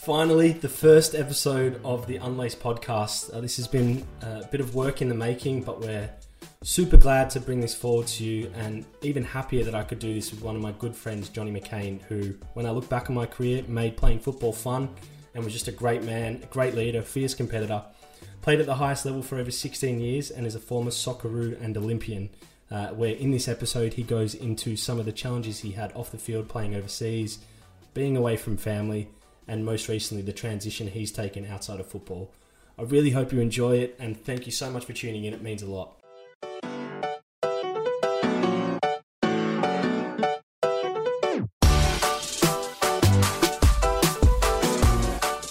Finally, 0.00 0.52
the 0.52 0.68
first 0.68 1.14
episode 1.14 1.78
of 1.84 2.06
the 2.06 2.16
Unlaced 2.16 2.58
podcast. 2.58 3.36
Uh, 3.36 3.42
this 3.42 3.58
has 3.58 3.68
been 3.68 4.02
a 4.22 4.46
bit 4.50 4.58
of 4.58 4.74
work 4.74 5.02
in 5.02 5.10
the 5.10 5.14
making, 5.14 5.62
but 5.62 5.78
we're 5.78 6.08
super 6.62 6.96
glad 6.96 7.28
to 7.28 7.38
bring 7.38 7.60
this 7.60 7.74
forward 7.74 8.06
to 8.06 8.24
you 8.24 8.50
and 8.56 8.86
even 9.02 9.22
happier 9.22 9.62
that 9.62 9.74
I 9.74 9.82
could 9.82 9.98
do 9.98 10.14
this 10.14 10.30
with 10.30 10.40
one 10.40 10.56
of 10.56 10.62
my 10.62 10.72
good 10.72 10.96
friends, 10.96 11.28
Jonny 11.28 11.52
Mckain, 11.52 12.00
who, 12.04 12.34
when 12.54 12.64
I 12.64 12.70
look 12.70 12.88
back 12.88 13.10
on 13.10 13.14
my 13.14 13.26
career, 13.26 13.62
made 13.68 13.98
playing 13.98 14.20
football 14.20 14.54
fun 14.54 14.88
and 15.34 15.44
was 15.44 15.52
just 15.52 15.68
a 15.68 15.72
great 15.72 16.02
man, 16.02 16.40
a 16.42 16.46
great 16.46 16.74
leader, 16.74 17.02
fierce 17.02 17.34
competitor. 17.34 17.84
Played 18.40 18.60
at 18.60 18.66
the 18.66 18.76
highest 18.76 19.04
level 19.04 19.20
for 19.20 19.36
over 19.36 19.50
16 19.50 20.00
years 20.00 20.30
and 20.30 20.46
is 20.46 20.54
a 20.54 20.60
former 20.60 20.92
Socceroo 20.92 21.62
and 21.62 21.76
Olympian. 21.76 22.30
Uh, 22.70 22.86
where 22.88 23.16
in 23.16 23.32
this 23.32 23.48
episode 23.48 23.92
he 23.92 24.02
goes 24.02 24.34
into 24.34 24.76
some 24.76 24.98
of 24.98 25.04
the 25.04 25.12
challenges 25.12 25.58
he 25.58 25.72
had 25.72 25.92
off 25.92 26.10
the 26.10 26.16
field 26.16 26.48
playing 26.48 26.74
overseas, 26.74 27.40
being 27.92 28.16
away 28.16 28.38
from 28.38 28.56
family, 28.56 29.10
and 29.50 29.64
most 29.64 29.88
recently 29.88 30.22
the 30.22 30.32
transition 30.32 30.86
he's 30.86 31.10
taken 31.10 31.44
outside 31.44 31.80
of 31.80 31.86
football. 31.88 32.32
I 32.78 32.82
really 32.82 33.10
hope 33.10 33.32
you 33.32 33.40
enjoy 33.40 33.78
it 33.78 33.96
and 33.98 34.16
thank 34.16 34.46
you 34.46 34.52
so 34.52 34.70
much 34.70 34.84
for 34.84 34.92
tuning 34.92 35.24
in. 35.24 35.34
It 35.34 35.42
means 35.42 35.60
a 35.60 35.66
lot. 35.66 35.96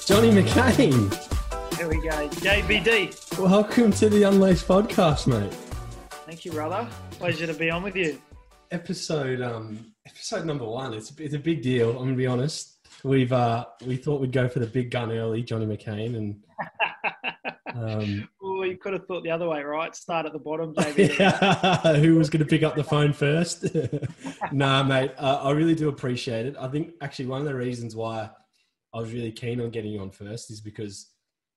Jonny 0.06 0.32
Mckain, 0.32 1.78
There 1.78 1.90
we 1.90 1.96
go. 2.02 2.30
JBD. 2.40 3.38
welcome 3.38 3.92
to 3.92 4.08
the 4.10 4.24
Unlaced 4.24 4.66
podcast, 4.66 5.28
mate. 5.28 5.54
Thank 6.26 6.46
you, 6.46 6.54
brother. 6.54 6.88
Pleasure 7.12 7.48
to 7.48 7.54
be 7.54 7.70
on 7.70 7.84
with 7.84 7.98
you. 7.98 8.22
Episode 8.72 9.42
um 9.42 9.94
episode 10.08 10.46
number 10.46 10.66
one. 10.66 10.94
It's 10.94 11.12
it's 11.20 11.34
a 11.34 11.40
big 11.40 11.62
deal. 11.62 11.92
I'm 11.92 12.06
gonna 12.06 12.16
be 12.16 12.28
honest. 12.28 12.79
We've 13.04 13.32
uh 13.32 13.66
we 13.86 13.96
thought 13.96 14.22
we'd 14.22 14.32
go 14.32 14.50
for 14.50 14.60
the 14.60 14.68
big 14.68 14.92
gun 14.92 15.12
early, 15.12 15.44
Jonny 15.44 15.66
Mckain, 15.66 16.16
and 16.16 16.44
um, 17.74 18.30
oh, 18.42 18.64
you 18.64 18.78
could 18.78 18.94
have 18.94 19.06
thought 19.06 19.24
the 19.24 19.32
other 19.32 19.48
way, 19.48 19.64
right? 19.64 19.96
Start 19.96 20.26
at 20.26 20.34
the 20.34 20.40
bottom, 20.40 20.74
JBD. 20.76 21.96
who 22.02 22.16
was 22.16 22.30
going 22.30 22.44
to 22.44 22.46
pick 22.46 22.64
up 22.64 22.76
the 22.76 22.84
phone 22.84 23.14
first? 23.14 23.66
nah, 24.52 24.84
mate. 24.84 25.12
Uh, 25.18 25.40
I 25.44 25.52
really 25.52 25.76
do 25.76 25.90
appreciate 25.90 26.46
it. 26.46 26.56
I 26.60 26.68
think 26.68 26.94
actually 27.02 27.28
one 27.28 27.42
of 27.42 27.48
the 27.48 27.56
reasons 27.56 27.96
why 27.96 28.30
I 28.94 29.00
was 29.00 29.14
really 29.14 29.32
keen 29.32 29.62
on 29.62 29.70
getting 29.70 29.92
you 29.92 30.02
on 30.02 30.12
first 30.12 30.52
is 30.52 30.62
because 30.62 31.12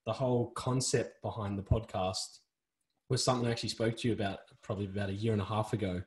the 0.05 0.13
whole 0.13 0.51
concept 0.51 1.21
behind 1.21 1.57
the 1.57 1.63
podcast 1.63 2.39
was 3.09 3.23
something 3.23 3.47
I 3.47 3.51
actually 3.51 3.69
spoke 3.69 3.97
to 3.97 4.07
you 4.07 4.13
about 4.13 4.39
probably 4.61 4.85
about 4.85 5.09
a 5.09 5.13
year 5.13 5.33
and 5.33 5.41
a 5.41 5.45
half 5.45 5.73
ago 5.73 6.01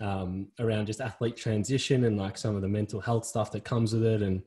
um, 0.00 0.48
around 0.58 0.86
just 0.86 1.00
athlete 1.00 1.36
transition 1.36 2.04
and 2.04 2.18
like 2.18 2.36
some 2.36 2.56
of 2.56 2.62
the 2.62 2.68
mental 2.68 3.00
health 3.00 3.24
stuff 3.24 3.52
that 3.52 3.64
comes 3.64 3.92
with 3.92 4.04
it. 4.04 4.22
And 4.22 4.42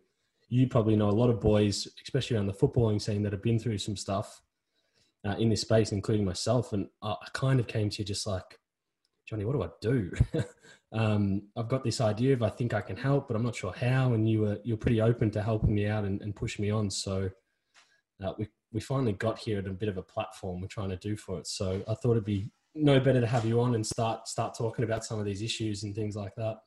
you 0.47 0.67
probably 0.67 0.95
know 0.95 1.09
a 1.09 1.11
lot 1.11 1.29
of 1.29 1.41
boys, 1.41 1.88
especially 2.03 2.38
around 2.38 2.47
the 2.47 2.53
footballing 2.53 3.01
scene, 3.01 3.23
that 3.23 3.33
have 3.33 3.41
been 3.41 3.59
through 3.59 3.77
some 3.77 3.95
stuff 3.95 4.41
uh, 5.25 5.35
in 5.38 5.49
this 5.49 5.61
space, 5.61 5.91
including 5.91 6.25
myself. 6.25 6.73
And 6.73 6.88
I, 7.01 7.15
kind 7.33 7.59
of 7.59 7.67
came 7.67 7.89
to 7.89 7.99
you 7.99 8.05
just 8.05 8.27
like, 8.27 8.59
Jonny, 9.27 9.43
what 9.43 9.53
do 9.53 9.63
I 9.63 9.69
do? 9.81 10.11
um, 10.91 11.43
I've 11.57 11.67
got 11.67 11.83
this 11.83 11.99
idea 11.99 12.33
of 12.33 12.43
I 12.43 12.49
think 12.49 12.73
I 12.73 12.81
can 12.81 12.95
help, 12.95 13.27
but 13.27 13.35
I'm 13.35 13.43
not 13.43 13.55
sure 13.55 13.73
how. 13.73 14.13
And 14.13 14.29
you 14.29 14.41
were 14.41 14.59
you're 14.63 14.78
pretty 14.78 15.01
open 15.01 15.31
to 15.31 15.41
helping 15.41 15.73
me 15.73 15.88
out 15.88 16.05
and, 16.05 16.22
and 16.22 16.35
push 16.35 16.59
me 16.59 16.69
on. 16.69 16.91
So 16.91 17.29
uh, 18.23 18.34
we 18.38 18.47
we 18.72 18.81
finally 18.81 19.13
got 19.13 19.39
here 19.39 19.57
at 19.59 19.67
a 19.67 19.72
bit 19.72 19.89
of 19.89 19.97
a 19.97 20.03
platform 20.03 20.61
we're 20.61 20.67
trying 20.67 20.89
to 20.89 20.97
do 20.97 21.17
for 21.17 21.39
it. 21.39 21.47
So 21.47 21.81
I 21.88 21.95
thought 21.95 22.11
it'd 22.11 22.25
be 22.25 22.51
no 22.75 23.00
better 23.00 23.22
to 23.22 23.28
have 23.28 23.45
you 23.45 23.61
on 23.61 23.73
and 23.73 23.85
start 23.85 24.28
start 24.28 24.55
talking 24.55 24.85
about 24.85 25.03
some 25.03 25.17
of 25.17 25.25
these 25.25 25.41
issues 25.41 25.84
and 25.84 25.95
things 25.95 26.16
like 26.16 26.35
that. 26.35 26.57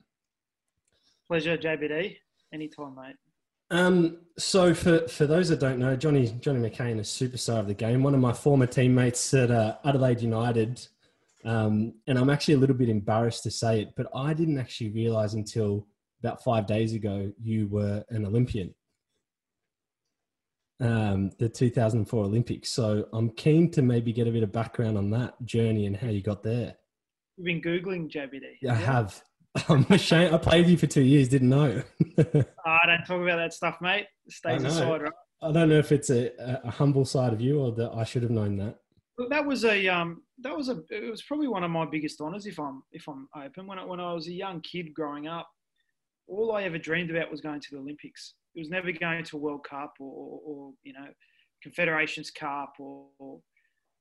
Pleasure, 1.28 1.56
JBD. 1.56 2.16
Anytime, 2.52 2.94
mate. 2.96 3.16
Um, 3.70 4.18
so 4.38 4.72
for, 4.72 5.06
for 5.08 5.26
those 5.26 5.48
that 5.48 5.60
don't 5.60 5.78
know, 5.78 5.96
Jonny 5.96 6.28
Jonny 6.40 6.68
Mckain 6.68 7.00
is 7.00 7.08
superstar 7.08 7.60
of 7.60 7.66
the 7.66 7.74
game. 7.74 8.02
One 8.02 8.14
of 8.14 8.20
my 8.20 8.32
former 8.32 8.66
teammates 8.66 9.34
at 9.34 9.50
uh, 9.50 9.76
Adelaide 9.84 10.20
United, 10.20 10.86
um, 11.44 11.94
and 12.06 12.18
I'm 12.18 12.30
actually 12.30 12.54
a 12.54 12.58
little 12.58 12.76
bit 12.76 12.88
embarrassed 12.88 13.42
to 13.44 13.50
say 13.50 13.82
it, 13.82 13.94
but 13.96 14.06
I 14.14 14.32
didn't 14.34 14.58
actually 14.58 14.90
realise 14.90 15.34
until 15.34 15.86
about 16.22 16.42
five 16.42 16.66
days 16.66 16.94
ago 16.94 17.32
you 17.40 17.68
were 17.68 18.04
an 18.10 18.24
Olympian. 18.24 18.74
Um, 20.80 21.32
the 21.40 21.48
2004 21.48 22.24
Olympics. 22.24 22.70
So 22.70 23.08
I'm 23.12 23.30
keen 23.30 23.68
to 23.72 23.82
maybe 23.82 24.12
get 24.12 24.28
a 24.28 24.30
bit 24.30 24.44
of 24.44 24.52
background 24.52 24.96
on 24.96 25.10
that 25.10 25.34
journey 25.44 25.86
and 25.86 25.96
how 25.96 26.06
you 26.06 26.22
got 26.22 26.44
there. 26.44 26.76
You've 27.36 27.46
been 27.46 27.60
googling 27.60 28.08
JBD. 28.08 28.58
Yeah, 28.62 28.72
I 28.72 28.76
have. 28.76 29.20
I'm 29.68 29.86
ashamed. 29.90 30.34
I 30.34 30.38
played 30.38 30.66
you 30.66 30.76
for 30.76 30.86
two 30.86 31.02
years. 31.02 31.28
Didn't 31.28 31.50
know. 31.50 31.82
Ah, 32.66 32.80
don't 32.84 33.04
talk 33.06 33.22
about 33.22 33.36
that 33.36 33.54
stuff, 33.54 33.78
mate. 33.80 34.06
It 34.26 34.32
stays 34.32 34.62
aside, 34.62 35.00
right? 35.00 35.12
I 35.40 35.52
don't 35.52 35.70
know 35.70 35.78
if 35.78 35.90
it's 35.90 36.10
a, 36.10 36.30
a 36.64 36.70
humble 36.70 37.06
side 37.06 37.32
of 37.32 37.40
you 37.40 37.60
or 37.60 37.72
that 37.72 37.92
I 37.94 38.04
should 38.04 38.22
have 38.22 38.30
known 38.30 38.56
that. 38.58 38.76
That 39.30 39.46
was 39.46 39.64
a 39.64 39.88
um, 39.88 40.22
that 40.42 40.54
was 40.54 40.68
a 40.68 40.82
it 40.90 41.10
was 41.10 41.22
probably 41.22 41.48
one 41.48 41.64
of 41.64 41.70
my 41.70 41.86
biggest 41.86 42.20
honours 42.20 42.46
if 42.46 42.58
I'm 42.58 42.82
if 42.92 43.08
I'm 43.08 43.28
open. 43.34 43.66
When 43.66 43.78
I, 43.78 43.84
when 43.84 44.00
I 44.00 44.12
was 44.12 44.28
a 44.28 44.32
young 44.32 44.60
kid 44.60 44.92
growing 44.92 45.28
up, 45.28 45.48
all 46.26 46.54
I 46.54 46.64
ever 46.64 46.78
dreamed 46.78 47.10
about 47.10 47.30
was 47.30 47.40
going 47.40 47.60
to 47.60 47.68
the 47.70 47.78
Olympics. 47.78 48.34
It 48.54 48.60
was 48.60 48.68
never 48.68 48.92
going 48.92 49.24
to 49.24 49.36
a 49.36 49.40
World 49.40 49.64
Cup 49.68 49.94
or, 49.98 50.12
or, 50.12 50.40
or 50.44 50.72
you 50.84 50.92
know 50.92 51.06
Confederations 51.62 52.30
Cup 52.30 52.74
or, 52.78 53.06
or 53.18 53.40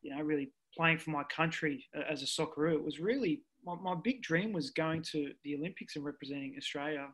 you 0.02 0.16
know 0.16 0.22
really 0.22 0.52
playing 0.75 0.97
for 0.97 1.12
my 1.12 1.24
country 1.35 1.85
as 2.09 2.22
a 2.22 2.25
Socceroo. 2.25 2.74
It 2.74 2.84
was 2.84 3.00
really 3.00 3.41
my, 3.67 3.75
my 3.94 3.95
big 4.01 4.22
dream 4.22 4.53
was 4.53 4.69
going 4.69 5.01
to 5.01 5.31
the 5.44 5.55
Olympics 5.55 5.95
and 5.95 6.05
representing 6.05 6.55
Australia 6.57 7.07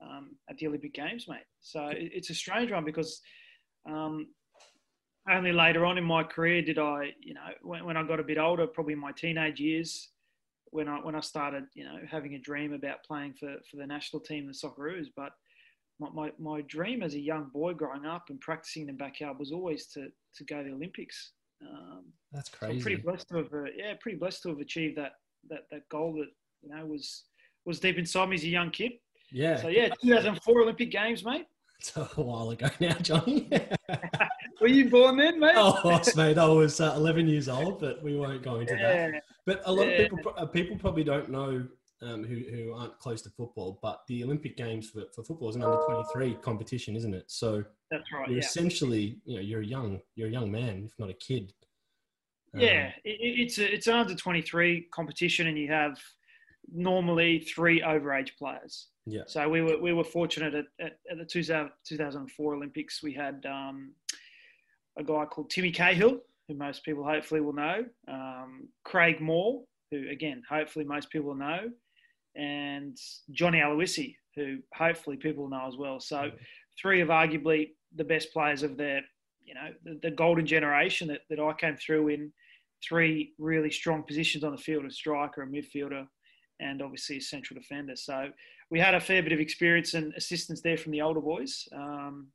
um, 0.00 0.36
at 0.48 0.56
the 0.58 0.68
Olympic 0.68 0.94
Games, 0.94 1.26
mate. 1.28 1.46
So 1.60 1.88
it, 1.88 2.10
it's 2.14 2.30
a 2.30 2.34
strange 2.34 2.70
one 2.70 2.84
because 2.84 3.20
um, 3.88 4.28
only 5.28 5.52
later 5.52 5.84
on 5.84 5.98
in 5.98 6.04
my 6.04 6.22
career 6.22 6.62
did 6.62 6.78
I, 6.78 7.12
you 7.20 7.34
know, 7.34 7.48
when, 7.62 7.84
when 7.84 7.96
I 7.96 8.04
got 8.04 8.20
a 8.20 8.24
bit 8.24 8.38
older, 8.38 8.66
probably 8.66 8.92
in 8.92 9.00
my 9.00 9.12
teenage 9.12 9.58
years, 9.60 10.10
when 10.66 10.88
I 10.88 10.96
when 10.98 11.14
I 11.14 11.20
started, 11.20 11.64
you 11.74 11.84
know, 11.84 11.98
having 12.10 12.34
a 12.34 12.38
dream 12.38 12.72
about 12.72 13.04
playing 13.04 13.34
for, 13.34 13.54
for 13.70 13.76
the 13.76 13.86
national 13.86 14.20
team, 14.20 14.46
the 14.46 14.52
Socceroos. 14.52 15.06
But 15.16 15.32
my, 16.00 16.08
my, 16.10 16.32
my 16.38 16.60
dream 16.62 17.02
as 17.02 17.14
a 17.14 17.20
young 17.20 17.50
boy 17.52 17.74
growing 17.74 18.06
up 18.06 18.24
and 18.28 18.40
practicing 18.40 18.82
in 18.82 18.88
the 18.88 18.92
backyard 18.94 19.38
was 19.38 19.52
always 19.52 19.86
to 19.88 20.08
to 20.36 20.44
go 20.44 20.62
to 20.62 20.68
the 20.68 20.74
Olympics. 20.74 21.32
Um, 21.62 22.04
That's 22.32 22.50
so 22.50 22.56
I'm 22.62 22.68
crazy. 22.68 22.82
pretty 22.82 23.02
blessed 23.02 23.28
to 23.28 23.36
have, 23.36 23.52
uh, 23.54 23.64
yeah, 23.76 23.94
pretty 24.00 24.18
blessed 24.18 24.42
to 24.42 24.48
have 24.50 24.58
achieved 24.58 24.98
that 24.98 25.12
that 25.50 25.66
that 25.70 25.88
goal 25.88 26.12
that 26.14 26.28
you 26.62 26.68
know 26.74 26.84
was 26.86 27.24
was 27.64 27.80
deep 27.80 27.98
inside 27.98 28.28
me 28.28 28.36
as 28.36 28.44
a 28.44 28.48
young 28.48 28.70
kid. 28.70 28.92
yeah. 29.32 29.56
So 29.56 29.68
yeah, 29.68 29.88
2004 30.02 30.62
Olympic 30.62 30.90
Games, 30.90 31.24
mate. 31.24 31.46
It's 31.80 31.96
a 31.96 32.04
while 32.22 32.50
ago 32.50 32.68
now, 32.80 32.94
Jonny. 32.94 33.48
Were 34.60 34.68
you 34.68 34.88
born 34.88 35.16
then, 35.16 35.38
mate? 35.40 35.54
oh, 35.56 36.00
mate, 36.16 36.38
I 36.38 36.46
was 36.46 36.80
uh, 36.80 36.94
11 36.96 37.26
years 37.28 37.48
old, 37.48 37.80
but 37.80 38.02
we 38.02 38.16
won't 38.16 38.42
go 38.42 38.60
into 38.60 38.74
that. 38.76 39.22
But 39.44 39.60
a 39.66 39.72
lot 39.72 39.86
Yeah. 39.88 39.92
of 40.02 40.10
people, 40.10 40.32
uh, 40.36 40.46
people 40.46 40.76
probably 40.78 41.04
don't 41.04 41.30
know 41.30 41.66
um, 42.02 42.22
who, 42.24 42.36
who 42.54 42.72
aren't 42.74 42.98
close 42.98 43.20
to 43.22 43.30
football, 43.30 43.78
but 43.82 44.02
the 44.08 44.22
Olympic 44.24 44.56
Games 44.56 44.90
for, 44.90 45.02
for 45.14 45.24
football 45.24 45.48
is 45.50 45.56
an 45.56 45.62
under 45.62 45.78
23 45.78 46.34
competition, 46.42 46.96
isn't 46.96 47.12
it? 47.14 47.24
So 47.30 47.64
That's 47.90 48.10
right. 48.12 48.28
you're 48.28 48.38
Yeah. 48.38 48.44
essentially, 48.46 49.18
you 49.24 49.36
know, 49.36 49.40
you're 49.42 49.60
a 49.62 49.66
young, 49.66 50.00
you're 50.14 50.28
a 50.28 50.32
young 50.32 50.50
man, 50.50 50.84
if 50.86 50.98
not 50.98 51.10
a 51.10 51.14
kid. 51.14 51.52
Um, 52.54 52.60
Yeah, 52.60 52.92
it, 53.04 53.20
it- 53.20 53.40
it's 53.42 53.58
a, 53.58 53.72
it's 53.74 53.86
an 53.86 53.94
under 53.94 54.14
23 54.14 54.88
competition, 54.92 55.46
and 55.48 55.58
you 55.58 55.68
have 55.68 55.98
normally 56.72 57.40
three 57.40 57.80
overage 57.82 58.30
players. 58.38 58.88
Yeah. 59.06 59.22
So 59.26 59.48
we 59.48 59.60
were 59.60 59.78
we 59.78 59.92
were 59.92 60.04
fortunate 60.04 60.54
at, 60.54 60.64
at, 60.80 60.98
at 61.10 61.18
the 61.18 61.24
2000, 61.24 61.70
2004 61.84 62.54
Olympics. 62.54 63.02
We 63.02 63.12
had 63.12 63.44
um, 63.46 63.92
a 64.98 65.04
guy 65.04 65.26
called 65.26 65.50
Timmy 65.50 65.70
Cahill, 65.72 66.20
who 66.48 66.54
most 66.54 66.84
people 66.84 67.04
hopefully 67.04 67.40
will 67.42 67.52
know, 67.52 67.84
um, 68.08 68.68
Craig 68.84 69.20
Moore, 69.20 69.62
who 69.90 70.08
again 70.08 70.42
hopefully 70.48 70.84
most 70.86 71.10
people 71.10 71.28
will 71.28 71.34
know, 71.36 71.70
and 72.36 72.96
Johnny 73.30 73.58
Aloisi, 73.58 74.16
who 74.36 74.58
hopefully 74.74 75.16
people 75.16 75.48
know 75.48 75.66
as 75.68 75.76
well. 75.76 76.00
So 76.00 76.30
three 76.80 77.00
of 77.02 77.08
arguably 77.08 77.70
the 77.94 78.04
best 78.04 78.32
players 78.32 78.62
of 78.62 78.76
their 78.76 79.02
you 79.44 79.52
know 79.54 79.68
the, 79.84 79.98
the 80.02 80.10
golden 80.10 80.46
generation 80.46 81.08
that, 81.08 81.20
that 81.28 81.38
I 81.40 81.52
came 81.52 81.76
through 81.76 82.08
in 82.08 82.32
three 82.86 83.32
really 83.38 83.70
strong 83.70 84.02
positions 84.02 84.44
on 84.44 84.52
the 84.52 84.58
field: 84.58 84.84
a 84.84 84.90
striker, 84.90 85.42
a 85.42 85.46
midfielder, 85.46 86.06
and 86.60 86.82
obviously 86.82 87.18
a 87.18 87.20
central 87.20 87.58
defender. 87.58 87.96
So 87.96 88.28
we 88.70 88.78
had 88.78 88.94
a 88.94 89.00
fair 89.00 89.22
bit 89.22 89.32
of 89.32 89.40
experience 89.40 89.94
and 89.94 90.12
assistance 90.14 90.60
there 90.60 90.76
from 90.76 90.92
the 90.92 91.02
older 91.02 91.20
boys, 91.20 91.66
um, 91.74 92.28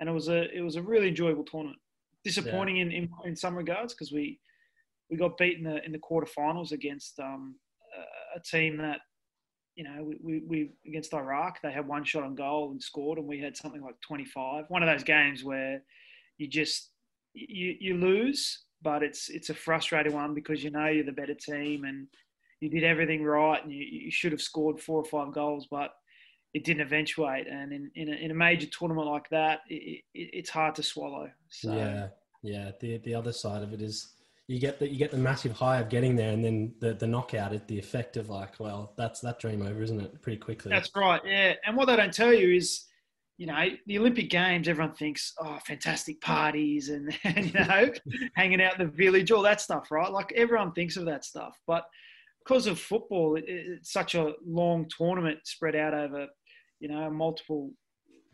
and 0.00 0.08
it 0.08 0.12
was 0.12 0.28
a 0.28 0.50
it 0.56 0.62
was 0.62 0.76
a 0.76 0.82
really 0.82 1.08
enjoyable 1.08 1.44
tournament. 1.44 1.78
Disappointing 2.24 2.78
in, 2.78 2.92
in 2.92 3.08
in 3.24 3.36
some 3.36 3.56
regards 3.56 3.94
because 3.94 4.12
we 4.12 4.38
we 5.10 5.16
got 5.16 5.36
beaten 5.36 5.66
in 5.66 5.74
the, 5.74 5.84
in 5.84 5.92
the 5.92 5.98
quarterfinals 5.98 6.72
against 6.72 7.18
um, 7.18 7.56
a 8.34 8.40
team 8.40 8.78
that 8.78 9.00
you 9.74 9.84
know, 9.84 10.04
we, 10.04 10.16
we, 10.22 10.42
we, 10.46 10.70
against 10.86 11.14
Iraq, 11.14 11.60
they 11.62 11.72
had 11.72 11.88
one 11.88 12.04
shot 12.04 12.24
on 12.24 12.34
goal 12.34 12.70
and 12.70 12.82
scored, 12.82 13.18
and 13.18 13.26
we 13.26 13.40
had 13.40 13.56
something 13.56 13.80
like 13.80 13.94
25. 14.06 14.66
One 14.68 14.82
of 14.82 14.88
those 14.88 15.02
games 15.02 15.44
where 15.44 15.82
you 16.38 16.46
just 16.46 16.90
you 17.34 17.74
you 17.80 17.96
lose, 17.96 18.64
but 18.82 19.02
it's 19.02 19.28
it's 19.28 19.50
a 19.50 19.54
frustrating 19.54 20.12
one 20.12 20.34
because 20.34 20.62
you 20.62 20.70
know 20.70 20.86
you're 20.86 21.04
the 21.04 21.12
better 21.12 21.34
team 21.34 21.84
and 21.84 22.06
you 22.60 22.68
did 22.68 22.84
everything 22.84 23.24
right 23.24 23.62
and 23.62 23.72
you, 23.72 23.84
you 23.84 24.10
should 24.10 24.32
have 24.32 24.40
scored 24.40 24.80
four 24.80 24.98
or 24.98 25.04
five 25.04 25.32
goals, 25.32 25.66
but 25.70 25.94
it 26.54 26.64
didn't 26.64 26.82
eventuate. 26.82 27.46
And 27.46 27.72
in 27.72 27.90
in 27.94 28.08
a, 28.08 28.16
in 28.16 28.30
a 28.30 28.34
major 28.34 28.66
tournament 28.66 29.08
like 29.08 29.28
that, 29.30 29.60
it, 29.68 30.02
it, 30.14 30.30
it's 30.32 30.50
hard 30.50 30.74
to 30.76 30.82
swallow. 30.82 31.30
So. 31.48 31.74
Yeah, 31.74 32.08
yeah. 32.42 32.70
The 32.80 32.98
the 32.98 33.14
other 33.14 33.32
side 33.32 33.62
of 33.62 33.72
it 33.72 33.82
is 33.82 34.14
you 34.48 34.58
get 34.58 34.78
the 34.78 34.88
you 34.88 34.96
get 34.96 35.10
the 35.10 35.16
massive 35.16 35.52
high 35.52 35.78
of 35.78 35.88
getting 35.88 36.14
there, 36.16 36.32
and 36.32 36.44
then 36.44 36.74
the 36.80 36.94
the 36.94 37.06
knockout 37.06 37.52
at 37.52 37.66
the 37.68 37.78
effect 37.78 38.16
of 38.16 38.28
like, 38.28 38.60
well, 38.60 38.92
that's 38.96 39.20
that 39.20 39.38
dream 39.38 39.62
over, 39.62 39.82
isn't 39.82 40.00
it? 40.00 40.20
Pretty 40.20 40.38
quickly. 40.38 40.70
That's 40.70 40.90
right. 40.94 41.20
Yeah, 41.24 41.54
and 41.66 41.76
what 41.76 41.86
they 41.86 41.96
don't 41.96 42.12
tell 42.12 42.32
you 42.32 42.54
is, 42.54 42.84
you 43.38 43.46
know, 43.46 43.64
the 43.86 43.98
Olympic 43.98 44.30
Games. 44.30 44.68
Everyone 44.68 44.94
thinks, 44.94 45.32
oh, 45.40 45.58
fantastic 45.66 46.20
parties 46.20 46.88
and, 46.90 47.16
and 47.24 47.46
you 47.46 47.60
know, 47.60 47.92
hanging 48.34 48.62
out 48.62 48.78
in 48.78 48.86
the 48.86 48.92
village, 48.92 49.30
all 49.30 49.42
that 49.42 49.60
stuff, 49.60 49.90
right? 49.90 50.10
Like 50.10 50.32
everyone 50.36 50.72
thinks 50.72 50.96
of 50.96 51.06
that 51.06 51.24
stuff, 51.24 51.58
but 51.66 51.84
because 52.44 52.66
of 52.66 52.78
football, 52.78 53.36
it, 53.36 53.44
it's 53.46 53.92
such 53.92 54.14
a 54.14 54.32
long 54.46 54.86
tournament 54.96 55.40
spread 55.44 55.76
out 55.76 55.94
over, 55.94 56.26
you 56.80 56.88
know, 56.88 57.10
multiple 57.10 57.72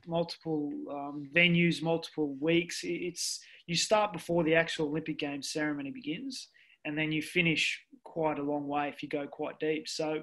multiple 0.07 0.71
um, 0.91 1.29
venues, 1.35 1.83
multiple 1.83 2.35
weeks. 2.41 2.81
It's 2.83 3.41
you 3.67 3.77
start 3.77 4.13
before 4.13 4.43
the 4.43 4.55
actual 4.55 4.87
Olympic 4.89 5.19
Games 5.19 5.53
ceremony 5.53 5.91
begins, 5.91 6.49
and 6.85 6.97
then 6.97 7.13
you 7.13 7.21
finish 7.21 7.79
quite 8.05 8.39
a 8.39 8.43
long 8.43 8.67
way 8.67 8.89
if 8.89 9.03
you 9.03 9.09
go 9.09 9.27
quite 9.27 9.59
deep. 9.61 9.87
So 9.87 10.23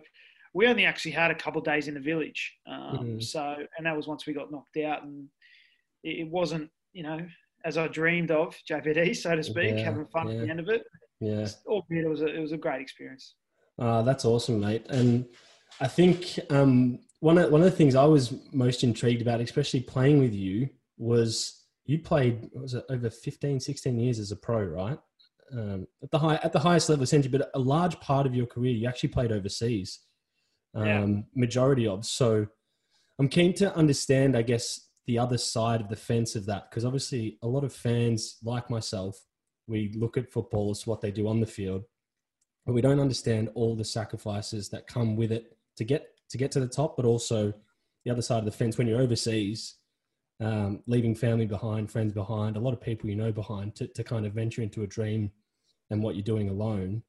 we 0.56 0.68
only 0.68 0.86
actually 0.86 1.12
had 1.12 1.32
a 1.32 1.36
couple 1.36 1.60
of 1.60 1.66
days 1.66 1.90
in 1.90 1.94
the 1.94 2.00
village. 2.00 2.54
Um, 2.66 2.98
mm-hmm. 2.98 3.20
So 3.20 3.58
and 3.78 3.86
that 3.86 3.96
was 3.96 4.08
once 4.08 4.26
we 4.26 4.34
got 4.34 4.52
knocked 4.52 4.78
out, 4.78 5.04
and 5.04 5.28
it, 6.04 6.28
wasn't 6.30 6.72
you 6.94 7.04
know 7.04 7.20
as 7.66 7.78
I 7.78 7.88
dreamed 7.90 8.32
of 8.32 8.56
JBD, 8.72 9.16
so 9.16 9.36
to 9.36 9.44
speak, 9.44 9.76
yeah, 9.78 9.84
having 9.84 10.08
fun 10.08 10.30
yeah. 10.30 10.36
at 10.36 10.42
the 10.42 10.50
end 10.50 10.60
of 10.62 10.70
it. 10.70 10.84
Yeah, 11.20 11.48
albeit 11.68 12.06
it 12.06 12.10
was 12.10 12.22
a, 12.22 12.28
it 12.28 12.40
was 12.40 12.54
a 12.54 12.58
great 12.58 12.82
experience. 12.82 13.36
Uh, 13.78 14.02
that's 14.02 14.24
awesome, 14.24 14.62
mate. 14.62 14.86
And 14.90 15.26
I 15.82 15.88
think 15.88 16.40
um, 16.50 17.00
one 17.20 17.38
of 17.38 17.52
one 17.52 17.62
of 17.62 17.70
the 17.70 17.76
things 17.76 17.94
I 17.94 18.06
was 18.06 18.34
most 18.54 18.84
intrigued 18.84 19.22
about, 19.22 19.42
especially 19.42 19.82
playing 19.82 20.20
with 20.20 20.34
you, 20.34 20.70
was 20.98 21.64
you 21.86 22.00
played 22.00 22.50
was 22.54 22.76
it 22.76 22.86
over 22.90 23.10
15, 23.10 23.60
16 23.60 24.00
years 24.00 24.20
as 24.20 24.32
a 24.32 24.38
pro, 24.38 24.64
right? 24.64 24.98
Um, 25.52 25.86
at 26.02 26.12
the 26.12 26.20
high 26.20 26.36
at 26.36 26.54
the 26.54 26.60
highest 26.60 26.88
level, 26.88 27.04
essentially, 27.04 27.38
but 27.38 27.52
a 27.54 27.60
large 27.60 28.00
part 28.00 28.26
of 28.26 28.34
your 28.34 28.46
career 28.46 28.72
you 28.72 28.88
actually 28.88 29.10
played 29.10 29.34
overseas. 29.34 30.00
Um, 30.76 30.86
yeah. 30.86 31.22
Majority 31.34 31.88
of 31.88 32.06
so, 32.06 32.48
I'm 33.18 33.30
keen 33.30 33.54
to 33.56 33.76
understand, 33.76 34.36
I 34.36 34.42
guess, 34.42 34.90
the 35.08 35.20
other 35.20 35.38
side 35.38 35.82
of 35.82 35.90
the 35.90 35.96
fence 35.96 36.36
of 36.36 36.46
that 36.48 36.70
because 36.70 36.84
obviously 36.84 37.38
a 37.44 37.48
lot 37.48 37.64
of 37.64 37.74
fans 37.74 38.38
like 38.44 38.70
myself, 38.70 39.20
we 39.68 39.94
look 39.96 40.18
at 40.18 40.32
football 40.32 40.72
as 40.72 40.86
what 40.86 41.02
they 41.02 41.12
do 41.12 41.28
on 41.28 41.40
the 41.40 41.46
field, 41.46 41.84
but 42.66 42.74
we 42.74 42.82
don't 42.82 43.00
understand 43.00 43.50
all 43.54 43.76
the 43.76 43.86
sacrifices 43.86 44.70
that 44.70 44.88
come 44.88 45.16
with 45.16 45.32
it 45.32 45.58
to 45.78 45.84
get 45.84 46.08
to 46.30 46.38
get 46.38 46.52
to 46.52 46.60
the 46.60 46.68
top, 46.68 46.98
but 46.98 47.06
also 47.06 47.54
the 48.04 48.12
other 48.12 48.22
side 48.22 48.40
of 48.40 48.46
the 48.46 48.52
fence 48.52 48.78
when 48.78 48.88
you're 48.88 49.02
overseas, 49.02 49.76
um, 50.40 50.82
leaving 50.88 51.16
family 51.16 51.46
behind, 51.46 51.92
friends 51.92 52.14
behind, 52.14 52.58
a 52.58 52.60
lot 52.60 52.74
of 52.74 52.82
people 52.82 53.10
you 53.10 53.16
know 53.16 53.32
behind 53.32 53.76
to, 53.76 53.88
to 53.88 54.04
kind 54.04 54.26
of 54.26 54.34
venture 54.34 54.62
into 54.62 54.84
a 54.84 54.88
dream 54.88 55.32
and 55.92 56.02
what 56.02 56.16
you're 56.16 56.24
doing 56.24 56.50
alone. 56.50 57.04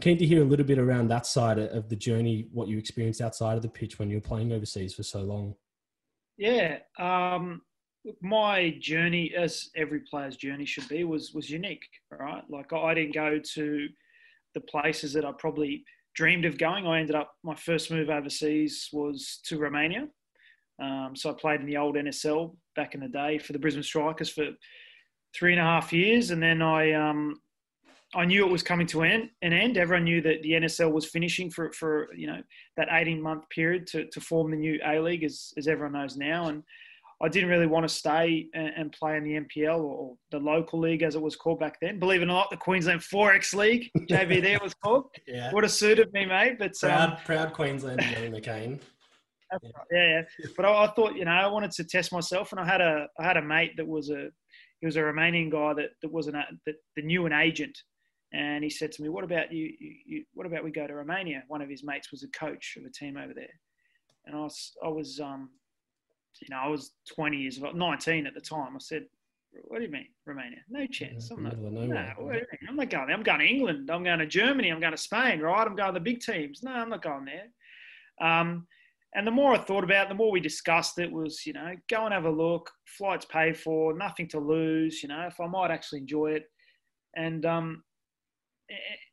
Keen 0.00 0.18
to 0.18 0.26
hear 0.26 0.42
a 0.42 0.46
little 0.46 0.64
bit 0.64 0.78
around 0.78 1.08
that 1.08 1.26
side 1.26 1.58
of 1.58 1.88
the 1.88 1.96
journey, 1.96 2.48
what 2.52 2.68
you 2.68 2.78
experienced 2.78 3.20
outside 3.20 3.56
of 3.56 3.62
the 3.62 3.68
pitch 3.68 3.98
when 3.98 4.08
you 4.08 4.16
were 4.16 4.22
playing 4.22 4.52
overseas 4.52 4.94
for 4.94 5.02
so 5.02 5.20
long. 5.20 5.54
Yeah, 6.38 6.78
um, 6.98 7.60
my 8.22 8.76
journey, 8.80 9.34
as 9.36 9.68
every 9.76 10.00
player's 10.00 10.36
journey 10.36 10.64
should 10.64 10.88
be, 10.88 11.04
was 11.04 11.32
was 11.34 11.50
unique, 11.50 11.86
right? 12.10 12.42
Like 12.48 12.72
I 12.72 12.94
didn't 12.94 13.14
go 13.14 13.38
to 13.38 13.88
the 14.54 14.60
places 14.62 15.12
that 15.12 15.24
I 15.24 15.32
probably 15.32 15.84
dreamed 16.14 16.44
of 16.44 16.58
going. 16.58 16.86
I 16.86 17.00
ended 17.00 17.16
up, 17.16 17.34
my 17.42 17.54
first 17.54 17.90
move 17.90 18.10
overseas 18.10 18.88
was 18.92 19.40
to 19.44 19.58
Romania. 19.58 20.08
Um, 20.82 21.12
so 21.14 21.30
I 21.30 21.34
played 21.34 21.60
in 21.60 21.66
the 21.66 21.76
old 21.76 21.96
NSL 21.96 22.56
back 22.74 22.94
in 22.94 23.00
the 23.00 23.08
day 23.08 23.38
for 23.38 23.52
the 23.52 23.58
Brisbane 23.58 23.82
Strikers 23.82 24.30
for 24.30 24.48
three 25.34 25.52
and 25.52 25.60
a 25.60 25.64
half 25.64 25.92
years. 25.92 26.30
And 26.30 26.42
then 26.42 26.62
I, 26.62 26.92
um, 26.92 27.40
I 28.14 28.24
knew 28.24 28.44
it 28.44 28.50
was 28.50 28.62
coming 28.62 28.86
to 28.88 29.02
an, 29.02 29.30
an 29.42 29.52
end. 29.52 29.76
Everyone 29.76 30.04
knew 30.04 30.20
that 30.22 30.42
the 30.42 30.52
NSL 30.52 30.92
was 30.92 31.06
finishing 31.06 31.50
for, 31.50 31.72
for 31.72 32.08
you 32.14 32.26
know, 32.26 32.42
that 32.76 32.88
18 32.90 33.22
month 33.22 33.48
period 33.50 33.86
to, 33.88 34.06
to 34.06 34.20
form 34.20 34.50
the 34.50 34.56
new 34.56 34.80
A 34.84 34.98
League, 34.98 35.22
as, 35.22 35.52
as 35.56 35.68
everyone 35.68 35.92
knows 35.92 36.16
now. 36.16 36.48
And 36.48 36.64
I 37.22 37.28
didn't 37.28 37.50
really 37.50 37.66
want 37.66 37.86
to 37.86 37.94
stay 37.94 38.48
and, 38.54 38.72
and, 38.76 38.92
play 38.92 39.16
in 39.16 39.24
the 39.24 39.38
NPL 39.38 39.80
or 39.80 40.16
the 40.30 40.38
local 40.38 40.80
league 40.80 41.02
as 41.02 41.14
it 41.14 41.22
was 41.22 41.36
called 41.36 41.60
back 41.60 41.78
then. 41.80 41.98
Believe 41.98 42.22
it 42.22 42.24
or 42.24 42.28
not, 42.28 42.50
the 42.50 42.56
Queensland 42.56 43.00
Forex 43.00 43.54
League, 43.54 43.90
JV 44.10 44.40
there 44.40 44.58
was 44.62 44.74
called. 44.74 45.06
yeah. 45.26 45.52
Would 45.52 45.64
have 45.64 45.72
suited 45.72 46.12
me, 46.12 46.24
mate. 46.24 46.58
But 46.58 46.72
proud, 46.80 47.10
um, 47.10 47.16
proud 47.24 47.52
Queensland, 47.52 48.00
Jonny 48.00 48.30
Mckain. 48.30 48.80
Yeah. 49.52 49.70
yeah, 49.92 50.22
yeah. 50.38 50.46
But 50.56 50.64
I, 50.64 50.84
I, 50.84 50.86
thought, 50.88 51.14
you 51.14 51.26
know, 51.26 51.32
I 51.32 51.46
wanted 51.46 51.72
to 51.72 51.84
test 51.84 52.12
myself, 52.12 52.52
and 52.52 52.60
I 52.60 52.64
had 52.64 52.80
a, 52.80 53.06
I 53.18 53.24
had 53.24 53.36
a 53.36 53.42
mate 53.42 53.76
that 53.76 53.86
was 53.86 54.08
a, 54.10 54.28
he 54.80 54.86
was 54.86 54.96
a 54.96 55.00
Romanian 55.00 55.50
guy 55.50 55.74
that 55.74 55.90
that 56.00 56.10
was 56.10 56.26
an 56.26 56.34
that, 56.34 56.74
that 56.96 57.04
knew 57.04 57.26
an 57.26 57.32
agent, 57.32 57.76
and 58.32 58.62
he 58.62 58.70
said 58.70 58.92
to 58.92 59.02
me, 59.02 59.08
"What 59.08 59.24
about 59.24 59.52
you, 59.52 59.72
you, 59.78 59.94
you? 60.06 60.24
What 60.34 60.46
about 60.46 60.64
we 60.64 60.70
go 60.70 60.86
to 60.86 60.94
Romania?" 60.94 61.42
One 61.48 61.62
of 61.62 61.68
his 61.68 61.84
mates 61.84 62.10
was 62.10 62.22
a 62.22 62.28
coach 62.28 62.76
of 62.78 62.84
a 62.84 62.90
team 62.90 63.16
over 63.16 63.34
there, 63.34 63.60
and 64.26 64.36
I 64.36 64.40
was, 64.40 64.72
I 64.84 64.88
was, 64.88 65.20
um, 65.20 65.50
you 66.40 66.48
know, 66.50 66.60
I 66.62 66.68
was 66.68 66.92
20 67.14 67.36
years 67.36 67.60
old, 67.62 67.76
19 67.76 68.26
at 68.26 68.34
the 68.34 68.40
time. 68.40 68.76
I 68.76 68.78
said, 68.78 69.06
what 69.64 69.78
do 69.78 69.84
you 69.84 69.90
mean, 69.90 70.06
Romania? 70.26 70.58
No 70.68 70.86
chance. 70.86 71.30
I'm 71.30 71.42
not, 71.42 71.58
no, 71.58 71.68
I'm 72.68 72.76
not 72.76 72.90
going 72.90 73.06
there. 73.06 73.16
I'm 73.16 73.22
going 73.22 73.40
to 73.40 73.46
England. 73.46 73.90
I'm 73.90 74.04
going 74.04 74.18
to 74.18 74.26
Germany. 74.26 74.68
I'm 74.68 74.80
going 74.80 74.92
to 74.92 74.98
Spain, 74.98 75.40
right? 75.40 75.66
I'm 75.66 75.76
going 75.76 75.92
to 75.92 75.98
the 75.98 76.04
big 76.04 76.20
teams. 76.20 76.62
No, 76.62 76.72
I'm 76.72 76.90
not 76.90 77.02
going 77.02 77.26
there. 77.26 78.26
Um, 78.26 78.66
and 79.14 79.26
the 79.26 79.32
more 79.32 79.54
I 79.54 79.58
thought 79.58 79.82
about 79.82 80.06
it, 80.06 80.08
the 80.08 80.14
more 80.14 80.30
we 80.30 80.40
discussed 80.40 80.98
it 80.98 81.10
was, 81.10 81.44
you 81.44 81.52
know, 81.52 81.74
go 81.88 82.04
and 82.04 82.14
have 82.14 82.26
a 82.26 82.30
look. 82.30 82.70
Flights 82.86 83.24
paid 83.26 83.58
for, 83.58 83.92
nothing 83.96 84.28
to 84.28 84.38
lose, 84.38 85.02
you 85.02 85.08
know, 85.08 85.26
if 85.26 85.40
I 85.40 85.46
might 85.46 85.72
actually 85.72 86.00
enjoy 86.00 86.32
it. 86.32 86.44
And 87.16 87.44
um, 87.44 87.82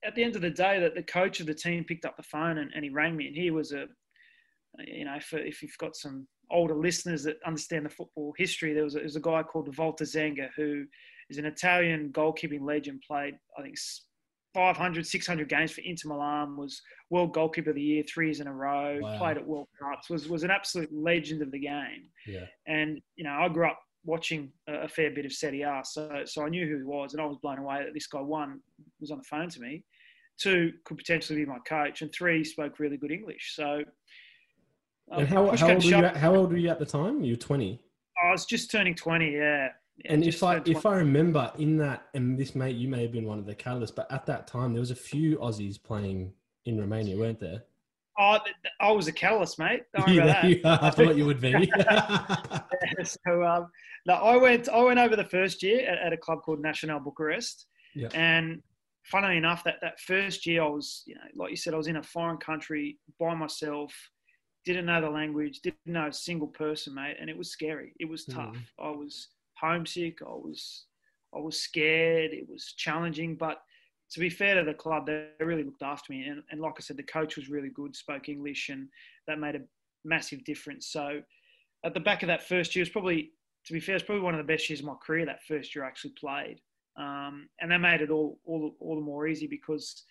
at 0.03 0.15
the 0.15 0.23
end 0.23 0.35
of 0.35 0.41
the 0.41 0.49
day, 0.49 0.79
that 0.79 0.95
the 0.95 1.03
coach 1.03 1.39
of 1.39 1.47
the 1.47 1.53
team 1.53 1.83
picked 1.83 2.05
up 2.05 2.17
the 2.17 2.23
phone 2.23 2.59
and, 2.59 2.71
and 2.73 2.83
he 2.83 2.89
rang 2.89 3.15
me, 3.15 3.27
and 3.27 3.35
he 3.35 3.51
was 3.51 3.71
a, 3.71 3.85
you 4.85 5.05
know, 5.05 5.19
for, 5.19 5.39
if 5.39 5.61
you've 5.61 5.77
got 5.79 5.95
some 5.95 6.27
older 6.51 6.75
listeners 6.75 7.23
that 7.23 7.37
understand 7.45 7.85
the 7.85 7.89
football 7.89 8.33
history, 8.37 8.73
there 8.73 8.83
was 8.83 8.95
a, 8.95 8.99
there 8.99 9.05
was 9.05 9.15
a 9.15 9.21
guy 9.21 9.43
called 9.43 9.75
Walter 9.77 10.05
Zenga 10.05 10.49
who 10.55 10.85
is 11.29 11.37
an 11.37 11.45
Italian 11.45 12.11
goalkeeping 12.13 12.61
legend, 12.61 13.03
played, 13.07 13.35
I 13.57 13.63
think, 13.63 13.77
500, 14.53 15.05
600 15.05 15.49
games 15.49 15.71
for 15.71 15.81
Inter 15.81 16.09
Milan, 16.09 16.57
was 16.57 16.81
World 17.09 17.33
Goalkeeper 17.33 17.71
of 17.71 17.75
the 17.75 17.81
Year 17.81 18.03
three 18.03 18.27
years 18.27 18.39
in 18.39 18.47
a 18.47 18.53
row, 18.53 18.99
wow. 19.01 19.17
played 19.17 19.37
at 19.37 19.45
World 19.45 19.67
Cups, 19.79 20.09
was, 20.09 20.27
was 20.29 20.43
an 20.43 20.51
absolute 20.51 20.89
legend 20.91 21.41
of 21.41 21.51
the 21.51 21.59
game. 21.59 22.09
Yeah. 22.25 22.45
And, 22.65 22.99
you 23.15 23.23
know, 23.23 23.37
I 23.39 23.49
grew 23.49 23.67
up 23.67 23.79
watching 24.07 24.51
a, 24.67 24.87
fair 24.87 25.11
bit 25.11 25.25
of 25.25 25.33
Serie 25.33 25.61
A, 25.61 25.81
so, 25.83 26.21
so 26.25 26.43
I 26.43 26.49
knew 26.49 26.65
who 26.65 26.77
he 26.77 26.83
was, 26.83 27.13
and 27.13 27.21
I 27.21 27.25
was 27.25 27.37
blown 27.37 27.59
away 27.59 27.83
that 27.83 27.93
this 27.93 28.07
guy, 28.07 28.21
one, 28.21 28.61
was 28.99 29.11
on 29.11 29.19
the 29.19 29.23
phone 29.23 29.49
to 29.49 29.59
me, 29.59 29.83
two, 30.39 30.71
could 30.85 30.97
potentially 30.97 31.39
be 31.39 31.45
my 31.45 31.59
coach, 31.67 32.01
and 32.01 32.11
three, 32.11 32.43
spoke 32.43 32.79
really 32.79 32.97
good 32.97 33.11
English. 33.11 33.53
So 33.55 33.83
and 35.11 35.21
um, 35.21 35.27
how, 35.27 35.55
how 35.55 35.69
old 35.69 35.83
were 35.83 35.89
you? 35.89 36.05
At, 36.05 36.17
how 36.17 36.35
old 36.35 36.51
were 36.51 36.57
you 36.57 36.69
at 36.69 36.79
the 36.79 36.85
time? 36.85 37.23
You 37.23 37.33
were 37.33 37.37
twenty. 37.39 37.81
I 38.23 38.31
was 38.31 38.45
just 38.45 38.71
turning 38.71 38.95
twenty. 38.95 39.33
Yeah. 39.33 39.69
yeah 39.97 40.13
and 40.13 40.25
if 40.25 40.43
I 40.43 40.61
if 40.65 40.85
I 40.85 40.95
remember 40.95 41.51
in 41.57 41.77
that, 41.77 42.07
and 42.13 42.37
this 42.37 42.55
may 42.55 42.71
you 42.71 42.87
may 42.87 43.03
have 43.03 43.11
been 43.11 43.25
one 43.25 43.39
of 43.39 43.45
the 43.45 43.55
catalysts, 43.55 43.95
but 43.95 44.11
at 44.11 44.25
that 44.25 44.47
time 44.47 44.73
there 44.73 44.81
was 44.81 44.91
a 44.91 44.95
few 44.95 45.37
Aussies 45.37 45.81
playing 45.81 46.33
in 46.65 46.79
Romania, 46.79 47.17
weren't 47.17 47.39
there? 47.39 47.63
Oh, 48.19 48.39
I 48.79 48.91
was 48.91 49.07
a 49.07 49.11
catalyst, 49.11 49.59
mate. 49.59 49.83
yeah, 50.07 50.41
I 50.65 50.89
thought 50.89 51.15
you 51.15 51.25
would 51.25 51.39
be. 51.39 51.51
yeah, 51.77 52.37
so 53.03 53.43
um, 53.43 53.69
no, 54.05 54.15
I 54.15 54.37
went. 54.37 54.69
I 54.69 54.81
went 54.81 54.99
over 54.99 55.15
the 55.15 55.25
first 55.25 55.61
year 55.61 55.87
at, 55.87 55.99
at 55.99 56.13
a 56.13 56.17
club 56.17 56.41
called 56.43 56.59
National 56.59 56.99
Bucharest, 56.99 57.67
yeah. 57.95 58.09
and 58.13 58.61
funnily 59.03 59.37
enough, 59.37 59.63
that 59.65 59.75
that 59.81 59.99
first 59.99 60.45
year 60.45 60.63
I 60.63 60.67
was, 60.67 61.03
you 61.05 61.15
know, 61.15 61.21
like 61.35 61.51
you 61.51 61.57
said, 61.57 61.73
I 61.73 61.77
was 61.77 61.87
in 61.87 61.97
a 61.97 62.03
foreign 62.03 62.37
country 62.37 62.97
by 63.19 63.35
myself 63.35 63.93
didn't 64.67 64.85
know 64.85 64.99
the 64.99 65.09
language, 65.09 65.61
didn't 65.61 65.77
know 65.85 66.07
a 66.07 66.13
single 66.13 66.49
person, 66.49 66.93
mate, 66.93 67.15
and 67.19 67.29
it 67.29 67.37
was 67.37 67.49
scary. 67.49 67.93
It 68.01 68.09
was 68.09 68.25
tough. 68.25 68.53
Mm. 68.53 68.85
I 68.85 68.89
was 68.89 69.29
homesick. 69.53 70.21
I 70.21 70.25
was, 70.25 70.87
I 71.33 71.39
was 71.39 71.57
scared. 71.57 72.33
It 72.33 72.49
was 72.49 72.73
challenging, 72.75 73.37
but 73.37 73.61
to 74.11 74.19
be 74.19 74.29
fair 74.29 74.55
to 74.55 74.63
the 74.63 74.73
club, 74.73 75.05
they 75.05 75.27
really 75.39 75.63
looked 75.63 75.83
after 75.83 76.13
me. 76.13 76.27
And, 76.27 76.41
and 76.51 76.61
like 76.61 76.75
I 76.77 76.81
said, 76.81 76.97
the 76.97 77.03
coach 77.03 77.35
was 77.35 77.49
really 77.49 77.69
good, 77.69 77.95
spoke 77.95 78.29
English, 78.29 78.69
and 78.69 78.87
that 79.27 79.39
made 79.39 79.55
a 79.55 79.61
massive 80.05 80.43
difference. 80.45 80.87
So 80.87 81.21
at 81.83 81.93
the 81.93 81.99
back 81.99 82.23
of 82.23 82.27
that 82.27 82.47
first 82.47 82.75
year, 82.75 82.81
it 82.81 82.87
was 82.87 82.91
probably, 82.91 83.31
to 83.65 83.73
be 83.73 83.79
fair, 83.79 83.95
it's 83.95 84.05
probably 84.05 84.23
one 84.23 84.33
of 84.33 84.45
the 84.45 84.51
best 84.51 84.69
years 84.69 84.79
of 84.79 84.85
my 84.85 84.95
career. 85.05 85.25
That 85.25 85.43
first 85.43 85.75
year 85.75 85.83
I 85.83 85.87
actually 85.87 86.13
played. 86.19 86.61
um, 86.97 87.49
and 87.59 87.71
that 87.71 87.79
made 87.79 88.01
it 88.01 88.09
all, 88.09 88.39
all 88.45 88.75
all 88.79 88.95
the 88.95 89.01
more 89.01 89.27
easy 89.27 89.47
because 89.47 90.03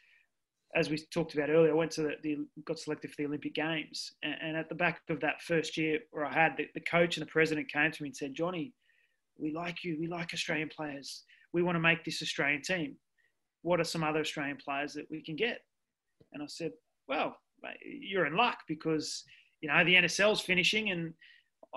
as 0.75 0.91
we 0.91 0.99
talked 1.11 1.35
about 1.35 1.49
earlier, 1.49 1.73
I 1.73 1.75
went 1.75 1.91
to 1.93 2.03
the, 2.03 2.15
the 2.23 2.37
got 2.65 2.79
selected 2.79 3.11
for 3.11 3.17
the 3.19 3.27
Olympic 3.27 3.55
Games, 3.55 4.13
and, 4.23 4.35
and, 4.43 4.57
at 4.57 4.69
the 4.69 4.75
back 4.75 5.01
of 5.09 5.21
that 5.21 5.41
first 5.41 5.77
year 5.77 6.01
where 6.11 6.27
I 6.27 6.33
had 6.33 6.57
the, 6.57 6.67
the, 6.75 6.81
coach 6.81 7.17
and 7.17 7.27
the 7.27 7.31
president 7.31 7.73
came 7.73 7.91
to 7.91 8.03
me 8.03 8.11
and 8.11 8.17
said, 8.17 8.35
"Jonny, 8.35 8.75
we 9.39 9.53
like 9.53 9.85
you. 9.85 9.97
We 9.99 10.07
like 10.07 10.35
Australian 10.35 10.69
players. 10.69 11.25
We 11.53 11.63
want 11.63 11.77
to 11.77 11.81
make 11.81 12.05
this 12.05 12.23
Australian 12.23 12.63
team. 12.63 12.97
What 13.67 13.81
are 13.81 13.85
some 13.85 14.05
other 14.05 14.21
Australian 14.21 14.59
players 14.59 14.95
that 14.95 15.11
we 15.11 15.23
can 15.23 15.35
get?" 15.35 15.59
And 16.33 16.43
I 16.43 16.47
said, 16.47 16.73
"Well, 17.09 17.37
you're 17.85 18.27
in 18.27 18.37
luck 18.37 18.59
because 18.69 19.25
you 19.61 19.69
know 19.69 19.85
the 19.85 19.97
NSL's 19.97 20.41
finishing, 20.41 20.91
and 20.91 21.13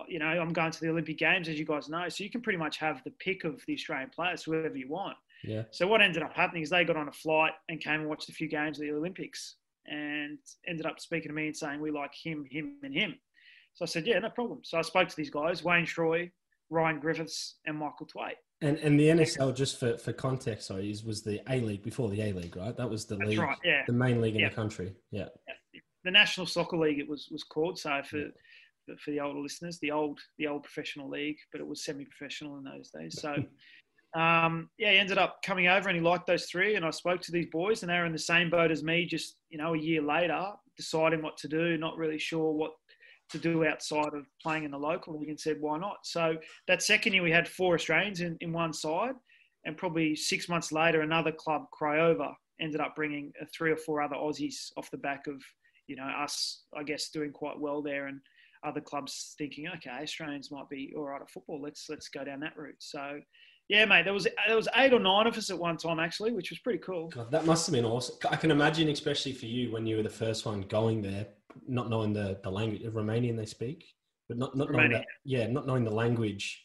you 0.07 0.19
know 0.19 0.27
I'm 0.27 0.53
going 0.53 0.71
to 0.71 0.79
the 0.79 0.89
Olympic 0.89 1.17
Games, 1.17 1.49
as 1.49 1.57
you 1.57 1.65
guys 1.65 1.89
know, 1.89 2.07
so 2.07 2.23
you 2.23 2.29
can 2.29 2.41
pretty 2.41 2.59
much 2.59 2.77
have 2.77 3.03
the 3.03 3.11
pick 3.11 3.43
of 3.43 3.63
the 3.65 3.73
Australian 3.73 4.11
players, 4.11 4.43
whoever 4.43 4.77
you 4.77 4.87
want." 4.87 5.17
Yeah. 5.43 5.63
So 5.71 5.87
what 5.87 6.01
ended 6.01 6.21
up 6.21 6.33
happening 6.33 6.61
is 6.61 6.69
they 6.69 6.83
got 6.85 6.97
on 6.97 7.07
a 7.07 7.11
flight 7.11 7.53
and 7.69 7.81
came 7.81 8.01
and 8.01 8.09
watched 8.09 8.29
a 8.29 8.33
few 8.33 8.47
games 8.47 8.77
of 8.77 8.85
the 8.85 8.91
Olympics 8.91 9.55
and 9.87 10.37
ended 10.67 10.85
up 10.85 10.99
speaking 10.99 11.29
to 11.29 11.33
me 11.33 11.47
and 11.47 11.57
saying 11.57 11.81
we 11.81 11.91
like 11.91 12.13
him, 12.13 12.45
him, 12.51 12.77
and 12.83 12.93
him. 12.93 13.15
So 13.73 13.83
I 13.83 13.87
said, 13.87 14.05
yeah, 14.05 14.19
no 14.19 14.29
problem. 14.29 14.59
So 14.63 14.77
I 14.77 14.81
spoke 14.83 15.07
to 15.07 15.15
these 15.15 15.29
guys: 15.29 15.63
Wayne 15.63 15.85
Srhoj, 15.85 16.29
Ryan 16.69 16.99
Griffiths, 16.99 17.55
and 17.65 17.77
Michael 17.77 18.07
Thwaite. 18.11 18.37
And 18.61 18.77
and 18.79 18.99
the 18.99 19.05
NSL, 19.05 19.55
just 19.55 19.79
for, 19.79 19.97
for 19.97 20.11
context, 20.11 20.67
sorry, 20.67 20.93
was 21.05 21.21
the 21.21 21.41
A 21.49 21.61
League 21.61 21.83
before 21.83 22.09
the 22.09 22.21
A 22.21 22.33
League, 22.33 22.57
right? 22.57 22.75
That 22.75 22.89
was 22.89 23.05
the 23.05 23.15
That's 23.15 23.29
league, 23.29 23.39
right, 23.39 23.57
yeah. 23.63 23.83
the 23.87 23.93
main 23.93 24.19
league 24.19 24.35
in 24.35 24.41
yeah. 24.41 24.49
the 24.49 24.55
country. 24.55 24.93
Yeah. 25.11 25.27
yeah. 25.47 25.81
The 26.03 26.11
National 26.11 26.45
Soccer 26.45 26.77
League, 26.77 26.99
it 26.99 27.07
was 27.07 27.29
was 27.31 27.43
called. 27.43 27.79
So 27.79 28.01
for 28.03 28.17
yeah. 28.17 28.95
for 29.03 29.11
the 29.11 29.21
older 29.21 29.39
listeners, 29.39 29.79
the 29.79 29.91
old 29.91 30.19
the 30.37 30.47
old 30.47 30.63
professional 30.63 31.09
league, 31.09 31.37
but 31.51 31.61
it 31.61 31.67
was 31.67 31.85
semi-professional 31.85 32.57
in 32.57 32.63
those 32.65 32.89
days. 32.89 33.21
So 33.21 33.35
um, 34.19 34.69
yeah, 34.77 34.91
he 34.91 34.97
ended 34.97 35.17
up 35.17 35.39
coming 35.45 35.67
over 35.67 35.87
and 35.87 35.97
he 35.97 36.03
liked 36.03 36.27
those 36.27 36.45
three. 36.45 36.75
And 36.75 36.85
I 36.85 36.89
spoke 36.89 37.21
to 37.21 37.31
these 37.31 37.47
boys, 37.51 37.81
and 37.81 37.89
they 37.89 37.97
were 37.97 38.05
in 38.05 38.11
the 38.11 38.19
same 38.19 38.49
boat 38.49 38.71
as 38.71 38.83
me, 38.83 39.05
just 39.05 39.37
you 39.49 39.57
know, 39.57 39.73
a 39.73 39.79
year 39.79 40.01
later, 40.01 40.45
deciding 40.75 41.21
what 41.21 41.37
to 41.37 41.47
do, 41.47 41.77
not 41.77 41.97
really 41.97 42.19
sure 42.19 42.51
what 42.51 42.71
to 43.31 43.37
do 43.37 43.65
outside 43.65 44.13
of 44.13 44.25
playing 44.41 44.63
in 44.63 44.71
the 44.71 44.77
local 44.77 45.19
league, 45.19 45.29
and 45.29 45.39
said, 45.39 45.57
why 45.59 45.77
not? 45.77 45.97
So 46.03 46.35
that 46.67 46.81
second 46.81 47.13
year, 47.13 47.23
we 47.23 47.31
had 47.31 47.47
four 47.47 47.75
Australians 47.75 48.21
in, 48.21 48.37
in 48.41 48.51
one 48.51 48.73
side, 48.73 49.15
and 49.65 49.77
probably 49.77 50.15
six 50.15 50.49
months 50.49 50.71
later, 50.71 51.01
another 51.01 51.31
club, 51.31 51.65
Craiova, 51.79 52.33
ended 52.61 52.81
up 52.81 52.95
bringing 52.95 53.31
uh, 53.41 53.45
three 53.53 53.71
or 53.71 53.77
four 53.77 54.01
other 54.01 54.15
Aussies 54.15 54.71
off 54.77 54.91
the 54.91 54.97
back 54.97 55.27
of 55.27 55.41
you 55.87 55.95
know 55.95 56.03
us, 56.03 56.63
I 56.77 56.83
guess, 56.83 57.09
doing 57.09 57.31
quite 57.31 57.59
well 57.59 57.81
there, 57.81 58.07
and 58.07 58.19
other 58.65 58.81
clubs 58.81 59.35
thinking, 59.37 59.67
okay, 59.75 60.01
Australians 60.01 60.51
might 60.51 60.69
be 60.69 60.93
all 60.95 61.05
right 61.05 61.21
at 61.21 61.29
football. 61.29 61.61
Let's 61.61 61.87
let's 61.89 62.09
go 62.09 62.23
down 62.23 62.41
that 62.41 62.57
route. 62.57 62.75
So 62.79 63.19
yeah, 63.69 63.85
mate. 63.85 64.03
There 64.03 64.13
was 64.13 64.27
there 64.47 64.55
was 64.55 64.67
eight 64.75 64.93
or 64.93 64.99
nine 64.99 65.27
of 65.27 65.37
us 65.37 65.49
at 65.49 65.57
one 65.57 65.77
time 65.77 65.99
actually, 65.99 66.31
which 66.31 66.49
was 66.49 66.59
pretty 66.59 66.79
cool. 66.79 67.09
God, 67.09 67.31
that 67.31 67.45
must 67.45 67.67
have 67.67 67.73
been 67.73 67.85
awesome. 67.85 68.17
I 68.29 68.35
can 68.35 68.51
imagine, 68.51 68.89
especially 68.89 69.31
for 69.31 69.45
you, 69.45 69.71
when 69.71 69.85
you 69.85 69.97
were 69.97 70.03
the 70.03 70.09
first 70.09 70.45
one 70.45 70.61
going 70.61 71.01
there, 71.01 71.27
not 71.67 71.89
knowing 71.89 72.13
the, 72.13 72.39
the 72.43 72.49
language, 72.49 72.83
of 72.83 72.93
Romanian 72.93 73.37
they 73.37 73.45
speak, 73.45 73.85
but 74.27 74.37
not 74.37 74.55
not 74.55 74.71
knowing 74.71 74.91
that, 74.91 75.05
yeah, 75.23 75.47
not 75.47 75.67
knowing 75.67 75.83
the 75.83 75.93
language, 75.93 76.63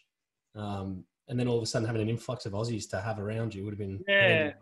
um, 0.54 1.04
and 1.28 1.38
then 1.38 1.48
all 1.48 1.56
of 1.56 1.62
a 1.62 1.66
sudden 1.66 1.86
having 1.86 2.02
an 2.02 2.08
influx 2.08 2.46
of 2.46 2.52
Aussies 2.52 2.88
to 2.90 3.00
have 3.00 3.18
around 3.18 3.54
you 3.54 3.64
would 3.64 3.72
have 3.72 3.78
been 3.78 4.02
yeah. 4.06 4.52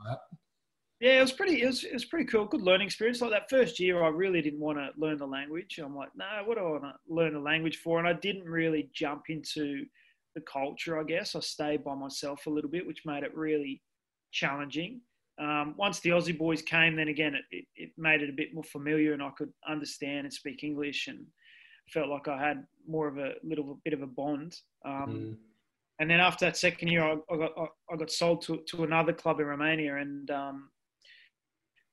Yeah, 1.01 1.19
it 1.19 1.23
was 1.23 1.33
pretty. 1.33 1.63
It 1.63 1.67
was, 1.67 1.83
it 1.83 1.93
was 1.93 2.05
pretty 2.05 2.27
cool. 2.27 2.45
Good 2.45 2.63
learning 2.63 2.87
experience. 2.87 3.21
Like 3.21 3.33
that 3.33 3.51
first 3.51 3.81
year, 3.81 4.05
I 4.05 4.09
really 4.09 4.41
didn't 4.41 4.61
want 4.61 4.79
to 4.79 4.91
learn 4.97 5.19
the 5.19 5.27
language. 5.27 5.81
I'm 5.83 5.97
like, 5.97 6.11
no, 6.15 6.27
what 6.45 6.57
do 6.57 6.65
I 6.65 6.71
want 6.71 6.85
to 6.85 6.95
learn 7.09 7.33
the 7.33 7.41
language 7.41 7.79
for? 7.79 7.99
And 7.99 8.07
I 8.07 8.13
didn't 8.13 8.45
really 8.45 8.89
jump 8.95 9.23
into 9.29 9.85
the 10.37 10.43
culture, 10.43 11.01
I 11.01 11.03
guess. 11.03 11.35
I 11.35 11.41
stayed 11.41 11.83
by 11.83 11.97
myself 11.97 12.47
a 12.47 12.51
little 12.51 12.71
bit, 12.71 12.87
which 12.87 13.03
made 13.05 13.25
it 13.25 13.37
really 13.37 13.83
challenging. 14.31 15.01
Um, 15.41 15.75
once 15.79 16.01
the 16.01 16.11
Aussie 16.11 16.37
boys 16.37 16.63
came, 16.63 16.95
then 16.97 17.09
again, 17.09 17.35
it, 17.35 17.45
it, 17.51 17.65
it, 17.75 17.91
made 17.97 18.23
it 18.23 18.29
a 18.29 18.35
bit 18.35 18.55
more 18.55 18.65
familiar 18.65 19.13
and 19.13 19.23
I 19.23 19.31
could 19.31 19.53
understand 19.67 20.27
and 20.27 20.33
speak 20.33 20.63
English 20.63 21.09
and 21.09 21.25
felt 21.89 22.09
like 22.09 22.29
I 22.29 22.39
had 22.39 22.65
more 22.87 23.09
of 23.09 23.19
a 23.19 23.33
little 23.43 23.81
bit 23.85 23.95
of 23.95 24.03
a 24.03 24.07
bond. 24.07 24.55
Um, 24.85 25.09
mm. 25.09 25.37
And 26.01 26.11
then 26.11 26.21
after 26.21 26.45
that 26.45 26.57
second 26.57 26.89
year, 26.89 27.03
I, 27.03 27.17
I, 27.33 27.37
got, 27.37 27.53
I 27.93 27.97
got 27.97 28.11
sold 28.11 28.43
to, 28.43 28.61
to 28.69 28.85
another 28.85 29.13
club 29.13 29.41
in 29.41 29.47
Romania 29.47 29.97
and 29.97 30.31
um, 30.31 30.69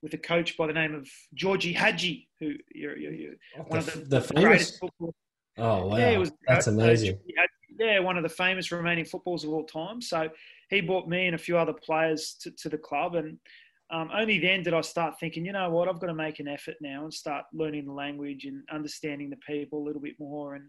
with 0.02 0.14
a 0.14 0.18
coach 0.18 0.58
by 0.58 0.68
the 0.68 0.74
name 0.74 0.96
of 0.96 1.08
Gheorghe 1.36 1.76
Hagi, 1.76 2.28
who 2.40 2.54
you're, 2.74 2.98
you're, 2.98 3.14
you're 3.14 3.34
oh, 3.58 3.64
one 3.64 3.80
the, 3.82 3.94
of 3.94 4.10
the, 4.10 4.20
the 4.20 4.22
famous. 4.22 4.78
Football. 4.78 5.14
Oh 5.58 5.88
wow, 5.88 5.98
yeah, 5.98 6.18
was, 6.18 6.32
that's 6.48 6.68
amazing. 6.68 7.20
Yeah, 7.78 8.00
one 8.00 8.18
of 8.18 8.24
the 8.24 8.30
famous 8.30 8.70
Romanian 8.70 9.08
footballers 9.08 9.44
of 9.44 9.52
all 9.52 9.66
time. 9.66 10.02
So 10.02 10.30
he 10.70 10.82
brought 10.82 11.08
me 11.08 11.26
and 11.26 11.36
a 11.36 11.40
few 11.40 11.58
other 11.58 11.74
players 11.74 12.36
to, 12.42 12.52
to 12.52 12.70
the 12.70 12.78
club, 12.78 13.16
and 13.16 13.38
um, 13.92 14.10
only 14.14 14.38
then 14.40 14.64
did 14.64 14.74
I 14.74 14.82
start 14.82 15.20
thinking, 15.20 15.46
you 15.46 15.52
know 15.52 15.70
what, 15.70 15.88
I've 15.88 16.00
got 16.00 16.08
to 16.08 16.14
make 16.14 16.40
an 16.40 16.48
effort 16.48 16.76
now 16.80 17.04
and 17.04 17.14
start 17.14 17.46
learning 17.54 17.86
the 17.86 17.94
language 17.94 18.46
and 18.46 18.64
understanding 18.72 19.30
the 19.30 19.38
people 19.38 19.80
a 19.80 19.86
little 19.86 20.02
bit 20.02 20.16
more. 20.20 20.56
And 20.56 20.66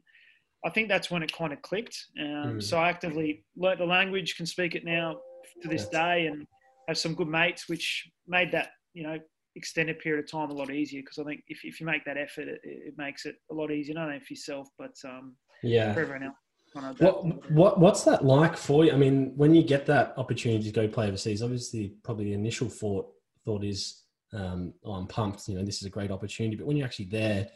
I 0.64 0.71
think 0.71 0.88
that's 0.88 1.11
when 1.11 1.23
it 1.23 1.33
kind 1.33 1.52
of 1.52 1.61
clicked. 1.61 1.97
Um, 2.19 2.26
mm. 2.26 2.62
So 2.62 2.78
I 2.78 2.88
actively 2.88 3.45
learnt 3.57 3.78
the 3.78 3.87
language, 3.87 4.37
can 4.37 4.47
speak 4.47 4.75
it 4.75 4.85
now 4.85 5.19
to 5.62 5.69
this 5.69 5.87
day, 5.88 6.26
and 6.26 6.47
have 6.88 6.97
some 6.97 7.14
good 7.14 7.28
mates, 7.28 7.69
which 7.69 8.09
made 8.26 8.52
that 8.52 8.71
you 8.95 9.02
know 9.02 9.19
extended 9.57 9.99
period 9.99 10.25
of 10.25 10.30
time 10.30 10.50
a 10.50 10.54
lot 10.54 10.71
easier 10.71 11.02
because 11.02 11.19
I 11.19 11.25
think 11.25 11.42
if, 11.49 11.61
if 11.64 11.80
you 11.80 11.87
make 11.87 12.04
that 12.04 12.16
effort, 12.16 12.49
it, 12.49 12.61
it 12.62 12.95
makes 12.97 13.26
it 13.26 13.37
a 13.50 13.54
lot 13.54 13.71
easier, 13.71 13.95
not 13.95 14.09
only 14.09 14.21
for 14.21 14.33
yourself, 14.33 14.69
but 14.78 14.95
um, 15.04 15.35
yeah, 15.62 15.92
for 15.92 16.00
everyone 16.00 16.23
else. 16.23 16.37
What, 16.72 17.50
what 17.50 17.80
what's 17.80 18.04
that 18.04 18.24
like 18.24 18.56
for 18.56 18.84
you? 18.84 18.92
I 18.92 18.96
mean, 18.96 19.32
when 19.36 19.54
you 19.54 19.62
get 19.62 19.86
that 19.86 20.14
opportunity 20.16 20.64
to 20.64 20.70
go 20.70 20.86
play 20.86 21.08
overseas, 21.08 21.42
obviously, 21.42 21.94
probably 22.04 22.26
the 22.26 22.34
initial 22.34 22.68
thought 22.68 23.08
thought 23.44 23.64
is, 23.64 24.04
um, 24.32 24.72
oh, 24.84 24.92
I'm 24.92 25.08
pumped. 25.08 25.48
You 25.48 25.56
know, 25.56 25.64
this 25.64 25.80
is 25.80 25.86
a 25.86 25.90
great 25.90 26.12
opportunity. 26.12 26.56
But 26.56 26.66
when 26.66 26.76
you're 26.76 26.86
actually 26.86 27.06
there, 27.06 27.48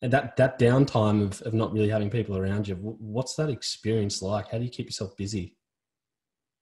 and 0.00 0.12
that 0.12 0.36
that 0.36 0.58
downtime 0.58 1.22
of, 1.22 1.42
of 1.42 1.52
not 1.52 1.74
really 1.74 1.90
having 1.90 2.08
people 2.08 2.38
around 2.38 2.66
you, 2.66 2.76
what's 2.76 3.34
that 3.34 3.50
experience 3.50 4.22
like? 4.22 4.50
How 4.50 4.56
do 4.56 4.64
you 4.64 4.70
keep 4.70 4.86
yourself 4.86 5.14
busy? 5.16 5.56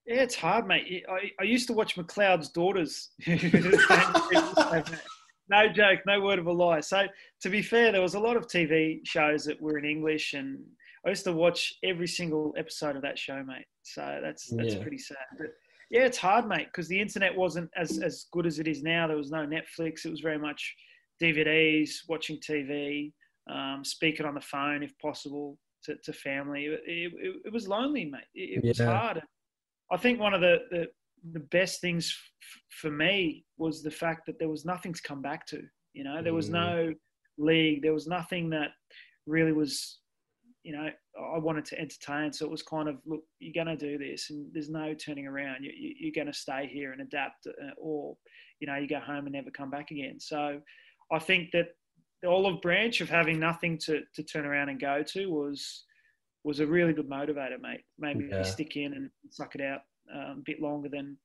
Yeah, 0.06 0.22
it's 0.22 0.34
hard, 0.34 0.66
mate. 0.66 1.04
I, 1.08 1.30
I 1.40 1.44
used 1.44 1.68
to 1.68 1.72
watch 1.72 1.94
McLeod's 1.94 2.48
daughters. 2.48 3.10
no 5.48 5.68
joke, 5.68 6.00
no 6.06 6.20
word 6.20 6.40
of 6.40 6.46
a 6.46 6.52
lie. 6.52 6.80
So, 6.80 7.06
to 7.42 7.48
be 7.48 7.62
fair, 7.62 7.92
there 7.92 8.02
was 8.02 8.14
a 8.14 8.20
lot 8.20 8.36
of 8.36 8.48
TV 8.48 9.06
shows 9.06 9.44
that 9.44 9.60
were 9.60 9.78
in 9.78 9.84
English 9.84 10.34
and 10.34 10.58
I 11.04 11.10
used 11.10 11.24
to 11.24 11.32
watch 11.32 11.74
every 11.82 12.06
single 12.06 12.54
episode 12.56 12.96
of 12.96 13.02
that 13.02 13.18
show, 13.18 13.42
mate. 13.42 13.66
So 13.82 14.20
that's 14.22 14.48
that's 14.50 14.74
yeah. 14.74 14.82
pretty 14.82 14.98
sad. 14.98 15.16
But 15.36 15.48
yeah, 15.90 16.04
it's 16.04 16.18
hard, 16.18 16.46
mate, 16.46 16.66
because 16.66 16.88
the 16.88 17.00
internet 17.00 17.36
wasn't 17.36 17.70
as 17.76 17.98
as 17.98 18.26
good 18.32 18.46
as 18.46 18.58
it 18.58 18.68
is 18.68 18.82
now. 18.82 19.06
There 19.06 19.16
was 19.16 19.30
no 19.30 19.46
Netflix. 19.46 20.04
It 20.04 20.10
was 20.10 20.20
very 20.20 20.38
much 20.38 20.74
DVDs, 21.22 21.90
watching 22.08 22.38
TV, 22.38 23.12
um, 23.50 23.82
speaking 23.84 24.26
on 24.26 24.34
the 24.34 24.40
phone 24.40 24.82
if 24.82 24.96
possible 24.98 25.58
to, 25.84 25.96
to 26.04 26.12
family. 26.12 26.66
It, 26.66 26.80
it, 26.86 27.34
it, 27.46 27.52
was 27.52 27.68
lonely, 27.68 28.04
mate. 28.04 28.22
It, 28.34 28.58
it 28.58 28.64
yeah. 28.64 28.70
was 28.70 28.78
hard. 28.78 29.22
I 29.90 29.96
think 29.96 30.20
one 30.20 30.34
of 30.34 30.40
the, 30.40 30.58
the 30.70 30.86
the 31.32 31.40
best 31.40 31.80
things 31.80 32.16
f- 32.42 32.62
for 32.80 32.90
me 32.90 33.44
was 33.56 33.82
the 33.82 33.90
fact 33.90 34.26
that 34.26 34.38
there 34.38 34.48
was 34.48 34.64
nothing 34.64 34.92
to 34.92 35.02
come 35.02 35.22
back 35.22 35.46
to. 35.46 35.62
You 35.92 36.04
know, 36.04 36.22
there 36.22 36.34
was 36.34 36.48
mm. 36.48 36.52
no 36.52 36.94
league. 37.38 37.82
There 37.82 37.92
was 37.92 38.06
nothing 38.06 38.50
that 38.50 38.70
really 39.26 39.52
was 39.52 39.98
you 40.62 40.72
know, 40.72 40.88
I 41.18 41.38
wanted 41.38 41.64
to 41.66 41.78
entertain. 41.78 42.32
So 42.32 42.44
it 42.44 42.50
was 42.50 42.62
kind 42.62 42.88
of, 42.88 42.96
look, 43.04 43.22
you're 43.40 43.64
going 43.64 43.76
to 43.76 43.86
do 43.86 43.98
this 43.98 44.30
and 44.30 44.46
there's 44.52 44.70
no 44.70 44.94
turning 44.94 45.26
around. 45.26 45.64
You, 45.64 45.72
you, 45.74 46.08
are 46.08 46.14
going 46.14 46.32
to 46.32 46.38
stay 46.38 46.68
here 46.72 46.92
and 46.92 47.00
adapt 47.00 47.46
uh, 47.46 47.72
or, 47.76 48.16
you 48.60 48.66
know, 48.66 48.76
you 48.76 48.88
go 48.88 49.00
home 49.00 49.26
and 49.26 49.32
never 49.32 49.50
come 49.50 49.70
back 49.70 49.90
again. 49.90 50.20
So 50.20 50.60
I 51.10 51.18
think 51.18 51.50
that 51.52 51.68
the 52.22 52.28
olive 52.28 52.62
branch 52.62 53.00
of 53.00 53.08
having 53.08 53.40
nothing 53.40 53.76
to, 53.86 54.02
to 54.14 54.22
turn 54.22 54.46
around 54.46 54.68
and 54.68 54.80
go 54.80 55.02
to 55.02 55.26
was, 55.26 55.84
was 56.44 56.60
a 56.60 56.66
really 56.66 56.92
good 56.92 57.10
motivator, 57.10 57.60
mate. 57.60 57.82
Maybe 57.98 58.28
yeah. 58.30 58.42
stick 58.42 58.76
in 58.76 58.92
and 58.94 59.10
suck 59.30 59.54
it 59.56 59.60
out 59.60 59.80
um, 60.14 60.38
a 60.38 60.42
bit 60.44 60.60
longer 60.60 60.88
than 60.88 61.16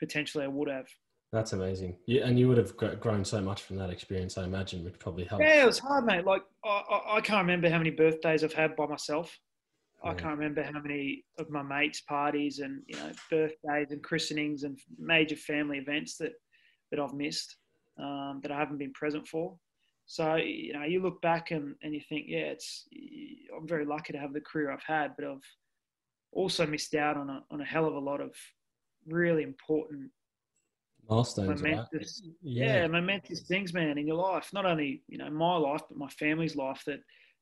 potentially 0.00 0.44
I 0.44 0.48
would 0.48 0.68
have. 0.68 0.86
That's 1.32 1.54
amazing. 1.54 1.96
Yeah, 2.06 2.26
and 2.26 2.38
you 2.38 2.46
would 2.48 2.58
have 2.58 2.76
grown 2.76 3.24
so 3.24 3.40
much 3.40 3.62
from 3.62 3.76
that 3.76 3.88
experience, 3.88 4.36
I 4.36 4.44
imagine, 4.44 4.84
which 4.84 4.98
probably 4.98 5.24
helped. 5.24 5.42
Yeah, 5.42 5.62
it 5.62 5.66
was 5.66 5.78
hard, 5.78 6.04
mate. 6.04 6.26
Like, 6.26 6.42
I, 6.62 7.00
I 7.14 7.20
can't 7.22 7.40
remember 7.40 7.70
how 7.70 7.78
many 7.78 7.88
birthdays 7.88 8.44
I've 8.44 8.52
had 8.52 8.76
by 8.76 8.86
myself. 8.86 9.38
Yeah. 10.04 10.10
I 10.10 10.14
can't 10.14 10.36
remember 10.36 10.62
how 10.62 10.80
many 10.80 11.24
of 11.38 11.48
my 11.48 11.62
mates' 11.62 12.02
parties 12.02 12.58
and, 12.58 12.82
you 12.86 12.96
know, 12.96 13.12
birthdays 13.30 13.92
and 13.92 14.02
christenings 14.02 14.64
and 14.64 14.78
major 14.98 15.36
family 15.36 15.78
events 15.78 16.18
that, 16.18 16.32
that 16.90 17.00
I've 17.00 17.14
missed, 17.14 17.56
um, 17.98 18.40
that 18.42 18.52
I 18.52 18.58
haven't 18.58 18.78
been 18.78 18.92
present 18.92 19.26
for. 19.26 19.56
So, 20.04 20.34
you 20.34 20.74
know, 20.74 20.82
you 20.82 21.00
look 21.00 21.22
back 21.22 21.50
and, 21.50 21.76
and 21.82 21.94
you 21.94 22.00
think, 22.06 22.26
yeah, 22.28 22.50
it's, 22.50 22.86
I'm 23.56 23.66
very 23.66 23.86
lucky 23.86 24.12
to 24.12 24.18
have 24.18 24.34
the 24.34 24.40
career 24.42 24.70
I've 24.70 24.82
had, 24.82 25.12
but 25.16 25.26
I've 25.26 25.46
also 26.32 26.66
missed 26.66 26.94
out 26.94 27.16
on 27.16 27.30
a, 27.30 27.42
on 27.50 27.62
a 27.62 27.64
hell 27.64 27.86
of 27.86 27.94
a 27.94 27.98
lot 27.98 28.20
of 28.20 28.34
really 29.06 29.44
important 29.44 30.10
milestones. 31.08 31.62
Momentous, 31.62 32.22
right? 32.24 32.34
yeah. 32.42 32.64
yeah, 32.80 32.86
momentous 32.86 33.40
things, 33.42 33.72
man, 33.74 33.98
in 33.98 34.06
your 34.06 34.16
life. 34.16 34.50
Not 34.52 34.66
only 34.66 35.02
you 35.08 35.18
know 35.18 35.30
my 35.30 35.56
life, 35.56 35.82
but 35.88 35.98
my 35.98 36.08
family's 36.08 36.56
life 36.56 36.82
that 36.86 37.00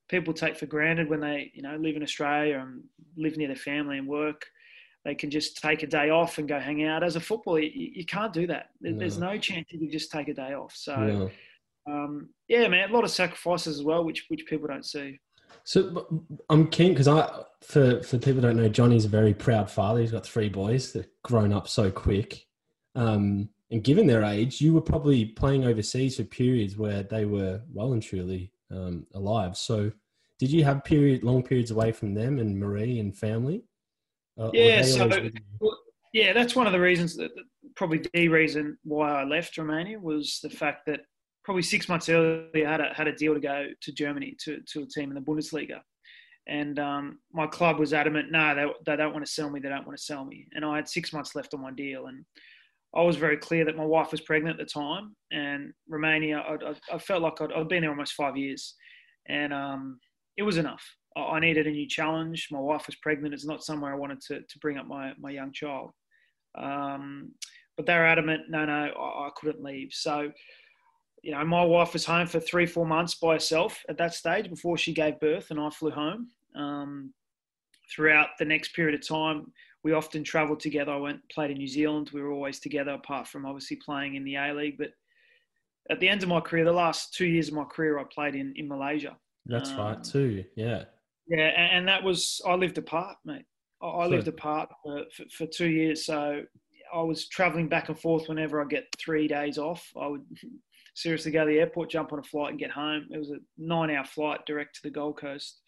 people 0.09 0.33
take 0.33 0.57
for 0.57 0.65
granted 0.65 1.09
when 1.09 1.21
they 1.21 1.51
you 1.53 1.61
know 1.61 1.75
live 1.77 1.95
in 1.95 2.03
Australia 2.03 2.59
and 2.59 2.83
live 3.17 3.37
near 3.37 3.47
their 3.47 3.55
family 3.55 3.97
and 3.97 4.07
work. 4.07 4.45
they 5.05 5.15
can 5.15 5.29
just 5.31 5.57
take 5.57 5.81
a 5.83 5.87
day 5.87 6.09
off 6.09 6.37
and 6.37 6.47
go 6.47 6.59
hang 6.59 6.83
out. 6.85 7.03
As 7.03 7.15
a 7.15 7.19
footballer, 7.19 7.61
you, 7.61 7.91
you 7.95 8.05
can't 8.05 8.33
do 8.33 8.45
that. 8.47 8.69
No. 8.81 8.97
There's 8.99 9.17
no 9.17 9.37
chance 9.39 9.65
you 9.71 9.79
can 9.79 9.89
just 9.91 10.11
take 10.11 10.27
a 10.27 10.33
day 10.33 10.53
off. 10.53 10.73
So, 10.75 10.95
No. 10.95 11.31
um, 11.89 12.29
yeah, 12.47 12.67
man, 12.67 12.89
a 12.89 12.93
lot 12.93 13.03
of 13.03 13.09
sacrifices 13.11 13.79
as 13.79 13.83
well, 13.83 14.03
which 14.03 14.25
which 14.29 14.45
people 14.45 14.67
don't 14.67 14.85
see. 14.85 15.19
So 15.63 15.79
I'm 16.49 16.67
keen 16.69 16.93
because 16.93 17.07
I, 17.07 17.29
for 17.61 18.01
for 18.03 18.17
people 18.17 18.41
don't 18.41 18.57
know, 18.57 18.69
Jonny's 18.69 19.05
a 19.05 19.09
very 19.09 19.33
proud 19.33 19.69
father. 19.71 19.99
He's 20.01 20.11
got 20.11 20.25
three 20.25 20.49
boys 20.49 20.93
that 20.93 21.09
grown 21.23 21.51
up 21.53 21.67
so 21.67 21.89
quick. 21.91 22.45
Um, 22.95 23.49
and 23.71 23.83
given 23.83 24.05
their 24.05 24.23
age, 24.23 24.59
you 24.59 24.73
were 24.73 24.81
probably 24.81 25.25
playing 25.25 25.65
overseas 25.65 26.17
for 26.17 26.23
periods 26.23 26.77
where 26.77 27.03
they 27.03 27.25
were 27.25 27.61
well 27.71 27.93
and 27.93 28.03
truly 28.03 28.51
um, 28.69 29.05
alive. 29.13 29.55
So, 29.55 29.91
did 30.39 30.51
you 30.51 30.63
have 30.63 30.83
period 30.83 31.23
long 31.23 31.43
periods 31.43 31.71
away 31.71 31.91
from 31.91 32.13
them 32.13 32.39
and 32.39 32.59
Marie 32.59 32.99
and 32.99 33.15
family? 33.15 33.63
Uh, 34.39 34.49
Yeah, 34.53 34.81
so-? 34.81 35.09
Yeah, 36.13 36.33
that's 36.33 36.55
one 36.55 36.67
of 36.67 36.73
the 36.73 36.79
reasons 36.79 37.15
that 37.17 37.33
that- 37.35 37.45
probably 37.75 38.01
the 38.13 38.27
reason 38.27 38.77
why 38.83 39.21
I 39.21 39.23
left 39.23 39.57
Romania 39.57 39.97
was 39.97 40.39
the 40.43 40.49
fact 40.49 40.85
that 40.87 41.01
probably 41.43 41.63
six 41.63 41.87
months 41.87 42.09
earlier 42.09 42.67
I 42.67 42.71
had 42.71 42.81
a, 42.81 42.93
had 42.93 43.07
a 43.07 43.15
deal 43.15 43.33
to 43.33 43.39
go 43.39 43.67
to 43.79 43.91
Germany 43.93 44.35
to, 44.43 44.59
to 44.73 44.83
a 44.83 44.85
team 44.85 45.09
in 45.09 45.15
the 45.15 45.21
Bundesliga. 45.21 45.79
And 46.47 46.79
um, 46.79 47.19
my 47.31 47.47
club 47.47 47.79
was 47.79 47.93
adamant, 47.93 48.31
no, 48.31 48.55
they, 48.55 48.91
they 48.91 48.97
don't 48.97 49.13
want 49.13 49.25
to 49.25 49.31
sell 49.31 49.49
me. 49.49 49.59
They 49.59 49.69
don't 49.69 49.85
want 49.85 49.97
to 49.97 50.03
sell 50.03 50.25
me. 50.25 50.47
And 50.53 50.65
I 50.65 50.75
had 50.75 50.89
six 50.89 51.13
months 51.13 51.35
left 51.35 51.53
on 51.53 51.61
my 51.61 51.71
deal. 51.71 52.07
And 52.07 52.25
I 52.95 53.01
was 53.01 53.15
very 53.15 53.37
clear 53.37 53.63
that 53.65 53.77
my 53.77 53.85
wife 53.85 54.11
was 54.11 54.21
pregnant 54.21 54.59
at 54.59 54.67
the 54.67 54.71
time. 54.71 55.15
And 55.31 55.73
Romania, 55.87 56.39
I, 56.39 56.53
I, 56.53 56.95
I 56.95 56.97
felt 56.97 57.21
like 57.21 57.41
I'd, 57.41 57.51
I'd 57.53 57.69
been 57.69 57.81
there 57.81 57.89
almost 57.89 58.13
five 58.13 58.35
years. 58.35 58.75
And 59.29 59.53
um, 59.53 59.99
it 60.37 60.43
was 60.43 60.57
enough. 60.57 60.83
I, 61.15 61.21
I 61.21 61.39
needed 61.39 61.67
a 61.67 61.71
new 61.71 61.87
challenge. 61.87 62.49
My 62.51 62.59
wife 62.59 62.87
was 62.87 62.95
pregnant. 62.95 63.33
It's 63.33 63.45
not 63.45 63.63
somewhere 63.63 63.93
I 63.93 63.97
wanted 63.97 64.21
to, 64.27 64.41
to 64.41 64.59
bring 64.59 64.77
up 64.77 64.87
my, 64.87 65.13
my 65.19 65.31
young 65.31 65.53
child. 65.53 65.91
Um, 66.57 67.31
but 67.77 67.85
they 67.85 67.93
were 67.93 68.05
adamant, 68.05 68.49
no, 68.49 68.65
no, 68.65 68.73
I, 68.73 69.27
I 69.27 69.29
couldn't 69.37 69.63
leave. 69.63 69.89
So, 69.93 70.31
you 71.23 71.31
know, 71.31 71.43
my 71.45 71.63
wife 71.63 71.93
was 71.93 72.05
home 72.05 72.27
for 72.27 72.39
three, 72.39 72.65
four 72.65 72.85
months 72.85 73.15
by 73.15 73.35
herself 73.35 73.81
at 73.87 73.97
that 73.99 74.13
stage 74.13 74.49
before 74.49 74.77
she 74.77 74.93
gave 74.93 75.19
birth, 75.19 75.51
and 75.51 75.59
I 75.59 75.69
flew 75.69 75.91
home. 75.91 76.27
Um, 76.55 77.13
throughout 77.93 78.29
the 78.39 78.45
next 78.45 78.75
period 78.75 78.95
of 78.95 79.07
time, 79.07 79.51
we 79.83 79.93
often 79.93 80.23
travelled 80.23 80.59
together. 80.59 80.91
I 80.91 80.97
went 80.97 81.21
played 81.29 81.51
in 81.51 81.57
New 81.57 81.67
Zealand. 81.67 82.11
We 82.13 82.21
were 82.21 82.31
always 82.31 82.59
together, 82.59 82.91
apart 82.91 83.27
from 83.27 83.45
obviously 83.45 83.77
playing 83.77 84.15
in 84.15 84.23
the 84.23 84.35
A 84.35 84.53
League. 84.53 84.77
But 84.77 84.91
at 85.89 85.99
the 85.99 86.07
end 86.07 86.23
of 86.23 86.29
my 86.29 86.39
career, 86.39 86.65
the 86.65 86.71
last 86.71 87.13
two 87.13 87.25
years 87.25 87.47
of 87.47 87.55
my 87.55 87.63
career, 87.63 87.99
I 87.99 88.03
played 88.13 88.35
in, 88.35 88.53
in 88.55 88.67
Malaysia. 88.67 89.17
That's 89.45 89.71
um, 89.71 89.77
right 89.77 90.03
too. 90.03 90.43
Yeah. 90.55 90.83
Yeah, 91.27 91.47
and, 91.55 91.77
and 91.79 91.87
that 91.87 92.03
was 92.03 92.41
I 92.45 92.55
lived 92.55 92.77
apart, 92.77 93.17
mate. 93.25 93.45
I, 93.81 93.87
I 93.87 94.07
lived 94.07 94.27
apart 94.27 94.69
for, 94.83 95.03
for, 95.15 95.23
for 95.31 95.45
two 95.47 95.69
years, 95.69 96.05
so 96.05 96.41
I 96.93 97.01
was 97.01 97.27
traveling 97.27 97.69
back 97.69 97.89
and 97.89 97.99
forth 97.99 98.27
whenever 98.27 98.61
I 98.61 98.65
get 98.65 98.85
three 98.99 99.27
days 99.27 99.57
off. 99.57 99.87
I 99.99 100.07
would 100.07 100.25
seriously 100.95 101.31
go 101.31 101.45
to 101.45 101.51
the 101.51 101.59
airport, 101.59 101.89
jump 101.89 102.11
on 102.13 102.19
a 102.19 102.23
flight, 102.23 102.51
and 102.51 102.59
get 102.59 102.71
home. 102.71 103.07
It 103.11 103.17
was 103.17 103.31
a 103.31 103.37
nine-hour 103.57 104.05
flight 104.05 104.41
direct 104.45 104.75
to 104.75 104.81
the 104.83 104.91
Gold 104.91 105.17
Coast. 105.17 105.61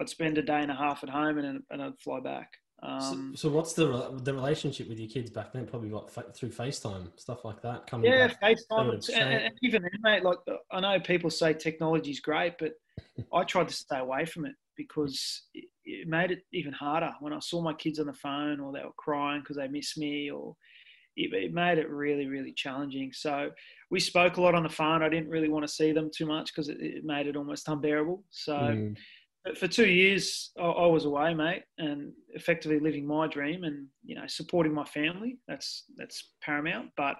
I'd 0.00 0.08
spend 0.08 0.38
a 0.38 0.42
day 0.42 0.60
and 0.60 0.70
a 0.70 0.74
half 0.74 1.02
at 1.02 1.10
home, 1.10 1.38
and 1.38 1.62
and 1.70 1.82
I'd 1.82 1.98
fly 2.00 2.20
back. 2.20 2.50
Um, 2.82 3.34
so, 3.36 3.48
so 3.48 3.54
what's 3.54 3.74
the 3.74 4.10
the 4.22 4.32
relationship 4.32 4.88
with 4.88 4.98
your 4.98 5.08
kids 5.08 5.30
back 5.30 5.52
then? 5.52 5.66
Probably 5.66 5.90
what 5.90 6.10
fa- 6.10 6.32
through 6.34 6.50
FaceTime 6.50 7.08
stuff 7.20 7.44
like 7.44 7.60
that. 7.62 7.86
Coming 7.86 8.10
Yeah, 8.10 8.28
back. 8.28 8.40
FaceTime. 8.40 9.08
And, 9.20 9.42
and 9.44 9.58
even 9.62 9.82
then, 9.82 9.90
mate, 10.00 10.22
like 10.24 10.38
I 10.70 10.80
know 10.80 10.98
people 11.00 11.30
say 11.30 11.52
technology's 11.52 12.20
great, 12.20 12.54
but 12.58 12.72
I 13.32 13.44
tried 13.44 13.68
to 13.68 13.74
stay 13.74 13.98
away 13.98 14.24
from 14.24 14.46
it 14.46 14.54
because 14.76 15.42
it, 15.52 15.66
it 15.84 16.08
made 16.08 16.30
it 16.30 16.44
even 16.52 16.72
harder 16.72 17.12
when 17.20 17.34
I 17.34 17.38
saw 17.40 17.60
my 17.60 17.74
kids 17.74 17.98
on 17.98 18.06
the 18.06 18.14
phone 18.14 18.60
or 18.60 18.72
they 18.72 18.82
were 18.82 18.92
crying 18.96 19.40
because 19.40 19.56
they 19.56 19.68
missed 19.68 19.98
me 19.98 20.30
or 20.30 20.56
it, 21.16 21.34
it 21.34 21.52
made 21.52 21.76
it 21.78 21.90
really, 21.90 22.26
really 22.26 22.52
challenging. 22.52 23.12
So 23.12 23.50
we 23.90 24.00
spoke 24.00 24.36
a 24.38 24.40
lot 24.40 24.54
on 24.54 24.62
the 24.62 24.68
phone. 24.70 25.02
I 25.02 25.08
didn't 25.10 25.28
really 25.28 25.48
want 25.50 25.66
to 25.66 25.72
see 25.72 25.92
them 25.92 26.10
too 26.14 26.24
much 26.24 26.52
because 26.54 26.68
it, 26.68 26.78
it 26.80 27.04
made 27.04 27.26
it 27.26 27.36
almost 27.36 27.68
unbearable. 27.68 28.24
So 28.30 28.52
Mm. 28.52 28.96
For 29.56 29.68
two 29.68 29.88
years, 29.88 30.50
I, 30.58 30.64
I 30.64 30.86
was 30.86 31.04
away, 31.04 31.34
mate, 31.34 31.62
and 31.78 32.12
effectively 32.30 32.78
living 32.78 33.06
my 33.06 33.26
dream 33.26 33.64
and 33.64 33.86
you 34.04 34.14
know 34.14 34.26
supporting 34.26 34.74
my 34.74 34.84
family. 34.84 35.38
That's 35.48 35.84
that's 35.96 36.32
paramount. 36.42 36.90
But 36.96 37.16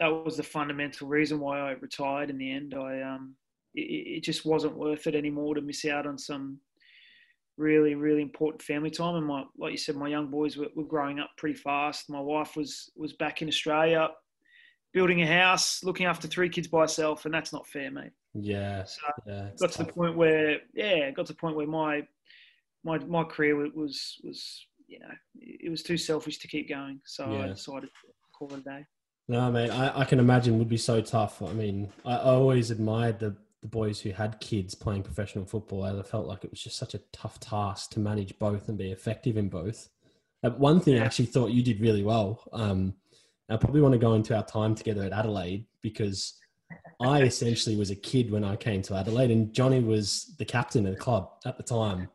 that 0.00 0.08
was 0.08 0.36
the 0.36 0.42
fundamental 0.42 1.08
reason 1.08 1.40
why 1.40 1.58
I 1.60 1.72
retired. 1.72 2.30
In 2.30 2.38
the 2.38 2.50
end, 2.50 2.74
I 2.74 3.02
um, 3.02 3.34
it, 3.74 4.16
it 4.18 4.22
just 4.22 4.44
wasn't 4.44 4.76
worth 4.76 5.06
it 5.06 5.14
anymore 5.14 5.54
to 5.54 5.60
miss 5.60 5.84
out 5.84 6.06
on 6.06 6.18
some 6.18 6.58
really 7.58 7.94
really 7.94 8.22
important 8.22 8.62
family 8.62 8.90
time. 8.90 9.16
And 9.16 9.26
my 9.26 9.44
like 9.58 9.72
you 9.72 9.78
said, 9.78 9.96
my 9.96 10.08
young 10.08 10.28
boys 10.28 10.56
were, 10.56 10.68
were 10.76 10.84
growing 10.84 11.18
up 11.18 11.30
pretty 11.38 11.58
fast. 11.58 12.08
My 12.08 12.20
wife 12.20 12.56
was 12.56 12.90
was 12.96 13.14
back 13.14 13.42
in 13.42 13.48
Australia, 13.48 14.10
building 14.92 15.22
a 15.22 15.26
house, 15.26 15.82
looking 15.82 16.06
after 16.06 16.28
three 16.28 16.48
kids 16.48 16.68
by 16.68 16.82
herself, 16.82 17.24
and 17.24 17.34
that's 17.34 17.52
not 17.52 17.66
fair, 17.66 17.90
mate. 17.90 18.12
Yeah. 18.34 18.84
So 18.84 19.00
Yeah. 19.26 19.48
got 19.58 19.72
to 19.72 19.78
the 19.84 19.92
point 19.92 20.16
where 20.16 20.60
yeah 20.74 21.10
got 21.10 21.26
to 21.26 21.32
the 21.32 21.38
point 21.38 21.56
where 21.56 21.66
my 21.66 22.06
my 22.84 22.98
my 22.98 23.24
career 23.24 23.56
was 23.56 24.20
was 24.24 24.66
you 24.86 24.98
know 24.98 25.14
it 25.36 25.70
was 25.70 25.82
too 25.82 25.96
selfish 25.96 26.38
to 26.38 26.48
keep 26.48 26.68
going 26.68 27.00
so 27.04 27.24
i 27.24 27.48
decided 27.48 27.88
to 27.88 28.12
call 28.32 28.52
it 28.52 28.60
a 28.60 28.62
day 28.62 28.86
No, 29.28 29.50
mate, 29.50 29.70
I, 29.70 30.00
I 30.00 30.04
can 30.04 30.18
imagine 30.18 30.58
would 30.58 30.68
be 30.68 30.76
so 30.76 31.00
tough. 31.00 31.40
I 31.42 31.52
mean, 31.52 31.92
I, 32.04 32.14
I 32.16 32.30
always 32.30 32.70
admired 32.70 33.20
the, 33.20 33.36
the 33.60 33.68
boys 33.68 34.00
who 34.00 34.10
had 34.10 34.40
kids 34.40 34.74
playing 34.74 35.04
professional 35.04 35.44
football. 35.46 35.86
as 35.86 35.98
I 35.98 36.02
felt 36.02 36.26
like 36.26 36.44
it 36.44 36.50
was 36.50 36.62
just 36.62 36.76
such 36.76 36.94
a 36.94 37.00
tough 37.12 37.38
task 37.38 37.92
to 37.92 38.00
manage 38.00 38.36
both 38.38 38.68
and 38.68 38.76
be 38.76 38.90
effective 38.90 39.36
in 39.36 39.48
both. 39.48 39.88
Uh, 40.42 40.50
one 40.50 40.80
thing 40.80 40.98
I 40.98 41.04
actually 41.04 41.26
thought 41.26 41.52
you 41.52 41.62
did 41.62 41.80
really 41.80 42.02
well. 42.02 42.42
Um, 42.52 42.94
I 43.48 43.56
probably 43.56 43.80
want 43.80 43.92
to 43.92 43.98
go 43.98 44.14
into 44.14 44.34
our 44.36 44.44
time 44.44 44.74
together 44.74 45.04
at 45.04 45.12
Adelaide 45.12 45.66
because 45.82 46.34
I 47.00 47.22
essentially 47.22 47.76
was 47.76 47.90
a 47.90 47.96
kid 47.96 48.30
when 48.30 48.44
I 48.44 48.56
came 48.56 48.82
to 48.82 48.94
Adelaide, 48.94 49.30
and 49.30 49.52
Johnny 49.52 49.80
was 49.80 50.34
the 50.38 50.44
captain 50.44 50.86
of 50.86 50.94
the 50.94 51.00
club 51.00 51.30
at 51.44 51.56
the 51.56 51.62
time. 51.62 52.08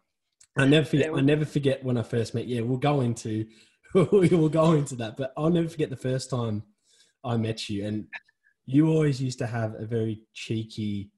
I 0.58 0.66
never 0.66 0.86
forget. 0.86 1.14
I 1.14 1.22
never 1.22 1.46
forget 1.46 1.84
when 1.84 1.98
I 1.98 2.04
first 2.04 2.34
met. 2.34 2.48
Yeah, 2.48 2.62
we'll 2.62 2.78
go 2.78 3.02
into 3.02 3.46
we'll 3.94 4.50
go 4.50 4.74
into 4.74 4.96
that, 4.96 5.18
but 5.18 5.34
I'll 5.38 5.50
never 5.50 5.70
forget 5.70 5.90
the 5.90 5.96
first 5.96 6.30
time 6.30 6.64
I 7.24 7.38
met 7.38 7.70
you, 7.70 7.86
and 7.86 8.08
you 8.66 8.90
always 8.90 9.22
used 9.22 9.40
to 9.40 9.48
have 9.48 9.76
a 9.76 9.86
very 9.86 10.24
cheeky 10.34 11.12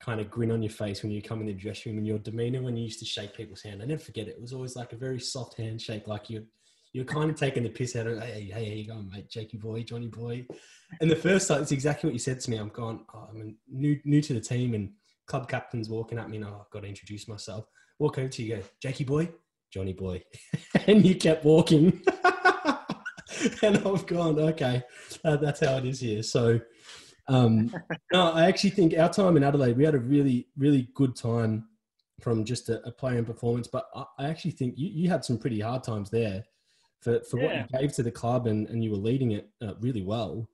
kind 0.00 0.20
of 0.20 0.30
grin 0.30 0.50
on 0.50 0.62
your 0.62 0.70
face 0.70 1.02
when 1.02 1.12
you 1.12 1.20
come 1.20 1.40
in 1.40 1.46
the 1.46 1.52
dressing 1.52 1.92
room, 1.92 1.98
and 1.98 2.06
your 2.06 2.18
demeanor 2.18 2.62
when 2.62 2.76
you 2.76 2.84
used 2.84 3.00
to 3.00 3.04
shake 3.04 3.36
people's 3.36 3.62
hand. 3.62 3.82
I 3.82 3.86
never 3.86 4.00
forget 4.00 4.28
it. 4.28 4.36
It 4.36 4.40
was 4.40 4.52
always 4.52 4.76
like 4.76 4.92
a 4.92 4.96
very 4.96 5.20
soft 5.20 5.58
handshake, 5.58 6.06
like 6.06 6.30
you 6.30 6.46
you're 6.92 7.04
kind 7.04 7.30
of 7.30 7.36
taking 7.36 7.62
the 7.62 7.68
piss 7.68 7.94
out 7.94 8.06
of 8.06 8.20
hey, 8.22 8.50
hey, 8.52 8.64
how 8.64 8.74
you 8.74 8.86
going, 8.86 9.10
mate? 9.10 9.30
Jakey 9.30 9.56
boy, 9.56 9.82
Johnny 9.82 10.08
boy. 10.08 10.46
And 11.00 11.10
the 11.10 11.16
first 11.16 11.48
time, 11.48 11.62
it's 11.62 11.72
exactly 11.72 12.08
what 12.08 12.14
you 12.14 12.18
said 12.18 12.40
to 12.40 12.50
me. 12.50 12.56
I'm 12.56 12.68
going, 12.68 13.04
oh, 13.14 13.28
I'm 13.30 13.56
new 13.68 14.00
new 14.04 14.20
to 14.22 14.34
the 14.34 14.40
team, 14.40 14.74
and 14.74 14.92
club 15.26 15.48
captain's 15.48 15.88
walking 15.88 16.18
at 16.18 16.28
me, 16.28 16.38
and 16.38 16.46
oh, 16.46 16.62
I've 16.62 16.70
got 16.70 16.82
to 16.82 16.88
introduce 16.88 17.28
myself. 17.28 17.66
Walk 17.98 18.18
over 18.18 18.28
to 18.28 18.42
you, 18.42 18.56
go, 18.56 18.62
Jakey 18.82 19.04
boy, 19.04 19.30
Johnny 19.72 19.92
boy, 19.92 20.22
and 20.86 21.06
you 21.06 21.14
kept 21.14 21.44
walking. 21.44 22.02
and 23.62 23.78
I've 23.78 24.06
gone, 24.06 24.38
okay, 24.38 24.82
uh, 25.24 25.36
that's 25.36 25.60
how 25.60 25.76
it 25.76 25.84
is 25.84 26.00
here. 26.00 26.24
So, 26.24 26.60
um, 27.28 27.72
no, 28.12 28.32
I 28.32 28.46
actually 28.46 28.70
think 28.70 28.98
our 28.98 29.12
time 29.12 29.36
in 29.36 29.44
Adelaide, 29.44 29.76
we 29.76 29.84
had 29.84 29.94
a 29.94 30.00
really, 30.00 30.48
really 30.58 30.88
good 30.94 31.14
time 31.14 31.68
from 32.20 32.44
just 32.44 32.68
a, 32.68 32.84
a 32.86 32.90
player 32.90 33.18
and 33.18 33.26
performance. 33.26 33.68
But 33.68 33.86
I, 33.94 34.04
I 34.18 34.28
actually 34.28 34.50
think 34.52 34.74
you, 34.76 34.88
you 34.88 35.08
had 35.08 35.24
some 35.24 35.38
pretty 35.38 35.60
hard 35.60 35.84
times 35.84 36.10
there 36.10 36.44
for, 37.00 37.20
for 37.20 37.38
what 37.38 37.56
you 37.56 37.78
gave 37.78 37.92
to 37.94 38.02
the 38.02 38.10
club 38.10 38.46
and, 38.46 38.68
and 38.68 38.84
you 38.84 38.90
were 38.90 38.96
leading 38.96 39.32
it 39.32 39.48
uh, 39.62 39.74
really 39.80 40.02
well. 40.02 40.48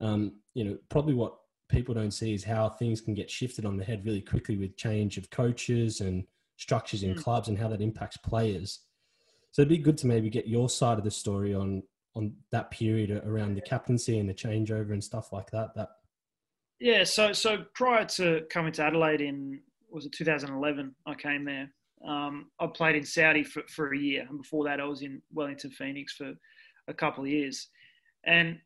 Um, 0.00 0.40
you 0.54 0.64
know, 0.64 0.78
probably 0.88 1.14
what 1.14 1.36
people 1.68 1.94
don't 1.94 2.10
see 2.10 2.34
is 2.34 2.44
how 2.44 2.68
things 2.68 3.00
can 3.00 3.14
get 3.14 3.30
shifted 3.30 3.64
on 3.64 3.76
the 3.76 3.84
head 3.84 4.04
really 4.04 4.20
quickly 4.20 4.56
with 4.56 4.76
change 4.76 5.16
of 5.16 5.30
coaches 5.30 6.00
and 6.00 6.24
structures 6.56 7.02
in 7.02 7.14
Mm. 7.14 7.22
clubs 7.22 7.48
and 7.48 7.58
how 7.58 7.68
that 7.68 7.80
impacts 7.80 8.16
players. 8.18 8.80
So 9.52 9.62
it'd 9.62 9.68
be 9.70 9.78
good 9.78 9.98
to 9.98 10.06
maybe 10.06 10.30
get 10.30 10.46
your 10.46 10.68
side 10.68 10.98
of 10.98 11.04
the 11.04 11.10
story 11.10 11.54
on 11.54 11.82
on 12.14 12.34
that 12.50 12.70
period 12.70 13.10
around 13.24 13.54
the 13.54 13.62
captaincy 13.62 14.18
and 14.18 14.28
the 14.28 14.34
changeover 14.34 14.92
and 14.92 15.02
stuff 15.02 15.32
like 15.32 15.50
that. 15.50 15.74
That 15.74 15.88
yeah 16.82 17.04
so 17.04 17.32
so 17.32 17.64
prior 17.74 18.04
to 18.04 18.42
coming 18.50 18.72
to 18.72 18.82
adelaide 18.82 19.20
in 19.20 19.60
was 19.88 20.04
it 20.04 20.12
2011 20.12 20.94
i 21.06 21.14
came 21.14 21.44
there 21.44 21.72
um, 22.06 22.46
i 22.60 22.66
played 22.66 22.96
in 22.96 23.04
saudi 23.04 23.42
for, 23.42 23.62
for 23.68 23.92
a 23.92 23.98
year 23.98 24.26
and 24.28 24.38
before 24.38 24.64
that 24.64 24.80
i 24.80 24.84
was 24.84 25.02
in 25.02 25.20
wellington 25.32 25.70
phoenix 25.70 26.14
for 26.14 26.32
a 26.88 26.94
couple 26.94 27.22
of 27.22 27.30
years 27.30 27.68
and 28.24 28.58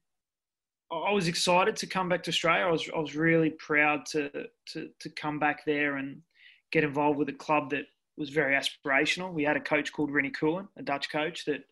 I 0.90 1.12
was 1.12 1.26
excited 1.26 1.74
to 1.76 1.86
come 1.86 2.08
back 2.08 2.22
to 2.24 2.30
Australia. 2.30 2.64
I 2.64 2.70
was 2.70 2.88
I 2.94 2.98
was 2.98 3.16
really 3.16 3.50
proud 3.50 4.06
to 4.06 4.30
to 4.72 4.88
to 5.00 5.10
come 5.10 5.38
back 5.38 5.64
there 5.64 5.96
and 5.96 6.22
get 6.70 6.84
involved 6.84 7.18
with 7.18 7.28
a 7.28 7.32
club 7.32 7.70
that 7.70 7.86
was 8.16 8.30
very 8.30 8.54
aspirational. 8.54 9.32
We 9.32 9.42
had 9.42 9.56
a 9.56 9.60
coach 9.60 9.92
called 9.92 10.10
Rini 10.10 10.32
Coolen, 10.34 10.68
a 10.76 10.82
Dutch 10.82 11.10
coach 11.10 11.44
that 11.46 11.64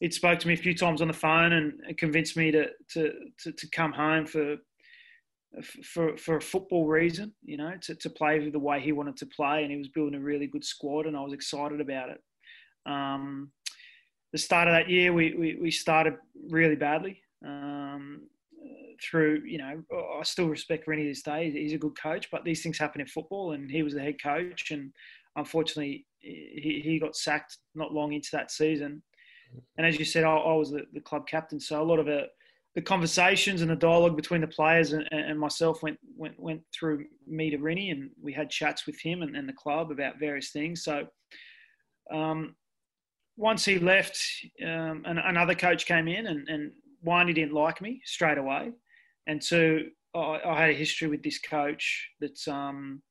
it 0.00 0.14
spoke 0.14 0.38
to 0.40 0.48
me 0.48 0.54
a 0.54 0.58
few 0.58 0.74
times 0.74 1.02
on 1.02 1.08
the 1.08 1.14
phone 1.14 1.52
and 1.52 1.96
convinced 1.96 2.36
me 2.36 2.50
to 2.50 2.68
to 2.92 3.12
to, 3.42 3.52
to 3.52 3.66
come 3.68 3.92
home 3.92 4.26
for 4.26 4.56
for 5.82 6.16
for 6.16 6.36
a 6.36 6.40
football 6.40 6.86
reason, 6.86 7.32
you 7.44 7.56
know, 7.56 7.72
to, 7.82 7.94
to 7.94 8.10
play 8.10 8.48
the 8.50 8.58
way 8.58 8.80
he 8.80 8.92
wanted 8.92 9.16
to 9.18 9.26
play, 9.26 9.62
and 9.62 9.70
he 9.70 9.78
was 9.78 9.88
building 9.88 10.14
a 10.14 10.20
really 10.20 10.46
good 10.46 10.64
squad, 10.64 11.06
and 11.06 11.16
I 11.16 11.20
was 11.20 11.32
excited 11.32 11.80
about 11.80 12.10
it. 12.10 12.22
Um, 12.86 13.50
the 14.32 14.38
start 14.38 14.68
of 14.68 14.74
that 14.74 14.88
year, 14.88 15.12
we, 15.12 15.34
we, 15.34 15.58
we 15.60 15.70
started 15.70 16.14
really 16.48 16.76
badly. 16.76 17.20
Um, 17.44 18.22
through, 19.02 19.42
you 19.46 19.58
know, 19.58 19.82
I 20.18 20.22
still 20.24 20.48
respect 20.48 20.86
Rini 20.86 21.08
this 21.08 21.22
day. 21.22 21.50
He's 21.50 21.72
a 21.72 21.78
good 21.78 21.98
coach, 21.98 22.30
but 22.30 22.44
these 22.44 22.62
things 22.62 22.78
happen 22.78 23.00
in 23.00 23.06
football, 23.06 23.52
and 23.52 23.70
he 23.70 23.82
was 23.82 23.94
the 23.94 24.00
head 24.00 24.22
coach, 24.22 24.70
and 24.70 24.92
unfortunately, 25.36 26.06
he, 26.18 26.82
he 26.84 26.98
got 26.98 27.16
sacked 27.16 27.58
not 27.74 27.94
long 27.94 28.12
into 28.12 28.28
that 28.32 28.50
season. 28.50 29.02
And 29.78 29.86
as 29.86 29.98
you 29.98 30.04
said, 30.04 30.24
I, 30.24 30.34
I 30.34 30.54
was 30.54 30.70
the, 30.70 30.82
the, 30.92 31.00
club 31.00 31.26
captain, 31.26 31.58
so 31.58 31.82
a 31.82 31.84
lot 31.84 31.98
of 31.98 32.08
it, 32.08 32.28
the 32.74 32.82
conversations 32.82 33.62
and 33.62 33.70
the 33.70 33.76
dialogue 33.76 34.16
between 34.16 34.40
the 34.40 34.46
players 34.46 34.92
and, 34.92 35.08
and, 35.10 35.38
myself 35.38 35.82
went, 35.82 35.98
went 36.16 36.38
went 36.38 36.62
through 36.72 37.04
me 37.26 37.50
to 37.50 37.58
Rini, 37.58 37.90
and 37.90 38.10
we 38.22 38.32
had 38.32 38.48
chats 38.48 38.86
with 38.86 39.00
him 39.00 39.22
and, 39.22 39.36
and 39.36 39.48
the 39.48 39.52
club 39.52 39.90
about 39.90 40.20
various 40.20 40.50
things. 40.50 40.84
So 40.84 41.06
um, 42.12 42.54
once 43.36 43.64
he 43.64 43.78
left, 43.78 44.22
um, 44.64 45.02
another 45.04 45.54
coach 45.54 45.84
came 45.84 46.06
in, 46.06 46.28
and, 46.28 46.48
and 46.48 46.72
one, 47.00 47.26
he 47.26 47.34
didn't 47.34 47.54
like 47.54 47.80
me 47.80 48.00
straight 48.04 48.38
away, 48.38 48.70
and 49.26 49.42
two, 49.42 49.90
I, 50.14 50.40
I 50.46 50.60
had 50.60 50.70
a 50.70 50.74
history 50.74 51.08
with 51.08 51.24
this 51.24 51.40
coach 51.40 52.08
that's 52.20 52.46
um, 52.46 53.02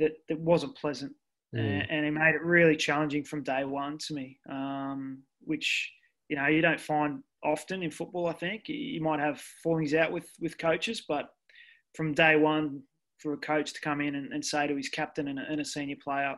that 0.00 0.12
that 0.28 0.40
wasn't 0.40 0.76
pleasant, 0.76 1.12
mm. 1.54 1.60
and, 1.60 1.90
and, 1.90 2.04
he 2.04 2.10
made 2.10 2.34
it 2.34 2.42
really 2.42 2.76
challenging 2.76 3.22
from 3.22 3.44
day 3.44 3.64
one 3.64 3.98
to 3.98 4.14
me, 4.14 4.40
um, 4.50 5.22
which 5.42 5.92
you 6.28 6.36
know 6.36 6.46
you 6.46 6.62
don't 6.62 6.80
find 6.80 7.22
often 7.42 7.82
in 7.82 7.90
football. 7.90 8.26
I 8.26 8.32
think 8.32 8.68
you 8.68 9.00
might 9.02 9.20
have 9.20 9.40
fallings 9.62 9.94
out 9.94 10.12
with 10.12 10.28
with 10.40 10.58
coaches, 10.58 11.04
but 11.06 11.30
from 11.94 12.14
day 12.14 12.36
one, 12.36 12.82
for 13.18 13.32
a 13.32 13.38
coach 13.38 13.72
to 13.72 13.80
come 13.80 14.00
in 14.00 14.14
and, 14.16 14.32
and 14.32 14.44
say 14.44 14.66
to 14.66 14.76
his 14.76 14.88
captain 14.88 15.28
and 15.28 15.38
a, 15.38 15.42
and 15.48 15.60
a 15.60 15.64
senior 15.64 15.96
player, 16.02 16.34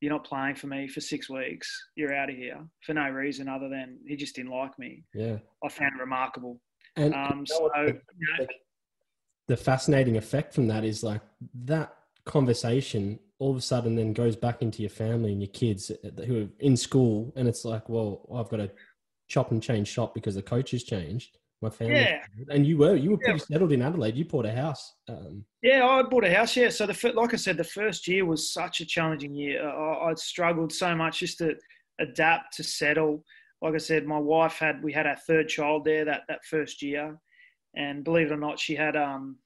you're 0.00 0.12
not 0.12 0.24
playing 0.24 0.54
for 0.54 0.66
me 0.66 0.88
for 0.88 1.00
six 1.00 1.28
weeks. 1.30 1.68
You're 1.96 2.14
out 2.14 2.30
of 2.30 2.36
here 2.36 2.58
for 2.84 2.94
no 2.94 3.08
reason 3.08 3.48
other 3.48 3.68
than 3.68 3.98
he 4.06 4.16
just 4.16 4.36
didn't 4.36 4.52
like 4.52 4.78
me. 4.78 5.04
Yeah, 5.14 5.38
I 5.64 5.68
found 5.68 5.92
it 5.96 6.00
remarkable. 6.00 6.60
And 6.96 7.14
um, 7.14 7.46
so, 7.46 7.70
the, 7.74 8.00
you 8.18 8.38
know, 8.38 8.46
the 9.46 9.56
fascinating 9.56 10.16
effect 10.16 10.54
from 10.54 10.66
that 10.68 10.84
is 10.84 11.02
like 11.02 11.22
that 11.64 11.94
conversation 12.24 13.18
all 13.40 13.50
of 13.50 13.56
a 13.56 13.60
sudden 13.60 13.96
then 13.96 14.12
goes 14.12 14.36
back 14.36 14.60
into 14.60 14.82
your 14.82 14.90
family 14.90 15.32
and 15.32 15.40
your 15.40 15.50
kids 15.50 15.90
who 16.26 16.42
are 16.42 16.48
in 16.60 16.76
school, 16.76 17.32
and 17.36 17.48
it's 17.48 17.64
like, 17.64 17.88
well, 17.88 18.28
I've 18.34 18.50
got 18.50 18.58
to 18.58 18.70
chop 19.30 19.52
and 19.52 19.62
change 19.62 19.88
shop 19.88 20.12
because 20.12 20.34
the 20.34 20.42
coach 20.42 20.72
has 20.72 20.84
changed 20.84 21.38
my 21.62 21.70
family. 21.70 21.94
Yeah. 21.94 22.22
And 22.50 22.66
you 22.66 22.78
were 22.78 22.96
you 22.96 23.12
were 23.12 23.18
pretty 23.18 23.38
yeah. 23.38 23.44
settled 23.52 23.72
in 23.72 23.82
Adelaide. 23.82 24.16
You 24.16 24.24
bought 24.24 24.46
a 24.46 24.52
house. 24.52 24.94
Um, 25.08 25.44
yeah, 25.62 25.86
I 25.86 26.02
bought 26.02 26.24
a 26.24 26.34
house. 26.34 26.56
Yeah. 26.56 26.70
So 26.70 26.86
the 26.86 27.12
like 27.14 27.32
I 27.32 27.36
said, 27.36 27.56
the 27.56 27.64
first 27.64 28.08
year 28.08 28.24
was 28.26 28.52
such 28.52 28.80
a 28.80 28.86
challenging 28.86 29.34
year. 29.34 29.66
I, 29.66 30.10
I 30.10 30.14
struggled 30.14 30.72
so 30.72 30.94
much 30.94 31.20
just 31.20 31.38
to 31.38 31.54
adapt 32.00 32.56
to 32.56 32.64
settle. 32.64 33.24
Like 33.62 33.74
I 33.74 33.78
said, 33.78 34.06
my 34.06 34.18
wife 34.18 34.54
had 34.54 34.82
we 34.82 34.92
had 34.92 35.06
our 35.06 35.16
third 35.16 35.48
child 35.48 35.84
there 35.84 36.04
that 36.04 36.22
that 36.28 36.44
first 36.44 36.82
year, 36.82 37.16
and 37.76 38.04
believe 38.04 38.30
it 38.30 38.34
or 38.34 38.38
not, 38.38 38.58
she 38.58 38.74
had 38.74 38.96
um 38.96 39.36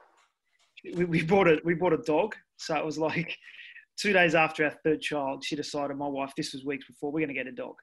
we, 0.95 1.05
we 1.05 1.23
bought 1.23 1.49
a 1.49 1.61
we 1.65 1.75
bought 1.75 1.93
a 1.93 1.99
dog. 1.99 2.35
So 2.57 2.77
it 2.77 2.85
was 2.85 2.99
like 2.99 3.37
two 3.99 4.13
days 4.13 4.35
after 4.35 4.65
our 4.65 4.75
third 4.85 5.01
child, 5.01 5.45
she 5.45 5.57
decided 5.57 5.97
my 5.97 6.09
wife 6.09 6.33
this 6.37 6.53
was 6.53 6.65
weeks 6.65 6.87
before 6.87 7.11
we're 7.11 7.21
going 7.21 7.29
to 7.29 7.35
get 7.35 7.47
a 7.47 7.53
dog. 7.53 7.75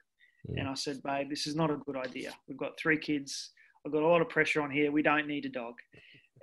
And 0.56 0.68
I 0.68 0.74
said, 0.74 1.02
babe, 1.02 1.30
this 1.30 1.46
is 1.46 1.54
not 1.54 1.70
a 1.70 1.76
good 1.76 1.96
idea. 1.96 2.32
We've 2.48 2.58
got 2.58 2.78
three 2.78 2.98
kids 2.98 3.52
I've 3.84 3.92
got 3.92 4.02
a 4.02 4.08
lot 4.08 4.20
of 4.20 4.28
pressure 4.28 4.62
on 4.62 4.70
here. 4.70 4.92
We 4.92 5.02
don't 5.02 5.26
need 5.26 5.44
a 5.44 5.48
dog. 5.48 5.74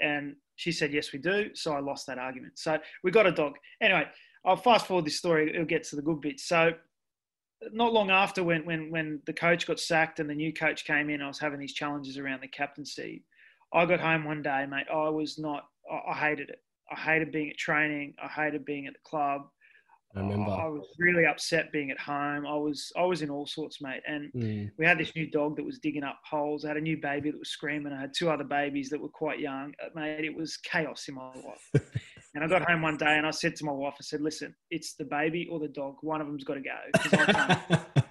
And 0.01 0.35
she 0.55 0.71
said, 0.71 0.93
yes, 0.93 1.13
we 1.13 1.19
do. 1.19 1.49
So 1.53 1.73
I 1.73 1.79
lost 1.79 2.07
that 2.07 2.17
argument. 2.17 2.59
So 2.59 2.77
we 3.03 3.11
got 3.11 3.27
a 3.27 3.31
dog. 3.31 3.53
Anyway, 3.81 4.05
I'll 4.45 4.57
fast 4.57 4.87
forward 4.87 5.05
this 5.05 5.17
story. 5.17 5.49
It'll 5.49 5.65
get 5.65 5.83
to 5.85 5.95
the 5.95 6.01
good 6.01 6.21
bit. 6.21 6.39
So 6.39 6.71
not 7.71 7.93
long 7.93 8.09
after 8.09 8.43
when, 8.43 8.65
when, 8.65 8.91
when 8.91 9.21
the 9.25 9.33
coach 9.33 9.67
got 9.67 9.79
sacked 9.79 10.19
and 10.19 10.29
the 10.29 10.35
new 10.35 10.53
coach 10.53 10.85
came 10.85 11.09
in, 11.09 11.21
I 11.21 11.27
was 11.27 11.39
having 11.39 11.59
these 11.59 11.73
challenges 11.73 12.17
around 12.17 12.41
the 12.41 12.47
captaincy. 12.47 13.23
I 13.73 13.85
got 13.85 13.99
home 13.99 14.25
one 14.25 14.41
day, 14.41 14.65
mate. 14.69 14.87
I 14.93 15.09
was 15.09 15.37
not, 15.37 15.65
I 16.07 16.13
hated 16.13 16.49
it. 16.49 16.61
I 16.91 16.99
hated 16.99 17.31
being 17.31 17.49
at 17.49 17.57
training. 17.57 18.15
I 18.21 18.27
hated 18.27 18.65
being 18.65 18.87
at 18.87 18.93
the 18.93 18.99
club. 19.09 19.47
I 20.15 20.21
remember. 20.21 20.51
I 20.51 20.67
was 20.67 20.87
really 20.97 21.25
upset 21.25 21.71
being 21.71 21.91
at 21.91 21.99
home. 21.99 22.47
I 22.47 22.55
was 22.55 22.91
I 22.97 23.03
was 23.03 23.21
in 23.21 23.29
all 23.29 23.45
sorts, 23.45 23.79
mate. 23.79 24.01
And 24.07 24.31
mm. 24.33 24.71
we 24.77 24.85
had 24.85 24.97
this 24.97 25.15
new 25.15 25.29
dog 25.29 25.55
that 25.57 25.63
was 25.63 25.77
digging 25.77 26.03
up 26.03 26.19
holes. 26.27 26.65
I 26.65 26.69
had 26.69 26.77
a 26.77 26.81
new 26.81 26.97
baby 26.97 27.29
that 27.29 27.37
was 27.37 27.49
screaming. 27.49 27.93
I 27.93 28.01
had 28.01 28.13
two 28.17 28.29
other 28.29 28.43
babies 28.43 28.89
that 28.89 28.99
were 28.99 29.09
quite 29.09 29.39
young. 29.39 29.73
Uh, 29.83 29.89
mate, 29.93 30.25
it 30.25 30.35
was 30.35 30.57
chaos 30.57 31.07
in 31.07 31.15
my 31.15 31.27
life. 31.35 31.83
and 32.33 32.43
I 32.43 32.47
got 32.47 32.67
home 32.67 32.81
one 32.81 32.97
day 32.97 33.17
and 33.17 33.27
I 33.27 33.31
said 33.31 33.55
to 33.57 33.65
my 33.65 33.71
wife, 33.71 33.93
I 33.99 34.03
said, 34.03 34.21
"Listen, 34.21 34.55
it's 34.71 34.95
the 34.95 35.05
baby 35.05 35.47
or 35.51 35.59
the 35.59 35.67
dog. 35.67 35.97
One 36.01 36.21
of 36.21 36.27
them's 36.27 36.43
got 36.43 36.55
to 36.55 36.61
go." 36.61 37.75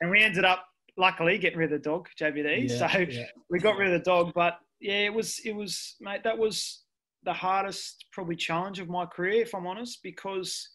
and 0.00 0.10
we 0.10 0.22
ended 0.22 0.46
up, 0.46 0.64
luckily, 0.96 1.36
getting 1.36 1.58
rid 1.58 1.72
of 1.72 1.82
the 1.82 1.90
dog, 1.90 2.08
JBD. 2.18 2.70
Yeah, 2.70 2.88
so 2.88 2.98
yeah. 3.00 3.26
we 3.50 3.58
got 3.58 3.76
rid 3.76 3.92
of 3.92 4.00
the 4.00 4.04
dog. 4.10 4.32
But 4.34 4.54
yeah, 4.80 5.04
it 5.04 5.12
was 5.12 5.40
it 5.44 5.54
was 5.54 5.96
mate. 6.00 6.24
That 6.24 6.38
was 6.38 6.84
the 7.24 7.34
hardest 7.34 8.06
probably 8.12 8.36
challenge 8.36 8.80
of 8.80 8.88
my 8.88 9.04
career, 9.04 9.42
if 9.42 9.54
I'm 9.54 9.66
honest, 9.66 10.00
because 10.02 10.68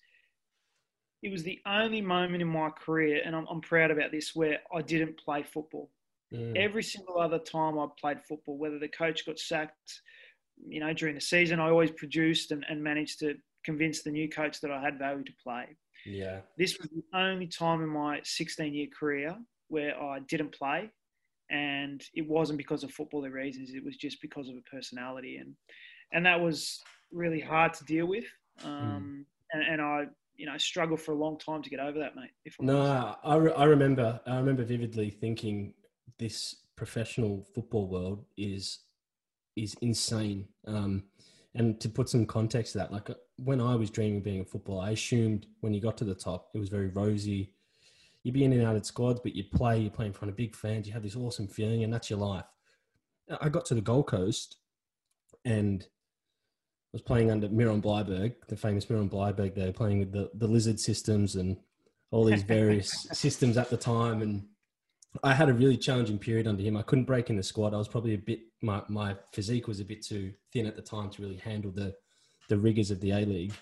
it 1.24 1.32
was 1.32 1.44
the 1.44 1.60
only 1.66 2.02
moment 2.02 2.42
in 2.42 2.48
my 2.48 2.70
career, 2.70 3.22
and 3.26 3.36
I'm, 3.36 3.48
I'm 3.50 3.62
proud 3.62 3.92
about 3.92 4.12
this, 4.12 4.36
where 4.36 4.60
I 4.74 4.82
didn't 4.82 5.18
play 5.18 5.44
football. 5.44 5.90
Mm. 6.34 6.58
Every 6.58 6.84
single 6.84 7.20
other 7.20 7.40
time 7.40 7.80
I 7.80 7.88
played 8.00 8.22
football, 8.28 8.58
whether 8.58 8.80
the 8.80 8.88
coach 8.88 9.26
got 9.26 9.40
sacked, 9.40 10.02
you 10.68 10.80
know, 10.80 10.94
during 10.94 11.16
the 11.16 11.22
season, 11.22 11.60
I 11.60 11.70
always 11.70 11.92
produced 11.92 12.52
and, 12.52 12.66
and 12.70 12.84
managed 12.84 13.20
to 13.20 13.36
convince 13.64 14.04
the 14.04 14.12
new 14.12 14.30
coach 14.30 14.62
that 14.62 14.72
I 14.72 14.82
had 14.82 15.00
value 15.00 15.24
to 15.24 15.32
play. 15.44 15.66
Yeah. 16.06 16.40
This 16.58 16.78
was 16.78 16.90
the 16.90 17.04
only 17.18 17.48
time 17.48 17.82
in 17.82 17.90
my 17.90 18.20
16 18.24 18.74
year 18.74 18.88
career 18.98 19.36
where 19.70 20.00
I 20.02 20.20
didn't 20.28 20.54
play. 20.54 20.90
And 21.50 22.04
it 22.14 22.28
wasn't 22.28 22.58
because 22.58 22.84
of 22.84 22.94
footballing 22.94 23.32
reasons, 23.32 23.72
it 23.74 23.84
was 23.84 23.96
just 23.96 24.22
because 24.22 24.50
of 24.50 24.56
a 24.56 24.76
personality. 24.76 25.38
And, 25.38 25.56
and 26.12 26.26
that 26.26 26.40
was 26.40 26.82
really 27.12 27.40
hard 27.40 27.74
to 27.76 27.86
deal 27.86 28.06
with. 28.06 28.26
Hmm. 28.60 28.68
Um, 28.68 28.74
mm. 28.74 29.26
and, 29.54 29.74
and 29.74 29.82
I 29.82 30.06
you 30.38 30.46
know 30.46 30.58
struggle 30.58 30.98
for 30.98 31.12
a 31.12 31.16
long 31.16 31.38
time 31.38 31.62
to 31.64 31.70
get 31.70 31.80
over 31.80 32.00
that, 32.00 32.16
mate. 32.16 32.32
If 32.46 32.56
no, 32.60 33.16
I, 33.24 33.36
re- 33.36 33.54
I 33.54 33.66
remember 33.66 34.20
I 34.26 34.38
remember 34.38 34.64
vividly 34.64 35.10
thinking 35.10 35.74
this 36.20 36.56
professional 36.76 37.46
football 37.54 37.88
world 37.88 38.26
is 38.38 38.80
is 39.56 39.76
insane. 39.82 40.48
Um, 40.68 41.04
and 41.56 41.80
to 41.82 41.90
put 41.90 42.08
some 42.08 42.26
context 42.26 42.74
to 42.74 42.78
that, 42.80 42.92
like 42.92 43.10
when 43.38 43.60
I 43.60 43.76
was 43.76 43.90
dreaming 43.90 44.18
of 44.18 44.24
being 44.24 44.42
a 44.42 44.46
footballer, 44.46 44.86
I 44.86 44.92
assumed 44.92 45.48
when 45.62 45.74
you 45.74 45.82
got 45.82 45.98
to 45.98 46.06
the 46.06 46.14
top, 46.14 46.50
it 46.54 46.60
was 46.60 46.70
very 46.70 46.90
rosy. 46.90 47.52
You'd 48.24 48.36
be 48.36 48.44
in 48.44 48.54
and 48.54 48.64
out 48.64 48.76
of 48.76 48.86
squads, 48.86 49.22
but 49.24 49.36
you'd 49.36 49.52
play, 49.52 49.80
you 49.80 49.90
play 49.90 50.06
in 50.06 50.14
front 50.14 50.30
of 50.30 50.38
big 50.38 50.56
fans, 50.56 50.86
you 50.86 50.94
have 50.94 51.02
this 51.02 51.16
awesome 51.16 51.48
feeling, 51.48 51.84
and 51.84 51.92
that's 51.92 52.10
your 52.10 52.20
life. 52.20 52.46
I 53.42 53.50
got 53.50 53.66
to 53.66 53.76
the 53.76 53.82
Gold 53.82 54.08
Coast 54.08 54.58
and 55.46 55.88
was 56.98 57.04
playing 57.04 57.30
under 57.30 57.48
Miron 57.48 57.80
Bleiberg, 57.80 58.34
the 58.48 58.58
famous 58.58 58.90
Miron 58.90 59.08
Bleiberg. 59.08 59.54
They 59.54 59.68
were 59.68 59.72
playing 59.72 60.00
with 60.00 60.12
the, 60.12 60.32
the 60.34 60.48
lizard 60.48 60.80
systems 60.80 61.36
and 61.36 61.58
all 62.10 62.24
these 62.24 62.42
various 62.42 62.90
systems 63.12 63.56
at 63.56 63.70
the 63.70 63.78
time. 63.78 64.24
And 64.24 64.48
I 65.24 65.36
had 65.36 65.48
a 65.48 65.54
really 65.54 65.78
challenging 65.78 66.18
period 66.18 66.48
under 66.48 66.64
him. 66.64 66.76
I 66.76 66.82
couldn't 66.82 67.06
break 67.06 67.30
in 67.30 67.36
the 67.36 67.44
squad. 67.44 67.76
I 67.76 67.78
was 67.78 67.88
probably 67.88 68.16
a 68.16 68.18
bit, 68.18 68.40
my, 68.64 68.82
my 68.88 69.16
physique 69.32 69.68
was 69.68 69.80
a 69.80 69.86
bit 69.86 70.04
too 70.04 70.34
thin 70.52 70.66
at 70.66 70.76
the 70.76 70.82
time 70.82 71.12
to 71.12 71.22
really 71.22 71.38
handle 71.38 71.70
the, 71.70 71.94
the 72.50 72.58
rigors 72.58 72.90
of 72.90 73.00
the 73.00 73.12
A 73.12 73.26
League. 73.26 73.54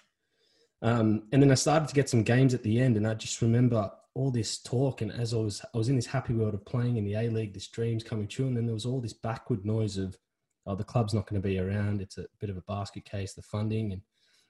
Um, 0.81 1.23
and 1.33 1.43
then 1.43 1.51
I 1.51 1.55
started 1.55 1.89
to 1.89 1.95
get 1.95 2.09
some 2.09 2.23
games 2.23 2.53
at 2.53 2.63
the 2.63 2.79
end, 2.79 2.95
and 2.95 3.05
I 3.05 3.15
just 3.15 3.41
remember 3.41 3.91
all 4.13 4.31
this 4.31 4.59
talk. 4.59 5.01
And 5.01 5.11
as 5.11 5.33
I 5.33 5.37
was, 5.37 5.61
I 5.73 5.77
was 5.77 5.89
in 5.89 5.97
this 5.97 6.05
happy 6.05 6.33
world 6.33 6.53
of 6.53 6.63
playing 6.63 6.95
in 6.95 7.03
the 7.03 7.15
A 7.15 7.29
League, 7.29 7.53
this 7.53 7.67
dreams 7.67 8.03
coming 8.03 8.29
true, 8.29 8.47
and 8.47 8.55
then 8.55 8.65
there 8.65 8.73
was 8.73 8.85
all 8.85 9.01
this 9.01 9.13
backward 9.13 9.65
noise 9.65 9.97
of 9.97 10.17
oh, 10.65 10.75
the 10.75 10.83
club's 10.83 11.13
not 11.13 11.27
going 11.27 11.41
to 11.41 11.47
be 11.47 11.59
around. 11.59 12.01
It's 12.01 12.17
a 12.17 12.25
bit 12.39 12.49
of 12.49 12.57
a 12.57 12.61
basket 12.61 13.05
case, 13.05 13.33
the 13.33 13.41
funding. 13.41 13.91
And 13.91 14.01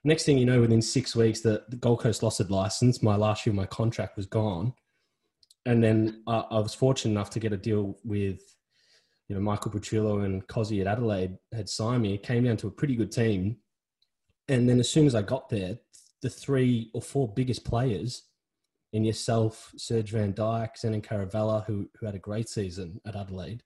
next 0.03 0.23
thing 0.23 0.37
you 0.37 0.45
know, 0.45 0.61
within 0.61 0.81
six 0.81 1.15
weeks, 1.15 1.41
the, 1.41 1.63
the 1.69 1.75
Gold 1.75 1.99
Coast 1.99 2.23
lost 2.23 2.39
its 2.39 2.49
license. 2.49 3.03
My 3.03 3.15
last 3.15 3.45
year, 3.45 3.53
my 3.53 3.65
contract 3.65 4.15
was 4.15 4.25
gone. 4.25 4.73
And 5.65 5.83
then 5.83 6.23
I, 6.27 6.45
I 6.51 6.59
was 6.59 6.73
fortunate 6.73 7.11
enough 7.11 7.31
to 7.31 7.39
get 7.39 7.53
a 7.53 7.57
deal 7.57 7.97
with, 8.03 8.39
you 9.27 9.35
know, 9.35 9.41
Michael 9.41 9.71
Petrillo 9.71 10.23
and 10.23 10.45
Cozzy 10.47 10.81
at 10.81 10.87
Adelaide 10.87 11.37
had 11.53 11.67
signed 11.67 12.03
me. 12.03 12.13
It 12.13 12.23
came 12.23 12.43
down 12.43 12.57
to 12.57 12.67
a 12.67 12.71
pretty 12.71 12.95
good 12.95 13.11
team. 13.11 13.57
And 14.47 14.69
then 14.69 14.79
as 14.79 14.89
soon 14.89 15.07
as 15.07 15.15
I 15.15 15.23
got 15.23 15.49
there, 15.49 15.79
the 16.21 16.29
three 16.29 16.91
or 16.93 17.01
four 17.01 17.27
biggest 17.33 17.65
players 17.65 18.23
in 18.93 19.03
yourself, 19.03 19.73
Serge 19.75 20.11
Van 20.11 20.33
Dijk, 20.33 20.77
Zenon 20.79 21.03
Caravella, 21.03 21.65
who, 21.65 21.89
who 21.99 22.05
had 22.05 22.15
a 22.15 22.19
great 22.19 22.47
season 22.47 23.01
at 23.05 23.15
Adelaide, 23.15 23.63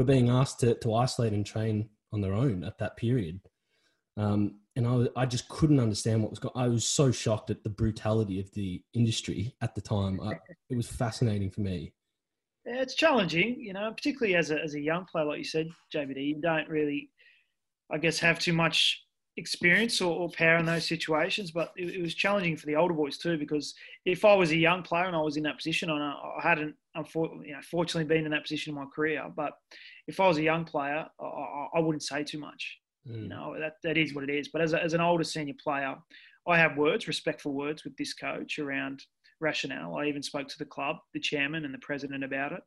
were 0.00 0.04
being 0.04 0.30
asked 0.30 0.60
to, 0.60 0.74
to 0.76 0.94
isolate 0.94 1.34
and 1.34 1.44
train 1.44 1.86
on 2.10 2.22
their 2.22 2.32
own 2.32 2.64
at 2.64 2.78
that 2.78 2.96
period. 2.96 3.38
Um, 4.16 4.60
and 4.74 4.86
I, 4.86 5.22
I 5.22 5.26
just 5.26 5.46
couldn't 5.50 5.78
understand 5.78 6.22
what 6.22 6.30
was 6.30 6.38
going 6.38 6.54
I 6.56 6.68
was 6.68 6.86
so 6.86 7.10
shocked 7.10 7.50
at 7.50 7.62
the 7.62 7.68
brutality 7.68 8.40
of 8.40 8.50
the 8.52 8.82
industry 8.94 9.54
at 9.60 9.74
the 9.74 9.82
time. 9.82 10.18
I, 10.22 10.32
it 10.70 10.76
was 10.76 10.88
fascinating 10.88 11.50
for 11.50 11.60
me. 11.60 11.92
Yeah, 12.64 12.80
it's 12.80 12.94
challenging, 12.94 13.56
you 13.60 13.74
know, 13.74 13.92
particularly 13.94 14.36
as 14.36 14.50
a, 14.50 14.58
as 14.62 14.74
a 14.74 14.80
young 14.80 15.04
player, 15.04 15.26
like 15.26 15.38
you 15.38 15.44
said, 15.44 15.68
JBD, 15.94 16.28
you 16.28 16.40
don't 16.40 16.68
really, 16.68 17.10
I 17.92 17.98
guess, 17.98 18.18
have 18.20 18.38
too 18.38 18.54
much 18.54 19.02
experience 19.36 20.00
or, 20.00 20.14
or, 20.14 20.28
power 20.30 20.56
in 20.56 20.66
those 20.66 20.86
situations, 20.86 21.50
but 21.50 21.72
it, 21.76 21.94
it, 21.94 22.02
was 22.02 22.14
challenging 22.14 22.56
for 22.56 22.66
the 22.66 22.76
older 22.76 22.94
boys 22.94 23.16
too. 23.16 23.38
Because 23.38 23.74
if 24.04 24.24
I 24.24 24.34
was 24.34 24.50
a 24.50 24.56
young 24.56 24.82
player 24.82 25.06
and 25.06 25.16
I 25.16 25.20
was 25.20 25.36
in 25.36 25.42
that 25.44 25.56
position, 25.56 25.90
and 25.90 26.02
I, 26.02 26.12
I 26.38 26.42
hadn't, 26.42 26.74
you 26.96 27.52
know, 27.52 27.60
fortunately 27.70 28.04
been 28.04 28.24
in 28.24 28.32
that 28.32 28.42
position 28.42 28.70
in 28.70 28.76
my 28.76 28.86
career, 28.94 29.30
but 29.34 29.52
if 30.06 30.20
I 30.20 30.28
was 30.28 30.38
a 30.38 30.42
young 30.42 30.64
player, 30.64 31.06
I, 31.20 31.66
I 31.74 31.80
wouldn't 31.80 32.02
say 32.02 32.24
too 32.24 32.38
much. 32.38 32.78
Mm. 33.08 33.22
You 33.22 33.28
know, 33.28 33.56
that 33.58 33.74
that 33.82 33.96
is 33.96 34.14
what 34.14 34.24
it 34.24 34.30
is. 34.30 34.48
But 34.48 34.62
as, 34.62 34.72
a, 34.72 34.82
as 34.82 34.94
an 34.94 35.00
older 35.00 35.24
senior 35.24 35.54
player, 35.62 35.96
I 36.46 36.58
have 36.58 36.76
words, 36.76 37.08
respectful 37.08 37.52
words, 37.52 37.84
with 37.84 37.96
this 37.96 38.12
coach 38.12 38.58
around 38.58 39.02
rationale. 39.40 39.96
I 39.96 40.06
even 40.06 40.22
spoke 40.22 40.48
to 40.48 40.58
the 40.58 40.64
club, 40.64 40.96
the 41.14 41.20
chairman, 41.20 41.64
and 41.64 41.72
the 41.72 41.78
president 41.78 42.24
about 42.24 42.52
it 42.52 42.62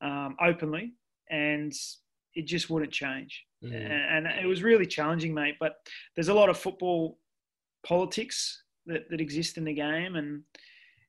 um, 0.00 0.36
openly, 0.40 0.92
and 1.30 1.72
it 2.34 2.46
just 2.46 2.70
wouldn't 2.70 2.92
change. 2.92 3.44
Mm. 3.72 4.16
And, 4.16 4.26
it 4.26 4.46
was 4.46 4.62
really 4.62 4.86
challenging, 4.86 5.34
mate. 5.34 5.56
But 5.58 5.74
there's 6.14 6.28
a 6.28 6.34
lot 6.34 6.48
of 6.48 6.58
football 6.58 7.18
politics 7.84 8.62
that, 8.86 9.08
that 9.10 9.20
exist 9.20 9.58
in 9.58 9.64
the 9.64 9.74
game, 9.74 10.16
and 10.16 10.42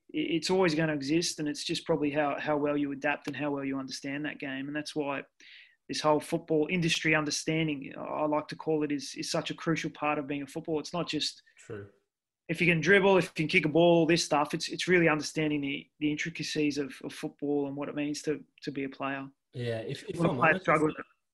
it's 0.09 0.49
always 0.49 0.75
going 0.75 0.87
to 0.87 0.93
exist. 0.93 1.39
And 1.39 1.47
it's 1.47 1.63
just 1.63 1.85
probably 1.85 2.11
how, 2.11 2.37
how 2.39 2.57
well 2.57 2.77
you 2.77 2.91
adapt 2.91 3.27
and 3.27 3.35
how 3.35 3.51
well 3.51 3.65
you 3.65 3.79
understand 3.79 4.25
that 4.25 4.39
game. 4.39 4.67
And 4.67 4.75
that's 4.75 4.95
why 4.95 5.23
this 5.87 6.01
whole 6.01 6.19
football 6.19 6.67
industry 6.69 7.15
understanding, 7.15 7.93
I 7.97 8.25
like 8.25 8.47
to 8.49 8.55
call 8.55 8.83
it, 8.83 8.91
is, 8.91 9.15
is 9.17 9.31
such 9.31 9.51
a 9.51 9.53
crucial 9.53 9.89
part 9.91 10.17
of 10.17 10.27
being 10.27 10.43
a 10.43 10.47
football. 10.47 10.79
It's 10.79 10.93
not 10.93 11.07
just 11.07 11.41
True. 11.65 11.85
if 12.49 12.59
you 12.59 12.67
can 12.67 12.81
dribble, 12.81 13.17
if 13.17 13.25
you 13.25 13.31
can 13.35 13.47
kick 13.47 13.65
a 13.65 13.69
ball, 13.69 14.05
this 14.05 14.23
stuff. 14.23 14.53
It's 14.53 14.67
it's 14.67 14.87
really 14.87 15.07
understanding 15.07 15.61
the, 15.61 15.87
the 15.99 16.11
intricacies 16.11 16.77
of, 16.77 16.93
of 17.03 17.13
football 17.13 17.67
and 17.67 17.75
what 17.75 17.87
it 17.87 17.95
means 17.95 18.21
to, 18.23 18.39
to 18.63 18.71
be 18.71 18.83
a 18.83 18.89
player. 18.89 19.25
Yeah, 19.53 19.77
if, 19.79 20.03
if 20.09 20.19
I'm 20.19 20.39
honest, 20.39 20.67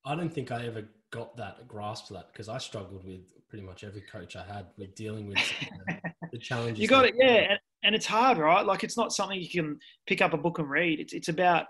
I 0.06 0.14
don't 0.14 0.32
think 0.32 0.52
I 0.52 0.66
ever 0.66 0.84
got 1.14 1.36
that 1.36 1.68
grasp 1.68 2.10
of 2.10 2.16
that 2.16 2.32
because 2.32 2.48
I 2.48 2.58
struggled 2.58 3.04
with 3.04 3.20
pretty 3.48 3.64
much 3.64 3.84
every 3.84 4.00
coach 4.00 4.34
I 4.34 4.42
had 4.42 4.66
with 4.76 4.96
dealing 4.96 5.28
with 5.28 5.38
the 6.32 6.38
challenges. 6.38 6.80
You 6.80 6.88
got 6.88 7.04
it, 7.04 7.14
yeah, 7.16 7.50
and, 7.50 7.58
and 7.84 7.94
it's 7.94 8.04
hard, 8.04 8.36
right? 8.36 8.66
Like 8.66 8.82
it's 8.82 8.96
not 8.96 9.12
something 9.12 9.40
you 9.40 9.48
can 9.48 9.78
pick 10.08 10.20
up 10.20 10.32
a 10.32 10.36
book 10.36 10.58
and 10.58 10.68
read. 10.68 10.98
It's 10.98 11.12
it's 11.12 11.28
about 11.28 11.66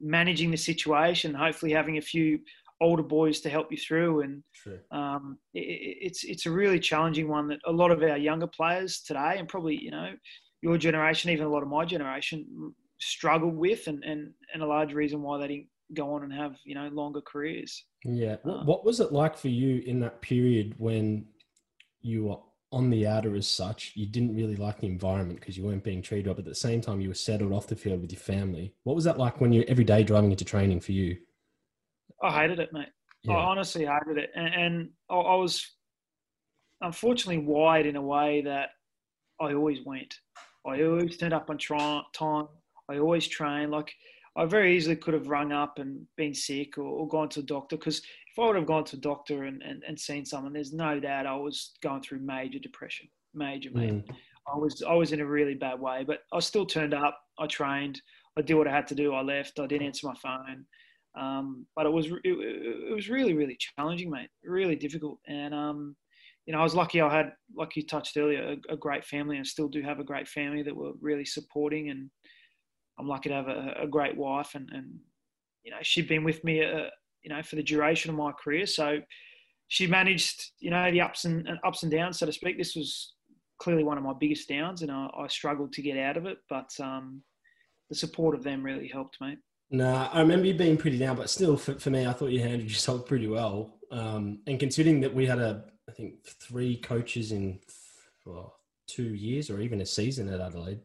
managing 0.00 0.50
the 0.50 0.56
situation, 0.56 1.34
hopefully 1.34 1.72
having 1.72 1.98
a 1.98 2.02
few 2.02 2.38
older 2.80 3.02
boys 3.02 3.40
to 3.40 3.50
help 3.50 3.70
you 3.70 3.76
through, 3.76 4.22
and 4.22 4.42
um, 4.90 5.36
it, 5.52 5.98
it's 6.00 6.24
it's 6.24 6.46
a 6.46 6.50
really 6.50 6.80
challenging 6.80 7.28
one 7.28 7.46
that 7.48 7.60
a 7.66 7.72
lot 7.72 7.90
of 7.90 8.02
our 8.02 8.16
younger 8.16 8.46
players 8.46 9.02
today, 9.02 9.34
and 9.36 9.48
probably 9.48 9.76
you 9.76 9.90
know 9.90 10.12
your 10.62 10.78
generation, 10.78 11.30
even 11.30 11.44
a 11.44 11.50
lot 11.50 11.62
of 11.62 11.68
my 11.68 11.84
generation, 11.84 12.72
struggle 13.00 13.50
with, 13.50 13.86
and 13.86 14.02
and 14.02 14.32
and 14.54 14.62
a 14.62 14.66
large 14.66 14.94
reason 14.94 15.20
why 15.20 15.38
they 15.38 15.48
didn't 15.48 15.66
go 15.94 16.14
on 16.14 16.22
and 16.22 16.32
have 16.32 16.56
you 16.64 16.74
know 16.74 16.88
longer 16.88 17.20
careers. 17.20 17.84
Yeah, 18.04 18.36
um, 18.44 18.66
what 18.66 18.84
was 18.84 19.00
it 19.00 19.12
like 19.12 19.36
for 19.36 19.48
you 19.48 19.82
in 19.86 20.00
that 20.00 20.20
period 20.20 20.74
when 20.78 21.26
you 22.00 22.24
were 22.26 22.36
on 22.70 22.90
the 22.90 23.06
outer 23.06 23.34
as 23.36 23.48
such? 23.48 23.92
You 23.94 24.06
didn't 24.06 24.36
really 24.36 24.56
like 24.56 24.80
the 24.80 24.86
environment 24.86 25.40
because 25.40 25.56
you 25.56 25.64
weren't 25.64 25.84
being 25.84 26.02
treated 26.02 26.26
but 26.26 26.38
at 26.38 26.44
the 26.44 26.54
same 26.54 26.80
time 26.80 27.00
you 27.00 27.08
were 27.08 27.14
settled 27.14 27.52
off 27.52 27.66
the 27.66 27.76
field 27.76 28.02
with 28.02 28.12
your 28.12 28.20
family. 28.20 28.74
What 28.84 28.96
was 28.96 29.04
that 29.04 29.18
like 29.18 29.40
when 29.40 29.52
you 29.52 29.64
every 29.68 29.84
day 29.84 30.02
driving 30.04 30.30
into 30.30 30.44
training 30.44 30.80
for 30.80 30.92
you? 30.92 31.16
I 32.22 32.32
hated 32.32 32.58
it, 32.58 32.72
mate. 32.72 32.88
Yeah. 33.22 33.34
I 33.34 33.44
honestly 33.44 33.84
hated 33.84 34.18
it, 34.18 34.30
and, 34.34 34.54
and 34.54 34.90
I 35.10 35.34
was 35.36 35.66
unfortunately 36.80 37.44
wired 37.44 37.86
in 37.86 37.96
a 37.96 38.02
way 38.02 38.42
that 38.42 38.70
I 39.40 39.54
always 39.54 39.78
went. 39.84 40.14
I 40.66 40.82
always 40.82 41.16
turned 41.16 41.34
up 41.34 41.50
on 41.50 41.58
try- 41.58 42.02
time. 42.12 42.48
I 42.90 42.98
always 42.98 43.26
trained. 43.26 43.70
Like 43.70 43.92
I 44.38 44.44
very 44.46 44.76
easily 44.76 44.96
could 44.96 45.14
have 45.14 45.28
rung 45.28 45.52
up 45.52 45.78
and 45.78 46.06
been 46.16 46.34
sick 46.34 46.78
or, 46.78 46.82
or 46.84 47.08
gone 47.08 47.28
to 47.30 47.40
a 47.40 47.42
doctor 47.42 47.76
because 47.76 47.98
if 47.98 48.38
I 48.38 48.46
would 48.46 48.56
have 48.56 48.66
gone 48.66 48.84
to 48.84 48.96
a 48.96 49.00
doctor 49.00 49.44
and, 49.44 49.62
and, 49.62 49.82
and 49.86 49.98
seen 49.98 50.24
someone, 50.24 50.52
there's 50.52 50.72
no 50.72 51.00
doubt 51.00 51.26
I 51.26 51.34
was 51.34 51.72
going 51.82 52.02
through 52.02 52.20
major 52.20 52.60
depression, 52.60 53.08
major, 53.34 53.70
mm. 53.70 54.04
I 54.52 54.56
was 54.56 54.82
I 54.88 54.94
was 54.94 55.12
in 55.12 55.20
a 55.20 55.26
really 55.26 55.54
bad 55.54 55.80
way, 55.80 56.04
but 56.06 56.20
I 56.32 56.40
still 56.40 56.66
turned 56.66 56.94
up. 56.94 57.18
I 57.38 57.46
trained. 57.46 58.00
I 58.38 58.42
did 58.42 58.54
what 58.54 58.68
I 58.68 58.72
had 58.72 58.86
to 58.88 58.94
do. 58.94 59.12
I 59.14 59.22
left. 59.22 59.58
I 59.58 59.66
didn't 59.66 59.86
answer 59.86 60.06
my 60.06 60.14
phone. 60.22 60.64
Um, 61.18 61.66
but 61.74 61.86
it 61.86 61.92
was 61.92 62.06
it, 62.06 62.20
it, 62.24 62.94
was 62.94 63.08
really 63.08 63.34
really 63.34 63.58
challenging, 63.58 64.10
mate. 64.10 64.30
Really 64.44 64.76
difficult. 64.76 65.18
And 65.26 65.54
um, 65.54 65.96
you 66.46 66.52
know, 66.52 66.60
I 66.60 66.62
was 66.62 66.74
lucky. 66.74 67.00
I 67.00 67.14
had, 67.14 67.32
like 67.54 67.76
you 67.76 67.84
touched 67.84 68.16
earlier, 68.16 68.56
a, 68.70 68.72
a, 68.72 68.76
great 68.76 69.04
family, 69.04 69.36
and 69.36 69.46
still 69.46 69.68
do 69.68 69.82
have 69.82 70.00
a 70.00 70.04
great 70.04 70.26
family 70.26 70.62
that 70.62 70.74
were 70.74 70.92
really 71.00 71.26
supporting. 71.26 71.90
And 71.90 72.08
I'm 72.98 73.08
lucky 73.08 73.28
to 73.28 73.34
have 73.34 73.48
a, 73.48 73.74
a 73.82 73.86
great 73.86 74.16
wife, 74.16 74.54
and, 74.54 74.68
and 74.72 74.98
you 75.62 75.70
know, 75.70 75.78
she'd 75.82 76.08
been 76.08 76.24
with 76.24 76.42
me, 76.44 76.64
uh, 76.64 76.88
you 77.22 77.30
know, 77.30 77.42
for 77.42 77.56
the 77.56 77.62
duration 77.62 78.10
of 78.10 78.16
my 78.16 78.32
career. 78.32 78.66
So 78.66 78.98
she 79.68 79.86
managed, 79.86 80.52
you 80.60 80.70
know, 80.70 80.90
the 80.90 81.00
ups 81.00 81.24
and, 81.24 81.48
ups 81.64 81.82
and 81.82 81.92
downs, 81.92 82.18
so 82.18 82.26
to 82.26 82.32
speak. 82.32 82.56
This 82.58 82.74
was 82.74 83.14
clearly 83.58 83.84
one 83.84 83.98
of 83.98 84.04
my 84.04 84.14
biggest 84.18 84.48
downs, 84.48 84.82
and 84.82 84.90
I, 84.90 85.08
I 85.18 85.26
struggled 85.28 85.72
to 85.74 85.82
get 85.82 85.98
out 85.98 86.16
of 86.16 86.26
it. 86.26 86.38
But 86.48 86.70
um, 86.80 87.22
the 87.88 87.94
support 87.94 88.34
of 88.34 88.42
them 88.42 88.62
really 88.62 88.88
helped, 88.88 89.18
mate. 89.20 89.38
No, 89.70 90.08
I 90.12 90.20
remember 90.20 90.46
you 90.46 90.54
being 90.54 90.78
pretty 90.78 90.98
down, 90.98 91.16
but 91.16 91.28
still, 91.28 91.56
for, 91.56 91.74
for 91.78 91.90
me, 91.90 92.06
I 92.06 92.12
thought 92.12 92.30
you 92.30 92.40
handled 92.40 92.70
yourself 92.70 93.06
pretty 93.06 93.28
well. 93.28 93.78
Um, 93.90 94.40
and 94.46 94.58
considering 94.58 95.00
that 95.00 95.14
we 95.14 95.26
had 95.26 95.38
a, 95.38 95.64
I 95.88 95.92
think, 95.92 96.24
three 96.24 96.76
coaches 96.78 97.32
in 97.32 97.60
well, 98.24 98.54
two 98.86 99.14
years 99.14 99.50
or 99.50 99.60
even 99.60 99.80
a 99.80 99.86
season 99.86 100.28
at 100.28 100.40
Adelaide, 100.40 100.80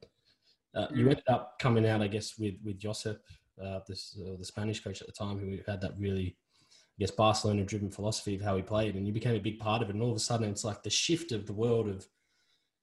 uh, 0.76 0.88
you 0.94 1.08
ended 1.10 1.24
up 1.28 1.60
coming 1.60 1.88
out, 1.88 2.02
I 2.02 2.08
guess, 2.08 2.38
with 2.38 2.56
with 2.64 2.80
Josep, 2.80 3.20
uh, 3.64 3.80
this 3.88 4.18
uh, 4.20 4.38
the 4.38 4.46
Spanish 4.46 4.84
coach 4.84 5.02
at 5.02 5.08
the 5.08 5.14
time, 5.14 5.40
who 5.40 5.58
had 5.66 5.82
that 5.82 5.94
really, 5.98 6.36
I 6.72 7.00
guess, 7.00 7.12
Barcelona-driven 7.12 7.92
philosophy 7.92 8.36
of 8.36 8.42
how 8.42 8.56
he 8.56 8.62
played, 8.62 8.96
and 8.96 9.06
you 9.06 9.14
became 9.14 9.36
a 9.36 9.40
big 9.40 9.60
part 9.60 9.82
of 9.82 9.90
it. 9.90 9.96
And 9.96 10.04
all 10.04 10.12
of 10.12 10.18
a 10.18 10.22
sudden, 10.22 10.50
it's 10.50 10.64
like 10.64 10.84
the 10.84 10.90
shift 10.90 11.32
of 11.32 11.46
the 11.46 11.54
world 11.54 11.88
of 11.88 12.08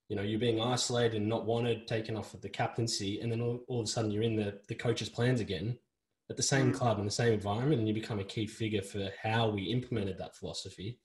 you 0.09 0.17
know, 0.17 0.23
you're 0.23 0.39
being 0.41 0.59
isolated 0.59 1.15
and 1.15 1.29
not 1.29 1.45
wanted, 1.45 1.87
taken 1.87 2.17
off 2.17 2.33
of 2.33 2.41
the 2.41 2.49
captaincy, 2.49 3.21
and 3.21 3.31
then 3.31 3.39
all, 3.39 3.61
all 3.69 3.79
of 3.79 3.85
a 3.85 3.89
sudden 3.89 4.11
you're 4.11 4.23
in 4.23 4.35
the, 4.35 4.59
the 4.67 4.75
coach's 4.75 5.07
plans 5.07 5.39
again 5.39 5.77
at 6.31 6.37
the 6.37 6.43
same 6.43 6.71
mm. 6.71 6.75
club 6.75 6.97
in 6.97 7.05
the 7.05 7.11
same 7.11 7.33
environment 7.33 7.77
and 7.77 7.87
you 7.87 7.93
become 7.93 8.19
a 8.19 8.23
key 8.23 8.47
figure 8.47 8.81
for 8.81 9.09
how 9.21 9.49
we 9.49 9.63
implemented 9.63 10.17
that 10.17 10.35
philosophy 10.35 10.97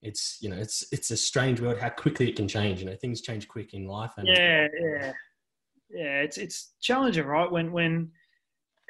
it's 0.00 0.38
you 0.40 0.48
know 0.48 0.56
it's 0.56 0.86
it's 0.92 1.10
a 1.10 1.16
strange 1.16 1.60
world 1.60 1.78
how 1.78 1.88
quickly 1.88 2.28
it 2.28 2.36
can 2.36 2.48
change 2.48 2.78
you 2.80 2.86
know 2.86 2.94
things 2.94 3.20
change 3.20 3.46
quick 3.48 3.74
in 3.74 3.86
life 3.86 4.12
and 4.16 4.28
yeah 4.28 4.66
yeah 4.80 5.12
yeah 5.92 6.20
it's 6.20 6.38
it's 6.38 6.72
challenging 6.80 7.26
right 7.26 7.50
when 7.50 7.72
when 7.72 8.10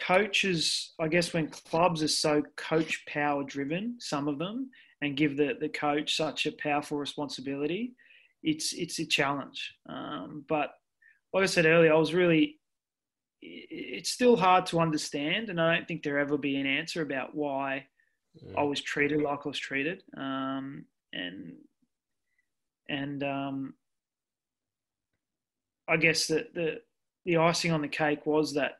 coaches 0.00 0.94
i 1.00 1.06
guess 1.06 1.32
when 1.32 1.48
clubs 1.48 2.02
are 2.02 2.08
so 2.08 2.42
coach 2.56 3.04
power 3.06 3.44
driven 3.44 3.96
some 3.98 4.26
of 4.26 4.38
them 4.38 4.70
and 5.00 5.16
give 5.16 5.36
the 5.36 5.54
the 5.60 5.68
coach 5.68 6.16
such 6.16 6.46
a 6.46 6.52
powerful 6.52 6.98
responsibility 6.98 7.94
it's 8.42 8.72
it's 8.72 8.98
a 8.98 9.06
challenge 9.06 9.74
um, 9.88 10.44
but 10.48 10.70
like 11.32 11.42
i 11.42 11.46
said 11.46 11.66
earlier 11.66 11.92
i 11.92 11.96
was 11.96 12.14
really 12.14 12.58
it's 13.42 14.10
still 14.10 14.36
hard 14.36 14.66
to 14.66 14.80
understand, 14.80 15.48
and 15.48 15.60
I 15.60 15.74
don't 15.74 15.88
think 15.88 16.02
there 16.02 16.18
ever 16.18 16.38
be 16.38 16.56
an 16.56 16.66
answer 16.66 17.02
about 17.02 17.34
why 17.34 17.86
yeah. 18.34 18.60
I 18.60 18.62
was 18.62 18.80
treated 18.80 19.20
like 19.20 19.40
I 19.44 19.48
was 19.48 19.58
treated. 19.58 20.02
Um, 20.16 20.84
and 21.12 21.54
and 22.88 23.22
um, 23.24 23.74
I 25.88 25.96
guess 25.96 26.28
that 26.28 26.54
the 26.54 26.80
the 27.24 27.36
icing 27.36 27.72
on 27.72 27.82
the 27.82 27.88
cake 27.88 28.26
was 28.26 28.54
that 28.54 28.78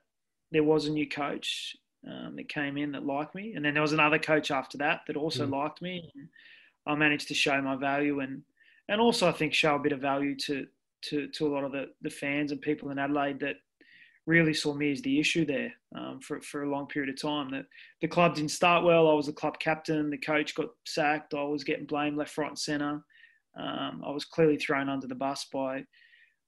there 0.50 0.64
was 0.64 0.86
a 0.86 0.90
new 0.90 1.08
coach 1.08 1.76
um, 2.06 2.34
that 2.36 2.48
came 2.48 2.76
in 2.76 2.92
that 2.92 3.06
liked 3.06 3.34
me, 3.34 3.54
and 3.54 3.64
then 3.64 3.74
there 3.74 3.82
was 3.82 3.92
another 3.92 4.18
coach 4.18 4.50
after 4.50 4.78
that 4.78 5.00
that 5.06 5.16
also 5.16 5.46
mm. 5.46 5.52
liked 5.52 5.80
me. 5.80 6.10
And 6.14 6.28
I 6.86 6.94
managed 6.94 7.28
to 7.28 7.34
show 7.34 7.60
my 7.62 7.76
value 7.76 8.20
and 8.20 8.42
and 8.88 9.00
also 9.00 9.28
I 9.28 9.32
think 9.32 9.54
show 9.54 9.76
a 9.76 9.78
bit 9.78 9.92
of 9.92 10.00
value 10.00 10.36
to 10.46 10.66
to 11.02 11.28
to 11.28 11.46
a 11.46 11.52
lot 11.52 11.64
of 11.64 11.72
the 11.72 11.90
the 12.02 12.10
fans 12.10 12.52
and 12.52 12.60
people 12.60 12.90
in 12.90 12.98
Adelaide 12.98 13.40
that 13.40 13.56
really 14.26 14.54
saw 14.54 14.72
me 14.72 14.92
as 14.92 15.02
the 15.02 15.18
issue 15.18 15.44
there 15.44 15.72
um, 15.96 16.20
for, 16.20 16.40
for 16.42 16.62
a 16.62 16.70
long 16.70 16.86
period 16.86 17.12
of 17.12 17.20
time. 17.20 17.50
That 17.50 17.66
the 18.00 18.08
club 18.08 18.34
didn't 18.34 18.52
start 18.52 18.84
well. 18.84 19.08
I 19.08 19.14
was 19.14 19.26
the 19.26 19.32
club 19.32 19.58
captain. 19.58 20.10
The 20.10 20.18
coach 20.18 20.54
got 20.54 20.68
sacked. 20.86 21.34
I 21.34 21.42
was 21.42 21.64
getting 21.64 21.86
blamed 21.86 22.16
left, 22.16 22.38
right, 22.38 22.48
and 22.48 22.58
centre. 22.58 23.02
Um, 23.58 24.02
I 24.06 24.10
was 24.10 24.24
clearly 24.24 24.56
thrown 24.56 24.88
under 24.88 25.06
the 25.06 25.14
bus 25.14 25.46
by 25.52 25.84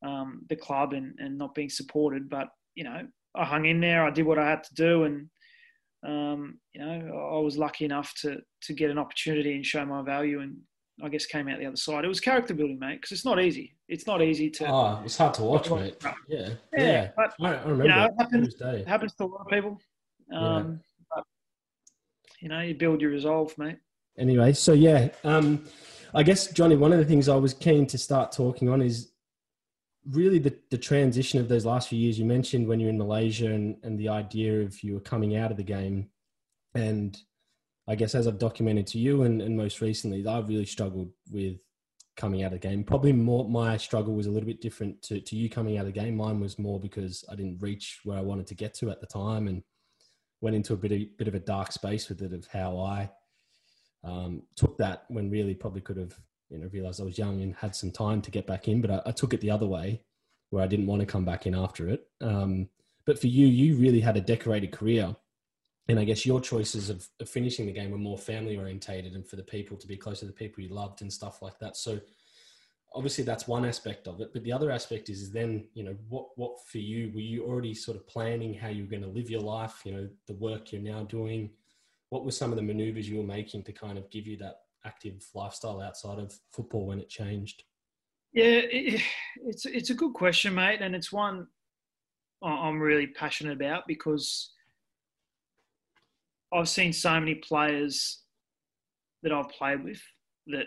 um, 0.02 0.42
the 0.48 0.56
club 0.56 0.92
and, 0.92 1.14
and 1.18 1.38
not 1.38 1.54
being 1.54 1.70
supported. 1.70 2.28
But 2.28 2.48
you 2.74 2.84
know, 2.84 3.06
I 3.34 3.44
hung 3.44 3.66
in 3.66 3.80
there. 3.80 4.04
I 4.04 4.10
did 4.10 4.26
what 4.26 4.38
I 4.38 4.48
had 4.48 4.64
to 4.64 4.74
do, 4.74 5.04
and 5.04 5.28
um, 6.06 6.58
you 6.74 6.84
know, 6.84 7.36
I 7.36 7.40
was 7.40 7.58
lucky 7.58 7.84
enough 7.84 8.14
to 8.22 8.38
to 8.62 8.72
get 8.72 8.90
an 8.90 8.98
opportunity 8.98 9.54
and 9.54 9.64
show 9.64 9.84
my 9.84 10.02
value 10.02 10.40
and 10.40 10.56
I 11.02 11.08
guess 11.08 11.26
came 11.26 11.48
out 11.48 11.58
the 11.58 11.66
other 11.66 11.76
side. 11.76 12.04
It 12.04 12.08
was 12.08 12.20
character 12.20 12.54
building, 12.54 12.78
mate, 12.78 13.00
because 13.00 13.12
it's 13.12 13.24
not 13.24 13.40
easy. 13.40 13.74
It's 13.88 14.06
not 14.06 14.22
easy 14.22 14.48
to. 14.50 14.70
Oh, 14.70 15.02
it's 15.04 15.16
hard 15.16 15.34
to 15.34 15.42
watch, 15.42 15.70
mate. 15.70 15.96
Yeah, 16.28 16.50
yeah. 16.72 16.78
yeah. 16.78 17.10
But, 17.16 17.34
I, 17.40 17.50
remember. 17.62 17.84
You 17.84 17.90
know, 17.90 18.04
it 18.04 18.12
happens, 18.18 18.54
it 18.60 18.88
happens 18.88 19.14
to 19.14 19.24
a 19.24 19.26
lot 19.26 19.40
of 19.40 19.48
people. 19.48 19.78
Um, 20.32 20.40
yeah. 20.40 21.14
but, 21.14 21.24
you 22.40 22.48
know, 22.48 22.60
you 22.60 22.74
build 22.74 23.00
your 23.00 23.10
resolve, 23.10 23.56
mate. 23.58 23.78
Anyway, 24.16 24.52
so 24.52 24.72
yeah, 24.72 25.08
um, 25.24 25.64
I 26.14 26.22
guess 26.22 26.46
Jonny, 26.52 26.76
one 26.76 26.92
of 26.92 26.98
the 26.98 27.04
things 27.04 27.28
I 27.28 27.34
was 27.34 27.52
keen 27.52 27.86
to 27.88 27.98
start 27.98 28.30
talking 28.30 28.68
on 28.68 28.80
is 28.80 29.10
really 30.10 30.38
the, 30.38 30.54
the 30.70 30.78
transition 30.78 31.40
of 31.40 31.48
those 31.48 31.64
last 31.64 31.88
few 31.88 31.98
years. 31.98 32.18
You 32.18 32.24
mentioned 32.24 32.66
when 32.66 32.80
you're 32.80 32.90
in 32.90 32.98
Malaysia 32.98 33.46
and, 33.46 33.76
and 33.82 33.98
the 33.98 34.08
idea 34.08 34.60
of 34.60 34.82
you 34.82 34.94
were 34.94 35.00
coming 35.00 35.36
out 35.36 35.50
of 35.50 35.56
the 35.56 35.62
game 35.62 36.08
and 36.74 37.16
I 37.86 37.94
guess 37.94 38.14
as 38.14 38.26
I've 38.26 38.38
documented 38.38 38.86
to 38.88 38.98
you 38.98 39.22
and, 39.22 39.42
and 39.42 39.56
most 39.56 39.80
recently, 39.80 40.26
I've 40.26 40.48
really 40.48 40.64
struggled 40.64 41.10
with 41.30 41.58
coming 42.16 42.42
out 42.42 42.52
of 42.52 42.60
the 42.60 42.68
game. 42.68 42.84
Probably 42.84 43.12
more 43.12 43.48
my 43.48 43.76
struggle 43.76 44.14
was 44.14 44.26
a 44.26 44.30
little 44.30 44.46
bit 44.46 44.60
different 44.60 45.02
to, 45.02 45.20
to 45.20 45.36
you 45.36 45.50
coming 45.50 45.76
out 45.76 45.86
of 45.86 45.92
the 45.92 46.00
game. 46.00 46.16
Mine 46.16 46.40
was 46.40 46.58
more 46.58 46.80
because 46.80 47.24
I 47.30 47.34
didn't 47.34 47.60
reach 47.60 48.00
where 48.04 48.18
I 48.18 48.22
wanted 48.22 48.46
to 48.48 48.54
get 48.54 48.74
to 48.74 48.90
at 48.90 49.00
the 49.00 49.06
time 49.06 49.48
and 49.48 49.62
went 50.40 50.56
into 50.56 50.72
a 50.72 50.76
bit 50.76 50.92
of, 50.92 51.18
bit 51.18 51.28
of 51.28 51.34
a 51.34 51.40
dark 51.40 51.72
space 51.72 52.08
with 52.08 52.22
it 52.22 52.32
of 52.32 52.46
how 52.46 52.78
I 52.78 53.10
um, 54.02 54.42
took 54.56 54.78
that 54.78 55.04
when 55.08 55.30
really 55.30 55.54
probably 55.54 55.80
could 55.80 55.96
have 55.96 56.18
you 56.54 56.60
know 56.60 56.70
realized 56.72 57.00
I 57.00 57.04
was 57.04 57.18
young 57.18 57.42
and 57.42 57.54
had 57.54 57.74
some 57.74 57.90
time 57.90 58.22
to 58.22 58.30
get 58.30 58.46
back 58.46 58.68
in, 58.68 58.80
but 58.80 58.90
I, 58.90 59.02
I 59.06 59.10
took 59.10 59.34
it 59.34 59.40
the 59.40 59.50
other 59.50 59.66
way 59.66 60.02
where 60.50 60.62
I 60.62 60.68
didn't 60.68 60.86
want 60.86 61.00
to 61.00 61.06
come 61.06 61.24
back 61.24 61.46
in 61.46 61.54
after 61.54 61.88
it. 61.88 62.06
Um, 62.20 62.68
but 63.04 63.18
for 63.18 63.26
you, 63.26 63.46
you 63.46 63.76
really 63.76 64.00
had 64.00 64.16
a 64.16 64.20
decorated 64.20 64.72
career. 64.72 65.14
And 65.88 65.98
I 65.98 66.04
guess 66.04 66.24
your 66.24 66.40
choices 66.40 66.88
of, 66.88 67.06
of 67.20 67.28
finishing 67.28 67.66
the 67.66 67.72
game 67.72 67.90
were 67.90 67.98
more 67.98 68.16
family 68.16 68.56
orientated 68.56 69.14
and 69.14 69.26
for 69.26 69.36
the 69.36 69.42
people 69.42 69.76
to 69.76 69.86
be 69.86 69.96
close 69.96 70.20
to 70.20 70.26
the 70.26 70.32
people 70.32 70.62
you 70.62 70.70
loved 70.70 71.02
and 71.02 71.12
stuff 71.12 71.42
like 71.42 71.58
that. 71.58 71.76
So 71.76 72.00
obviously 72.94 73.24
that's 73.24 73.48
one 73.48 73.66
aspect 73.66 74.06
of 74.06 74.20
it. 74.20 74.32
But 74.32 74.44
the 74.44 74.52
other 74.52 74.70
aspect 74.70 75.10
is, 75.10 75.20
is 75.20 75.32
then, 75.32 75.66
you 75.74 75.82
know, 75.82 75.96
what, 76.08 76.28
what 76.36 76.64
for 76.66 76.78
you, 76.78 77.10
were 77.12 77.20
you 77.20 77.44
already 77.44 77.74
sort 77.74 77.96
of 77.98 78.06
planning 78.06 78.54
how 78.54 78.68
you 78.68 78.84
were 78.84 78.90
going 78.90 79.02
to 79.02 79.08
live 79.08 79.28
your 79.28 79.42
life, 79.42 79.82
you 79.84 79.92
know, 79.92 80.08
the 80.26 80.34
work 80.34 80.72
you're 80.72 80.80
now 80.80 81.02
doing? 81.02 81.50
What 82.08 82.24
were 82.24 82.30
some 82.30 82.50
of 82.50 82.56
the 82.56 82.62
maneuvers 82.62 83.08
you 83.08 83.18
were 83.18 83.24
making 83.24 83.64
to 83.64 83.72
kind 83.72 83.98
of 83.98 84.08
give 84.10 84.26
you 84.26 84.36
that 84.38 84.60
active 84.84 85.24
lifestyle 85.34 85.80
outside 85.80 86.18
of 86.18 86.32
football 86.52 86.86
when 86.86 87.00
it 87.00 87.08
changed? 87.08 87.64
Yeah, 88.32 88.44
it, 88.44 89.00
it's 89.44 89.64
it's 89.64 89.90
a 89.90 89.94
good 89.94 90.12
question, 90.12 90.54
mate, 90.54 90.80
and 90.80 90.94
it's 90.94 91.12
one 91.12 91.46
I'm 92.42 92.80
really 92.80 93.06
passionate 93.06 93.54
about 93.54 93.84
because 93.86 94.52
I've 96.52 96.68
seen 96.68 96.92
so 96.92 97.18
many 97.18 97.36
players 97.36 98.22
that 99.22 99.32
I've 99.32 99.48
played 99.48 99.82
with 99.82 100.00
that 100.48 100.66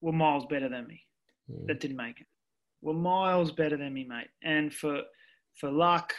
were 0.00 0.12
miles 0.12 0.46
better 0.46 0.68
than 0.68 0.86
me 0.86 1.02
mm. 1.50 1.66
that 1.66 1.80
didn't 1.80 1.96
make 1.96 2.20
it. 2.20 2.26
Were 2.82 2.94
miles 2.94 3.52
better 3.52 3.76
than 3.76 3.94
me, 3.94 4.04
mate. 4.04 4.28
And 4.42 4.72
for 4.72 5.02
for 5.54 5.70
luck, 5.70 6.12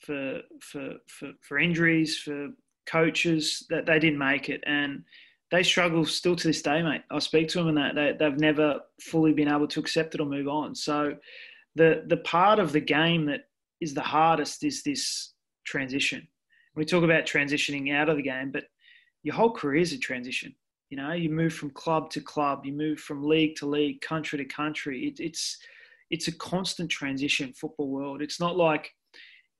for 0.00 0.40
for 0.60 0.94
for, 1.08 1.32
for 1.42 1.58
injuries, 1.58 2.18
for 2.18 2.48
coaches 2.86 3.66
that 3.70 3.86
they 3.86 3.98
didn't 3.98 4.18
make 4.18 4.48
it, 4.48 4.62
and 4.66 5.04
they 5.50 5.62
struggle 5.62 6.04
still 6.04 6.36
to 6.36 6.46
this 6.46 6.62
day, 6.62 6.82
mate. 6.82 7.02
I 7.10 7.18
speak 7.20 7.48
to 7.48 7.58
them 7.58 7.68
and 7.68 7.78
that 7.78 7.94
they, 7.94 8.14
they've 8.18 8.38
never 8.38 8.80
fully 9.00 9.32
been 9.32 9.48
able 9.48 9.68
to 9.68 9.80
accept 9.80 10.14
it 10.14 10.20
or 10.20 10.26
move 10.26 10.48
on. 10.48 10.74
So 10.74 11.14
the 11.74 12.04
the 12.06 12.18
part 12.18 12.58
of 12.58 12.72
the 12.72 12.80
game 12.80 13.26
that 13.26 13.48
is 13.80 13.94
the 13.94 14.00
hardest 14.00 14.64
is 14.64 14.82
this 14.82 15.32
transition. 15.64 16.26
We 16.74 16.84
talk 16.84 17.04
about 17.04 17.24
transitioning 17.24 17.94
out 17.94 18.08
of 18.08 18.16
the 18.16 18.22
game, 18.22 18.50
but 18.52 18.64
your 19.22 19.34
whole 19.34 19.52
career 19.52 19.80
is 19.80 19.92
a 19.92 19.98
transition. 19.98 20.54
You 20.90 20.96
know, 20.96 21.12
you 21.12 21.28
move 21.30 21.52
from 21.52 21.70
club 21.70 22.10
to 22.10 22.20
club, 22.20 22.64
you 22.64 22.72
move 22.72 22.98
from 22.98 23.24
league 23.24 23.56
to 23.56 23.66
league, 23.66 24.00
country 24.00 24.38
to 24.38 24.44
country. 24.44 25.06
It, 25.06 25.20
it's 25.20 25.58
it's 26.10 26.28
a 26.28 26.36
constant 26.36 26.90
transition, 26.90 27.52
football 27.52 27.88
world. 27.88 28.22
It's 28.22 28.40
not 28.40 28.56
like 28.56 28.94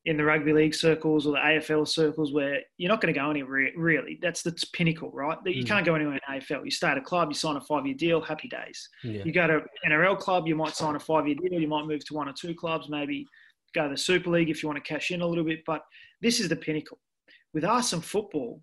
in 0.08 0.16
the 0.16 0.24
rugby 0.24 0.54
league 0.54 0.74
circles 0.74 1.26
or 1.26 1.32
the 1.32 1.38
AFL 1.38 1.86
circles 1.86 2.32
where 2.32 2.60
you're 2.78 2.88
not 2.88 3.02
going 3.02 3.12
to 3.12 3.20
go 3.20 3.30
anywhere 3.30 3.68
really. 3.76 4.18
That's 4.22 4.40
the 4.40 4.56
pinnacle, 4.72 5.10
right? 5.12 5.36
You 5.44 5.62
mm. 5.62 5.68
can't 5.68 5.84
go 5.84 5.94
anywhere 5.94 6.14
in 6.14 6.40
AFL. 6.40 6.64
You 6.64 6.70
start 6.70 6.96
a 6.96 7.02
club, 7.02 7.28
you 7.28 7.34
sign 7.34 7.56
a 7.56 7.60
five 7.60 7.84
year 7.84 7.94
deal, 7.94 8.22
happy 8.22 8.48
days. 8.48 8.88
Yeah. 9.04 9.22
You 9.22 9.32
go 9.32 9.46
to 9.46 9.56
an 9.56 9.92
NRL 9.92 10.18
club, 10.18 10.48
you 10.48 10.56
might 10.56 10.74
sign 10.74 10.96
a 10.96 10.98
five 10.98 11.26
year 11.28 11.36
deal, 11.36 11.60
you 11.60 11.68
might 11.68 11.84
move 11.84 12.02
to 12.06 12.14
one 12.14 12.26
or 12.26 12.32
two 12.32 12.54
clubs, 12.54 12.88
maybe 12.88 13.26
go 13.74 13.84
to 13.84 13.90
the 13.90 13.98
Super 13.98 14.30
League 14.30 14.48
if 14.48 14.62
you 14.62 14.68
want 14.70 14.82
to 14.82 14.88
cash 14.88 15.10
in 15.10 15.20
a 15.20 15.26
little 15.26 15.44
bit. 15.44 15.60
But 15.66 15.82
this 16.22 16.40
is 16.40 16.48
the 16.48 16.56
pinnacle. 16.56 16.98
With 17.52 17.64
us 17.64 17.92
and 17.92 18.02
football, 18.02 18.62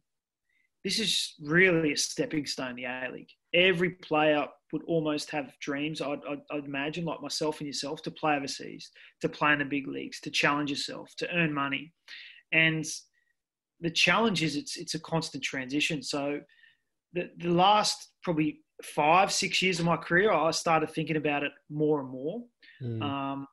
this 0.84 0.98
is 0.98 1.36
really 1.44 1.94
a 1.94 1.98
stepping 1.98 2.48
stone, 2.48 2.76
the 2.76 2.86
A 2.86 3.08
League. 3.14 3.30
Every 3.54 3.92
player 3.92 4.48
would 4.72 4.84
almost 4.84 5.30
have 5.32 5.54
dreams, 5.60 6.02
I'd, 6.02 6.20
I'd, 6.30 6.42
I'd, 6.52 6.66
imagine, 6.66 7.06
like 7.06 7.22
myself 7.22 7.60
and 7.60 7.68
yourself, 7.68 8.02
to 8.04 8.12
play 8.12 8.36
overseas, 8.36 8.90
to 9.22 9.30
play 9.30 9.54
in 9.54 9.60
the 9.60 9.66
big 9.66 9.88
leagues, 9.88 10.20
to 10.22 10.32
challenge 10.32 10.70
yourself, 10.70 11.14
to 11.18 11.30
earn 11.34 11.54
money. 11.54 11.94
And 12.52 12.86
the 13.80 13.92
challenge 13.92 14.44
is 14.44 14.56
it's, 14.56 14.78
it's 14.78 14.96
a 14.96 15.00
constant 15.00 15.44
transition. 15.44 16.02
So 16.02 16.40
the, 17.14 17.30
the 17.38 17.50
last 17.50 18.10
probably 18.24 18.62
five, 18.84 19.32
six 19.32 19.62
years 19.62 19.80
of 19.80 19.86
my 19.86 19.98
career, 19.98 20.32
I 20.32 20.52
started 20.52 20.90
thinking 20.90 21.18
about 21.18 21.44
it 21.44 21.52
more 21.70 22.02
and 22.02 22.10
more, 22.10 22.44
mm. 22.82 23.02
um, 23.02 23.48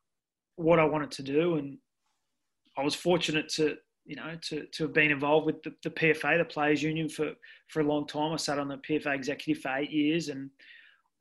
what 0.55 0.79
I 0.79 0.85
wanted 0.85 1.11
to 1.11 1.23
do. 1.23 1.55
And 1.55 1.77
I 2.77 2.83
was 2.83 2.95
fortunate 2.95 3.49
to 3.49 3.77
you 4.05 4.15
know, 4.15 4.37
to, 4.41 4.65
to 4.65 4.83
have 4.83 4.93
been 4.93 5.11
involved 5.11 5.45
with 5.45 5.63
the, 5.63 5.73
the, 5.83 5.89
PFA, 5.89 6.37
the 6.37 6.45
Players 6.45 6.83
Union, 6.83 7.07
for, 7.07 7.31
for 7.67 7.81
a 7.81 7.85
long 7.85 8.05
time. 8.05 8.33
I 8.33 8.37
sat 8.37 8.59
on 8.59 8.67
the 8.67 8.77
PFA 8.77 9.15
executive 9.15 9.61
for 9.61 9.75
eight 9.77 9.91
years, 9.91 10.29
and 10.29 10.49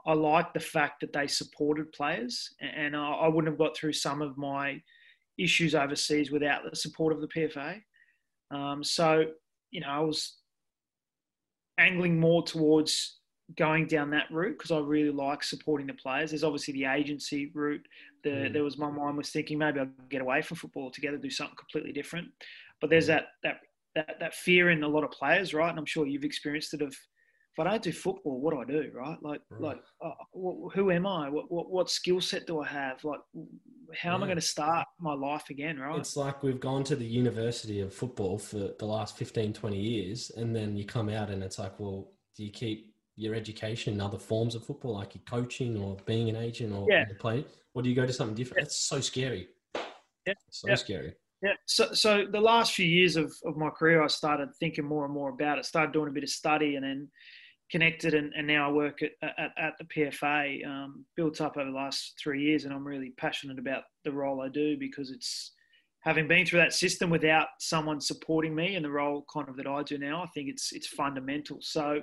I 0.06 0.14
liked 0.14 0.54
the 0.54 0.60
fact 0.60 1.00
that 1.00 1.12
they 1.12 1.26
supported 1.26 1.92
players. 1.92 2.52
And 2.60 2.96
I, 2.96 3.12
I 3.12 3.28
wouldn't 3.28 3.52
have 3.52 3.58
got 3.58 3.76
through 3.76 3.92
some 3.92 4.20
of 4.20 4.36
my 4.36 4.80
issues 5.38 5.74
overseas 5.74 6.30
without 6.30 6.62
the 6.68 6.76
support 6.76 7.12
of 7.12 7.20
the 7.20 7.28
PFA. 7.28 7.80
Um, 8.50 8.84
so, 8.84 9.24
you 9.70 9.80
know, 9.80 9.88
I 9.88 10.00
was 10.00 10.36
angling 11.78 12.20
more 12.20 12.42
towards 12.42 13.18
going 13.56 13.86
down 13.86 14.10
that 14.10 14.30
route 14.30 14.56
because 14.58 14.70
I 14.70 14.78
really 14.78 15.10
like 15.10 15.42
supporting 15.42 15.86
the 15.86 15.94
players. 15.94 16.30
There's 16.30 16.44
obviously 16.44 16.74
the 16.74 16.86
agency 16.86 17.50
route. 17.54 17.86
The, 18.24 18.30
mm. 18.30 18.52
There 18.52 18.64
was 18.64 18.78
my 18.78 18.90
mind 18.90 19.16
was 19.16 19.30
thinking 19.30 19.58
maybe 19.58 19.80
I'll 19.80 19.88
get 20.10 20.22
away 20.22 20.42
from 20.42 20.56
football 20.56 20.84
altogether, 20.84 21.16
do 21.16 21.30
something 21.30 21.56
completely 21.56 21.92
different. 21.92 22.28
But 22.80 22.90
there's 22.90 23.06
that 23.06 23.28
that 23.42 23.60
that 23.94 24.16
that 24.20 24.34
fear 24.34 24.70
in 24.70 24.82
a 24.82 24.88
lot 24.88 25.04
of 25.04 25.10
players, 25.10 25.54
right? 25.54 25.70
And 25.70 25.78
I'm 25.78 25.86
sure 25.86 26.06
you've 26.06 26.24
experienced 26.24 26.74
it 26.74 26.82
of 26.82 26.96
if 27.52 27.58
I 27.58 27.70
don't 27.70 27.82
do 27.82 27.92
football, 27.92 28.40
what 28.40 28.54
do 28.54 28.60
I 28.60 28.64
do, 28.64 28.90
right? 28.94 29.18
Like 29.22 29.40
right. 29.50 29.60
like 29.60 29.82
uh, 30.02 30.10
who 30.72 30.90
am 30.90 31.06
I? 31.06 31.28
What 31.28 31.50
what, 31.50 31.70
what 31.70 31.90
skill 31.90 32.20
set 32.20 32.46
do 32.46 32.60
I 32.60 32.66
have? 32.68 33.04
Like 33.04 33.20
how 33.94 34.10
yeah. 34.10 34.14
am 34.14 34.22
I 34.22 34.26
going 34.26 34.38
to 34.38 34.42
start 34.42 34.86
my 34.98 35.12
life 35.12 35.50
again, 35.50 35.78
right? 35.78 35.98
It's 35.98 36.16
like 36.16 36.42
we've 36.42 36.60
gone 36.60 36.82
to 36.84 36.96
the 36.96 37.04
university 37.04 37.80
of 37.80 37.92
football 37.92 38.38
for 38.38 38.70
the 38.78 38.86
last 38.86 39.18
15, 39.18 39.52
20 39.52 39.78
years, 39.78 40.30
and 40.36 40.56
then 40.56 40.76
you 40.76 40.86
come 40.86 41.10
out 41.10 41.28
and 41.28 41.42
it's 41.42 41.58
like, 41.58 41.78
well, 41.78 42.12
do 42.36 42.44
you 42.44 42.50
keep 42.50 42.94
your 43.16 43.34
education 43.34 43.92
in 43.92 44.00
other 44.00 44.18
forms 44.18 44.54
of 44.54 44.64
football, 44.64 44.94
like 44.94 45.14
your 45.14 45.22
coaching 45.28 45.76
or 45.76 45.98
being 46.06 46.30
an 46.30 46.36
agent 46.36 46.72
or 46.72 46.86
yeah. 46.88 47.04
playing, 47.18 47.44
or 47.74 47.82
do 47.82 47.90
you 47.90 47.94
go 47.94 48.06
to 48.06 48.12
something 48.14 48.34
different? 48.34 48.60
Yeah. 48.60 48.64
That's 48.64 48.76
so 48.76 49.00
scary. 49.00 49.48
Yeah. 50.26 50.34
So 50.50 50.68
yeah. 50.68 50.74
scary. 50.76 51.14
Yeah. 51.42 51.54
So, 51.66 51.92
so 51.92 52.24
the 52.30 52.40
last 52.40 52.72
few 52.72 52.86
years 52.86 53.16
of, 53.16 53.32
of 53.44 53.56
my 53.56 53.68
career, 53.68 54.02
I 54.02 54.06
started 54.06 54.48
thinking 54.60 54.84
more 54.84 55.04
and 55.04 55.12
more 55.12 55.30
about 55.30 55.58
it. 55.58 55.66
Started 55.66 55.92
doing 55.92 56.08
a 56.08 56.12
bit 56.12 56.22
of 56.22 56.30
study, 56.30 56.76
and 56.76 56.84
then 56.84 57.08
connected, 57.72 58.14
and, 58.14 58.32
and 58.36 58.46
now 58.46 58.68
I 58.68 58.72
work 58.72 59.00
at, 59.02 59.12
at, 59.22 59.50
at 59.56 59.74
the 59.78 59.84
PFA. 59.84 60.64
Um, 60.66 61.04
built 61.16 61.40
up 61.40 61.56
over 61.56 61.70
the 61.70 61.76
last 61.76 62.20
three 62.22 62.42
years, 62.42 62.64
and 62.64 62.72
I'm 62.72 62.86
really 62.86 63.10
passionate 63.16 63.58
about 63.58 63.84
the 64.04 64.12
role 64.12 64.42
I 64.42 64.48
do 64.48 64.76
because 64.78 65.10
it's 65.10 65.52
having 66.00 66.28
been 66.28 66.44
through 66.44 66.60
that 66.60 66.74
system 66.74 67.10
without 67.10 67.48
someone 67.58 68.00
supporting 68.00 68.54
me 68.54 68.76
in 68.76 68.82
the 68.82 68.90
role 68.90 69.24
kind 69.32 69.48
of 69.48 69.56
that 69.56 69.66
I 69.66 69.82
do 69.82 69.98
now. 69.98 70.22
I 70.22 70.26
think 70.28 70.48
it's 70.48 70.72
it's 70.72 70.86
fundamental. 70.86 71.58
So. 71.60 72.02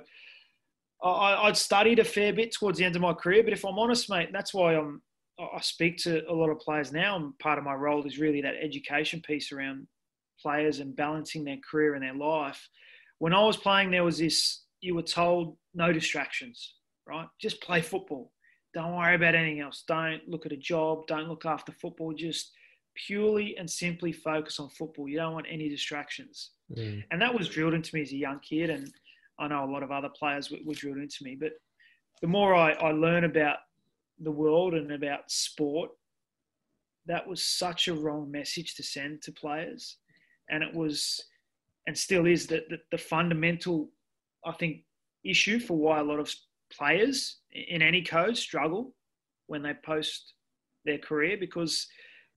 I, 1.02 1.46
I'd 1.46 1.56
studied 1.56 1.98
a 1.98 2.04
fair 2.04 2.30
bit 2.30 2.52
towards 2.52 2.78
the 2.78 2.84
end 2.84 2.94
of 2.94 3.00
my 3.00 3.14
career, 3.14 3.42
but 3.42 3.54
if 3.54 3.64
I'm 3.64 3.78
honest, 3.78 4.10
mate, 4.10 4.28
that's 4.34 4.52
why 4.52 4.74
I'm 4.74 5.00
I 5.40 5.60
speak 5.62 5.96
to 5.98 6.22
a 6.30 6.34
lot 6.34 6.50
of 6.50 6.58
players 6.58 6.92
now, 6.92 7.16
and 7.16 7.38
part 7.38 7.58
of 7.58 7.64
my 7.64 7.72
role 7.72 8.04
is 8.04 8.18
really 8.18 8.42
that 8.42 8.56
education 8.60 9.22
piece 9.22 9.50
around 9.50 9.86
players 10.42 10.80
and 10.80 10.94
balancing 10.94 11.44
their 11.44 11.58
career 11.68 11.94
and 11.94 12.02
their 12.02 12.14
life. 12.14 12.68
When 13.18 13.32
I 13.32 13.42
was 13.44 13.56
playing, 13.56 13.90
there 13.90 14.04
was 14.04 14.18
this 14.18 14.64
you 14.80 14.94
were 14.94 15.02
told 15.02 15.56
no 15.74 15.92
distractions, 15.92 16.74
right? 17.06 17.28
Just 17.40 17.62
play 17.62 17.80
football. 17.80 18.32
Don't 18.74 18.94
worry 18.94 19.16
about 19.16 19.34
anything 19.34 19.60
else. 19.60 19.84
Don't 19.86 20.20
look 20.28 20.46
at 20.46 20.52
a 20.52 20.56
job. 20.56 21.06
Don't 21.06 21.28
look 21.28 21.44
after 21.44 21.72
football. 21.72 22.12
Just 22.14 22.52
purely 22.94 23.56
and 23.56 23.68
simply 23.68 24.12
focus 24.12 24.60
on 24.60 24.68
football. 24.70 25.08
You 25.08 25.18
don't 25.18 25.34
want 25.34 25.46
any 25.48 25.68
distractions. 25.68 26.50
Mm. 26.76 27.02
And 27.10 27.20
that 27.20 27.34
was 27.34 27.48
drilled 27.48 27.74
into 27.74 27.94
me 27.94 28.02
as 28.02 28.12
a 28.12 28.16
young 28.16 28.40
kid. 28.40 28.70
And 28.70 28.92
I 29.38 29.48
know 29.48 29.64
a 29.64 29.72
lot 29.72 29.82
of 29.82 29.90
other 29.90 30.08
players 30.08 30.50
were, 30.50 30.58
were 30.64 30.74
drilled 30.74 30.98
into 30.98 31.24
me. 31.24 31.36
But 31.38 31.52
the 32.20 32.28
more 32.28 32.54
I, 32.54 32.72
I 32.72 32.92
learn 32.92 33.24
about 33.24 33.58
the 34.20 34.30
world 34.30 34.74
and 34.74 34.92
about 34.92 35.30
sport, 35.30 35.90
that 37.06 37.26
was 37.26 37.44
such 37.44 37.88
a 37.88 37.94
wrong 37.94 38.30
message 38.30 38.74
to 38.76 38.82
send 38.82 39.22
to 39.22 39.32
players. 39.32 39.96
And 40.48 40.62
it 40.62 40.74
was, 40.74 41.24
and 41.86 41.96
still 41.96 42.26
is, 42.26 42.46
that 42.48 42.68
the, 42.68 42.78
the 42.90 42.98
fundamental, 42.98 43.90
I 44.44 44.52
think, 44.52 44.82
issue 45.24 45.60
for 45.60 45.76
why 45.76 46.00
a 46.00 46.04
lot 46.04 46.18
of 46.18 46.32
players 46.72 47.38
in 47.52 47.82
any 47.82 48.02
code 48.02 48.36
struggle 48.36 48.94
when 49.46 49.62
they 49.62 49.74
post 49.84 50.34
their 50.84 50.98
career 50.98 51.36
because 51.38 51.86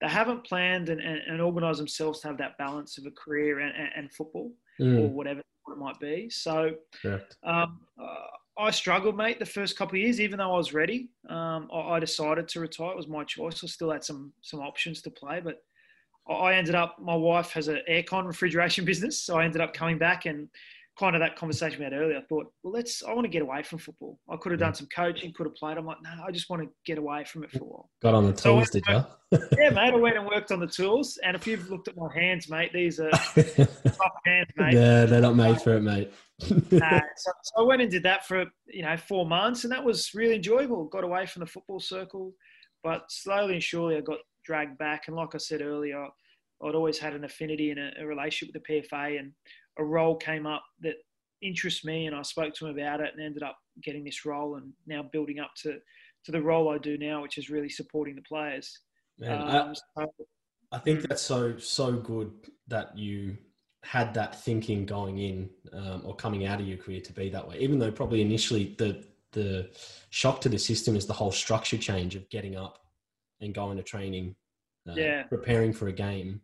they 0.00 0.08
haven't 0.08 0.44
planned 0.44 0.88
and, 0.88 1.00
and, 1.00 1.20
and 1.26 1.40
organised 1.40 1.78
themselves 1.78 2.20
to 2.20 2.28
have 2.28 2.38
that 2.38 2.58
balance 2.58 2.98
of 2.98 3.06
a 3.06 3.10
career 3.12 3.60
and, 3.60 3.74
and, 3.76 3.88
and 3.96 4.12
football 4.12 4.52
mm. 4.80 5.00
or 5.00 5.08
whatever 5.08 5.40
it 5.40 5.78
might 5.78 5.98
be. 6.00 6.28
So 6.28 6.72
um, 7.44 7.80
uh, 8.00 8.04
I 8.58 8.70
struggled, 8.70 9.16
mate, 9.16 9.38
the 9.38 9.46
first 9.46 9.76
couple 9.76 9.96
of 9.96 10.02
years, 10.02 10.20
even 10.20 10.38
though 10.38 10.52
I 10.52 10.56
was 10.56 10.74
ready. 10.74 11.08
Um, 11.28 11.68
I, 11.72 11.78
I, 11.78 12.00
decided 12.00 12.48
to 12.48 12.60
retire. 12.60 12.92
It 12.92 12.96
was 12.96 13.08
my 13.08 13.24
choice. 13.24 13.64
I 13.64 13.66
still 13.66 13.90
had 13.90 14.04
some 14.04 14.32
some 14.42 14.60
options 14.60 15.02
to 15.02 15.10
play, 15.10 15.40
but 15.40 15.62
I 16.32 16.54
ended 16.54 16.74
up. 16.74 16.96
My 17.00 17.16
wife 17.16 17.50
has 17.52 17.68
an 17.68 17.80
aircon 17.90 18.26
refrigeration 18.26 18.84
business, 18.90 19.22
so 19.22 19.38
I 19.38 19.44
ended 19.44 19.60
up 19.60 19.74
coming 19.74 19.98
back 19.98 20.26
and 20.26 20.48
kind 20.98 21.16
of 21.16 21.20
that 21.20 21.36
conversation 21.36 21.78
we 21.80 21.84
had 21.84 21.92
earlier. 21.92 22.18
I 22.18 22.22
thought, 22.22 22.46
well, 22.62 22.72
let's. 22.72 23.02
I 23.02 23.12
want 23.12 23.24
to 23.24 23.28
get 23.28 23.42
away 23.42 23.62
from 23.62 23.78
football. 23.78 24.18
I 24.30 24.36
could 24.36 24.52
have 24.52 24.60
done 24.60 24.74
some 24.74 24.86
coaching, 24.94 25.32
could 25.34 25.46
have 25.46 25.54
played. 25.56 25.76
I'm 25.76 25.86
like, 25.86 25.98
no, 26.02 26.10
I 26.26 26.30
just 26.30 26.48
want 26.48 26.62
to 26.62 26.68
get 26.86 26.98
away 26.98 27.24
from 27.24 27.42
it 27.44 27.50
for 27.50 27.58
a 27.58 27.66
while. 27.66 27.90
Got 28.02 28.14
on 28.14 28.30
the 28.30 28.36
So 28.36 28.54
tools, 28.56 28.70
did 28.70 28.84
went- 28.88 29.06
you? 29.32 29.38
Yeah, 29.58 29.70
mate. 29.70 29.92
I 29.92 29.96
went 29.96 30.16
and 30.16 30.26
worked 30.26 30.52
on 30.52 30.60
the 30.60 30.66
tools, 30.68 31.18
and 31.24 31.34
if 31.36 31.46
you've 31.46 31.68
looked 31.68 31.88
at 31.88 31.96
my 31.96 32.08
hands, 32.14 32.48
mate, 32.48 32.72
these 32.72 33.00
are 33.00 33.10
tough 33.10 34.12
hands, 34.24 34.48
mate. 34.56 34.74
yeah, 34.74 35.04
they're 35.06 35.20
not 35.20 35.34
made 35.34 35.60
for 35.60 35.76
it, 35.76 35.80
mate. 35.82 36.12
Uh, 36.42 36.48
so, 37.16 37.32
so 37.42 37.58
I 37.58 37.62
went 37.62 37.82
and 37.82 37.90
did 37.90 38.04
that 38.04 38.26
for 38.26 38.44
you 38.68 38.82
know 38.82 38.96
four 38.96 39.26
months, 39.26 39.64
and 39.64 39.72
that 39.72 39.84
was 39.84 40.10
really 40.14 40.36
enjoyable. 40.36 40.84
Got 40.84 41.02
away 41.04 41.26
from 41.26 41.40
the 41.40 41.46
football 41.46 41.80
circle, 41.80 42.32
but 42.84 43.02
slowly 43.08 43.54
and 43.54 43.62
surely 43.62 43.96
I 43.96 44.00
got 44.00 44.18
dragged 44.44 44.78
back. 44.78 45.04
And 45.08 45.16
like 45.16 45.34
I 45.34 45.38
said 45.38 45.62
earlier, 45.62 46.06
I'd 46.64 46.74
always 46.76 46.98
had 46.98 47.14
an 47.14 47.24
affinity 47.24 47.70
and 47.70 47.80
a, 47.80 47.90
a 48.02 48.06
relationship 48.06 48.54
with 48.54 48.62
the 48.62 48.72
PFA, 48.82 49.18
and 49.18 49.32
a 49.78 49.84
role 49.84 50.16
came 50.16 50.46
up 50.46 50.62
that 50.80 50.96
interests 51.42 51.84
me, 51.84 52.06
and 52.06 52.14
I 52.16 52.22
spoke 52.22 52.54
to 52.54 52.66
him 52.66 52.78
about 52.78 53.00
it, 53.00 53.12
and 53.14 53.22
ended 53.24 53.42
up 53.42 53.58
getting 53.82 54.04
this 54.04 54.24
role, 54.24 54.56
and 54.56 54.72
now 54.86 55.02
building 55.12 55.40
up 55.40 55.50
to 55.62 55.78
to 56.24 56.32
the 56.32 56.40
role 56.40 56.70
I 56.70 56.78
do 56.78 56.96
now, 56.96 57.20
which 57.20 57.36
is 57.36 57.50
really 57.50 57.68
supporting 57.68 58.14
the 58.14 58.22
players. 58.22 58.80
Man, 59.18 59.42
I, 59.42 59.58
Um, 59.58 59.74
so- 59.74 60.14
I 60.72 60.78
think 60.78 61.02
that's 61.02 61.22
so 61.22 61.56
so 61.58 61.92
good 61.92 62.32
that 62.68 62.96
you 62.96 63.36
had 63.82 64.14
that 64.14 64.40
thinking 64.42 64.86
going 64.86 65.18
in 65.18 65.50
um, 65.74 66.00
or 66.06 66.16
coming 66.16 66.46
out 66.46 66.58
of 66.60 66.66
your 66.66 66.78
career 66.78 67.02
to 67.02 67.12
be 67.12 67.28
that 67.28 67.46
way. 67.46 67.58
Even 67.58 67.78
though 67.78 67.92
probably 67.92 68.22
initially 68.22 68.74
the 68.78 69.04
the 69.32 69.70
shock 70.10 70.40
to 70.40 70.48
the 70.48 70.58
system 70.58 70.94
is 70.96 71.06
the 71.06 71.12
whole 71.12 71.32
structure 71.32 71.76
change 71.76 72.14
of 72.14 72.28
getting 72.30 72.54
up 72.56 72.78
and 73.40 73.52
going 73.52 73.76
to 73.76 73.82
training, 73.82 74.34
uh, 74.88 74.94
Yeah. 74.94 75.24
preparing 75.24 75.72
for 75.72 75.88
a 75.88 75.92
game. 75.92 76.40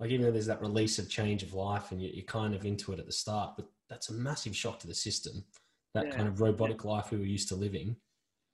Like 0.00 0.10
even 0.10 0.24
though 0.24 0.32
there's 0.32 0.46
that 0.46 0.60
release 0.60 0.98
of 0.98 1.08
change 1.08 1.42
of 1.42 1.54
life 1.54 1.90
and 1.90 2.00
you, 2.00 2.10
you're 2.12 2.24
kind 2.24 2.54
of 2.54 2.64
into 2.64 2.92
it 2.92 3.00
at 3.00 3.06
the 3.06 3.12
start, 3.12 3.56
but 3.56 3.66
that's 3.88 4.10
a 4.10 4.14
massive 4.14 4.54
shock 4.54 4.78
to 4.80 4.86
the 4.86 4.94
system. 4.94 5.44
That 5.94 6.06
Yeah. 6.06 6.16
kind 6.16 6.28
of 6.28 6.40
robotic 6.40 6.84
life 6.84 7.10
we 7.10 7.18
were 7.18 7.24
used 7.24 7.48
to 7.48 7.56
living. 7.56 7.96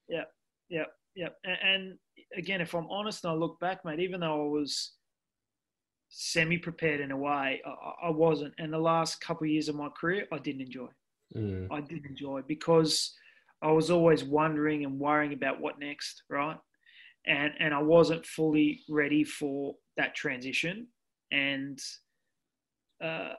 Yeah, 0.09 0.25
yeah, 0.69 0.87
yeah. 1.15 1.29
and 1.45 1.99
again, 2.37 2.61
if 2.61 2.75
I'm 2.75 2.89
honest 2.89 3.25
and 3.25 3.33
I 3.33 3.37
look 3.37 3.59
back, 3.61 3.85
mate, 3.85 4.01
even 4.01 4.21
though 4.21 4.47
I 4.47 4.49
was 4.49 4.95
semi-prepared 6.09 7.01
in 7.01 7.11
a 7.11 7.17
way, 7.17 7.61
I, 7.67 8.07
I 8.07 8.11
wasn't. 8.11 8.55
And 8.59 8.73
the 8.73 8.79
last 8.79 9.21
couple 9.21 9.45
of 9.45 9.51
years 9.51 9.69
of 9.69 9.75
my 9.75 9.89
career, 9.89 10.27
I 10.33 10.39
didn't 10.39 10.63
enjoy. 10.63 10.89
Mm, 11.37 11.67
I 11.71 11.81
didn't 11.81 12.07
enjoy 12.07 12.43
because 12.47 13.15
I 13.63 13.73
was 13.73 13.91
always 13.91 14.23
wondering 14.25 14.85
and 14.85 14.99
worrying 15.01 15.33
about 15.33 15.61
what 15.61 15.79
next, 15.79 16.23
right? 16.31 16.57
And 17.27 17.53
and 17.59 17.75
I 17.75 17.83
wasn't 17.83 18.25
fully 18.27 18.83
ready 18.89 19.25
for 19.25 19.75
that 19.97 20.15
transition. 20.15 20.87
And 21.35 21.81
uh, 23.03 23.33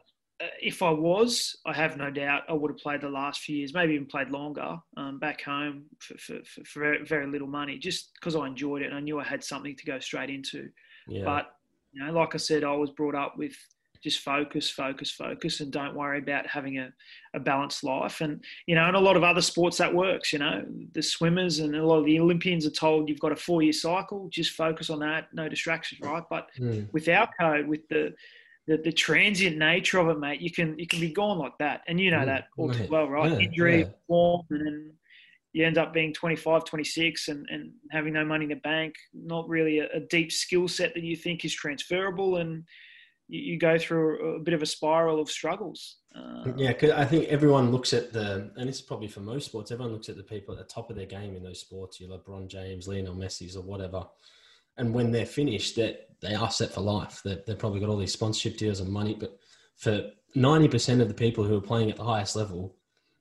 if 0.62 0.84
I 0.84 0.92
was, 0.92 1.56
I 1.66 1.74
have 1.74 1.98
no 1.98 2.12
doubt 2.12 2.44
I 2.50 2.54
would 2.54 2.72
have 2.72 2.80
played 2.80 3.02
the 3.02 3.10
last 3.10 3.42
few 3.42 3.58
years, 3.58 3.74
maybe 3.74 3.94
even 3.94 4.06
played 4.06 4.30
longer 4.30 4.78
um, 4.98 5.18
back 5.20 5.42
home 5.42 5.86
for, 6.00 6.18
for, 6.18 6.40
for, 6.44 6.80
very, 6.80 7.06
very 7.06 7.28
little 7.28 7.48
money, 7.48 7.78
just 7.78 8.12
because 8.16 8.36
I 8.36 8.48
enjoyed 8.48 8.82
it 8.82 8.88
and 8.88 8.96
I 8.96 9.00
knew 9.00 9.20
I 9.20 9.24
had 9.24 9.44
something 9.44 9.76
to 9.76 9.86
go 9.86 10.00
straight 10.00 10.30
into. 10.30 10.70
yeah. 11.08 11.24
But 11.24 11.52
you 11.94 12.06
know, 12.06 12.12
like 12.12 12.36
I 12.36 12.38
said, 12.38 12.66
I 12.66 12.76
was 12.76 12.92
brought 12.92 13.16
up 13.16 13.38
with 13.38 13.56
just 14.06 14.20
focus, 14.20 14.70
focus, 14.70 15.10
focus, 15.10 15.62
and 15.62 15.72
don't 15.72 15.96
worry 15.96 16.20
about 16.20 16.46
having 16.46 16.78
a, 16.78 16.94
a 17.34 17.40
balanced 17.40 17.84
life. 17.84 18.22
And 18.22 18.44
you 18.68 18.76
know, 18.76 18.88
in 18.88 18.94
a 18.94 19.00
lot 19.00 19.18
of 19.18 19.24
other 19.24 19.42
sports 19.42 19.80
that 19.80 19.92
works. 19.92 20.32
You 20.32 20.38
know, 20.40 20.64
the 20.94 21.02
swimmers 21.02 21.58
and 21.58 21.76
a 21.76 21.84
lot 21.84 21.98
of 21.98 22.06
the 22.06 22.20
Olympians 22.20 22.68
are 22.68 22.70
told 22.72 23.10
you've 23.10 23.20
got 23.20 23.32
a 23.32 23.36
four 23.36 23.64
year 23.64 23.74
cycle. 23.74 24.30
Just 24.32 24.52
focus 24.52 24.92
on 24.92 25.00
that, 25.00 25.30
no 25.34 25.50
distractions, 25.50 26.02
right? 26.02 26.22
But 26.30 26.48
Mm, 26.60 26.88
with 26.94 27.08
our 27.10 27.28
code, 27.40 27.68
with 27.68 27.88
the 27.90 28.14
the, 28.68 28.78
the 28.78 28.92
transient 28.92 29.58
nature 29.58 29.98
of 30.00 30.08
it, 30.10 30.20
mate, 30.20 30.40
you 30.40 30.52
can 30.52 30.78
you 30.78 30.86
can 30.86 31.00
be 31.00 31.10
gone 31.12 31.40
like 31.40 31.58
that, 31.58 31.82
and 31.88 32.00
you 32.00 32.12
know 32.12 32.22
Mm, 32.22 32.26
that 32.28 32.44
all 32.60 32.70
too 32.70 32.86
well, 32.90 33.10
right? 33.10 33.32
yeah, 33.32 33.48
Injury, 33.48 33.80
yeah. 33.80 33.86
form, 34.08 34.44
and 34.52 34.66
then 34.68 34.94
you 35.54 35.66
end 35.66 35.78
up 35.78 35.94
being 35.94 36.14
25, 36.14 36.66
26 36.66 37.30
and, 37.30 37.48
and 37.50 37.72
having 37.90 38.14
no 38.14 38.26
money 38.26 38.44
in 38.44 38.50
the 38.50 38.56
bank, 38.58 38.94
not 39.14 39.48
really 39.48 39.80
a, 39.80 39.88
a 39.94 40.02
deep 40.02 40.32
skill 40.32 40.68
set 40.68 40.94
that 40.94 41.04
you 41.04 41.16
think 41.16 41.44
is 41.46 41.54
transferable, 41.56 42.38
and 42.38 42.64
you, 43.28 43.54
you 43.54 43.60
go 43.60 43.78
through 43.78 44.36
a, 44.36 44.40
bit 44.40 44.54
of 44.54 44.62
a 44.62 44.66
spiral 44.66 45.20
of 45.20 45.30
struggles. 45.30 45.98
Uh, 46.16 46.52
Yeah, 46.56 46.74
'cause 46.74 46.92
I 46.92 47.06
think 47.06 47.28
everyone 47.30 47.72
looks 47.72 47.94
at 47.94 48.14
the, 48.14 48.52
and 48.56 48.68
this 48.70 48.78
is 48.78 48.82
probably 48.82 49.08
for 49.08 49.20
most 49.22 49.46
sports, 49.46 49.72
everyone 49.72 49.94
looks 49.94 50.10
at 50.10 50.18
the 50.18 50.24
people 50.24 50.54
at 50.54 50.60
the 50.60 50.74
top 50.74 50.90
of 50.90 50.96
their 50.96 51.06
game 51.06 51.36
in 51.36 51.44
those 51.44 51.60
sports, 51.60 52.00
your 52.00 52.10
LeBron 52.18 52.48
James, 52.48 52.88
Lionel 52.88 53.16
Messi's, 53.16 53.56
or 53.56 53.64
whatever. 53.64 54.06
And 54.78 54.94
when 54.94 55.12
they're 55.12 55.26
finished, 55.26 55.76
they 55.76 55.98
they 56.22 56.34
are 56.34 56.50
set 56.50 56.72
for 56.72 56.82
life. 56.82 57.22
They're, 57.24 57.42
they've 57.46 57.60
probably 57.60 57.80
got 57.80 57.90
all 57.90 57.98
these 57.98 58.14
sponsorship 58.14 58.58
deals 58.58 58.80
and 58.80 58.90
money. 58.90 59.16
But 59.16 59.38
for 59.78 60.12
ninety 60.34 60.68
percent 60.68 61.02
of 61.02 61.08
the 61.08 61.14
people 61.14 61.44
who 61.44 61.58
are 61.58 61.62
playing 61.62 61.90
at 61.92 61.98
the 61.98 62.04
highest 62.04 62.36
level, 62.36 62.76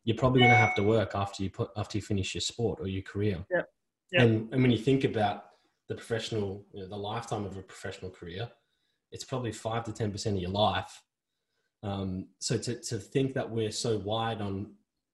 you're 0.04 0.16
probably 0.16 0.40
going 0.40 0.50
to 0.50 0.56
have 0.56 0.74
to 0.76 0.82
work 0.82 1.12
after 1.14 1.42
you 1.42 1.50
put 1.50 1.70
after 1.76 1.98
you 1.98 2.02
finish 2.02 2.34
your 2.34 2.40
sport 2.40 2.80
or 2.80 2.88
your 2.88 3.02
career. 3.02 3.44
Yep. 3.50 3.68
Yep. 4.12 4.22
And 4.22 4.52
and 4.52 4.62
when 4.62 4.70
you 4.72 4.78
think 4.78 5.04
about 5.04 5.44
the 5.88 5.94
professional, 5.94 6.64
you 6.72 6.82
know, 6.82 6.88
the 6.88 6.96
lifetime 6.96 7.44
of 7.44 7.56
a 7.56 7.62
professional 7.62 8.10
career, 8.10 8.50
it's 9.14 9.24
probably 9.24 9.52
five 9.52 9.84
to 9.84 9.92
ten 9.92 10.10
percent 10.12 10.36
of 10.36 10.42
your 10.42 10.50
life. 10.50 11.02
Um, 11.82 12.28
so 12.40 12.58
to, 12.58 12.80
to 12.88 12.98
think 12.98 13.34
that 13.34 13.48
we're 13.48 13.70
so 13.70 13.98
wide 13.98 14.40
on, 14.40 14.72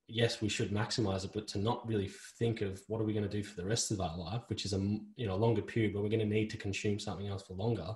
yes, 0.09 0.41
we 0.41 0.49
should 0.49 0.71
maximize 0.71 1.25
it, 1.25 1.33
but 1.35 1.47
to 1.49 1.59
not 1.59 1.87
really 1.87 2.09
think 2.39 2.61
of 2.63 2.81
what 2.89 3.01
are 3.01 3.05
we 3.05 3.13
going 3.13 3.29
to 3.29 3.37
do 3.39 3.43
for 3.43 3.57
the 3.61 3.67
rest 3.67 3.91
of 3.91 4.01
our 4.01 4.17
life, 4.17 4.43
which 4.49 4.65
is 4.65 4.73
a 4.73 4.79
you 5.17 5.27
know 5.27 5.37
longer 5.37 5.63
period 5.63 5.93
where 5.93 6.03
we're 6.03 6.09
going 6.17 6.29
to 6.29 6.37
need 6.39 6.51
to 6.51 6.57
consume 6.57 6.99
something 6.99 7.29
else 7.29 7.43
for 7.43 7.55
longer, 7.55 7.91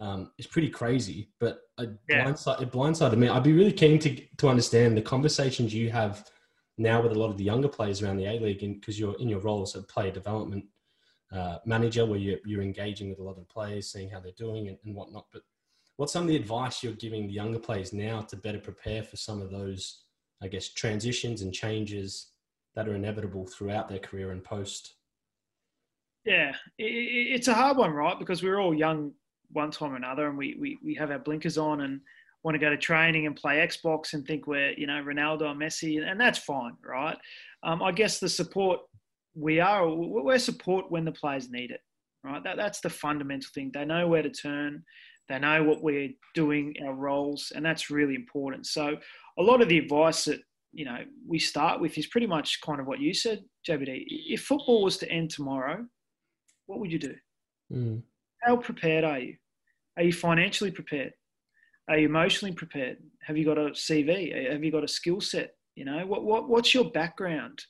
um, 0.00 0.30
is 0.38 0.46
pretty 0.46 0.70
crazy. 0.70 1.30
But 1.40 1.60
it, 1.78 1.90
Yeah. 2.08 2.24
blindside, 2.24 2.60
it 2.62 2.72
blindsided 2.72 3.16
me. 3.16 3.28
I'd 3.28 3.42
be 3.50 3.52
really 3.60 3.72
keen 3.72 3.98
to 4.00 4.10
to 4.40 4.48
understand 4.48 4.96
the 4.96 5.02
conversations 5.14 5.72
you 5.72 5.90
have 5.90 6.14
now 6.76 7.00
with 7.02 7.12
a 7.12 7.18
lot 7.22 7.30
of 7.30 7.38
the 7.38 7.44
younger 7.44 7.68
players 7.68 8.02
around 8.02 8.16
the 8.18 8.26
A 8.26 8.40
League, 8.40 8.80
because 8.80 8.98
you're 8.98 9.18
in 9.20 9.28
your 9.28 9.40
role 9.40 9.62
as 9.62 9.76
a 9.76 9.82
player 9.82 10.10
development 10.10 10.64
uh, 11.32 11.58
manager, 11.66 12.06
where 12.06 12.18
you're, 12.18 12.38
you're 12.44 12.62
engaging 12.62 13.10
with 13.10 13.18
a 13.18 13.22
lot 13.22 13.38
of 13.38 13.48
players, 13.48 13.90
seeing 13.90 14.10
how 14.10 14.20
they're 14.20 14.32
doing 14.36 14.68
and, 14.68 14.78
and 14.84 14.94
whatnot. 14.94 15.26
But 15.32 15.42
what's 15.96 16.12
some 16.12 16.22
of 16.22 16.28
the 16.28 16.36
advice 16.36 16.82
you're 16.82 16.92
giving 16.92 17.26
the 17.26 17.32
younger 17.32 17.58
players 17.58 17.92
now 17.92 18.20
to 18.22 18.36
better 18.36 18.58
prepare 18.58 19.02
for 19.02 19.16
some 19.16 19.40
of 19.42 19.50
those, 19.50 20.04
I 20.42 20.48
guess, 20.48 20.68
transitions 20.68 21.42
and 21.42 21.52
changes 21.52 22.30
that 22.74 22.88
are 22.88 22.94
inevitable 22.94 23.46
throughout 23.46 23.88
their 23.88 23.98
career 24.00 24.30
and 24.32 24.42
post? 24.42 24.94
Yeah, 26.24 26.52
i- 26.80 26.82
i- 26.82 27.30
it's 27.34 27.48
a 27.48 27.54
hard 27.54 27.76
one, 27.76 27.90
right? 27.92 28.18
Because 28.18 28.42
we're 28.42 28.58
all 28.58 28.74
young 28.74 29.12
one 29.52 29.70
time 29.70 29.92
or 29.92 29.96
another, 29.96 30.28
and 30.28 30.38
we, 30.38 30.56
we, 30.58 30.78
we 30.82 30.94
have 30.94 31.10
our 31.10 31.18
blinkers 31.18 31.58
on 31.58 31.82
and 31.82 32.00
want 32.42 32.54
to 32.54 32.58
go 32.58 32.70
to 32.70 32.76
training 32.76 33.26
and 33.26 33.36
play 33.36 33.56
Xbox 33.56 34.12
and 34.14 34.26
think 34.26 34.46
we're, 34.46 34.72
you 34.72 34.86
know, 34.86 35.02
Ronaldo 35.02 35.42
or 35.42 35.54
Messi, 35.54 36.02
and 36.04 36.20
that's 36.20 36.38
fine, 36.38 36.72
right? 36.84 37.16
Um, 37.62 37.82
I 37.82 37.92
guess 37.92 38.18
the 38.18 38.28
support 38.28 38.80
we 39.34 39.60
are, 39.60 39.88
we're 39.88 40.38
support 40.38 40.90
when 40.90 41.04
the 41.04 41.12
players 41.12 41.50
need 41.50 41.70
it, 41.70 41.80
right? 42.22 42.42
That, 42.44 42.56
that's 42.56 42.80
the 42.80 42.90
fundamental 42.90 43.48
thing. 43.54 43.70
They 43.72 43.84
know 43.84 44.08
where 44.08 44.22
to 44.22 44.30
turn, 44.30 44.84
they 45.28 45.38
know 45.38 45.64
what 45.64 45.82
we're 45.82 46.10
doing, 46.34 46.74
our 46.84 46.94
roles, 46.94 47.52
and 47.54 47.64
that's 47.64 47.90
really 47.90 48.14
important. 48.14 48.66
So, 48.66 48.96
a 49.38 49.42
lot 49.42 49.62
of 49.62 49.68
the 49.68 49.78
advice 49.78 50.24
that 50.26 50.40
you 50.72 50.84
know 50.84 50.98
we 51.26 51.38
start 51.38 51.80
with 51.80 51.96
is 51.96 52.06
pretty 52.06 52.26
much 52.26 52.60
kind 52.60 52.80
of 52.80 52.86
what 52.86 53.00
you 53.00 53.14
said, 53.14 53.42
JBD. 53.68 54.04
If 54.06 54.42
football 54.42 54.84
was 54.84 54.98
to 54.98 55.10
end 55.10 55.30
tomorrow, 55.30 55.84
what 56.66 56.78
would 56.78 56.92
you 56.92 56.98
do? 56.98 57.14
Mm. 57.72 58.02
How 58.42 58.56
prepared 58.56 59.04
are 59.04 59.18
you? 59.18 59.36
Are 59.96 60.02
you 60.02 60.12
financially 60.12 60.70
prepared? 60.70 61.12
Are 61.88 61.98
you 61.98 62.08
emotionally 62.08 62.54
prepared? 62.54 62.98
Have 63.22 63.36
you 63.36 63.44
got 63.44 63.58
a 63.58 63.70
CV? 63.70 64.50
Have 64.50 64.64
you 64.64 64.72
got 64.72 64.84
a 64.84 64.88
skill 64.88 65.20
set? 65.20 65.54
You 65.74 65.84
know, 65.84 66.06
what, 66.06 66.24
what, 66.24 66.48
what's 66.48 66.72
your 66.72 66.90
background? 66.90 67.60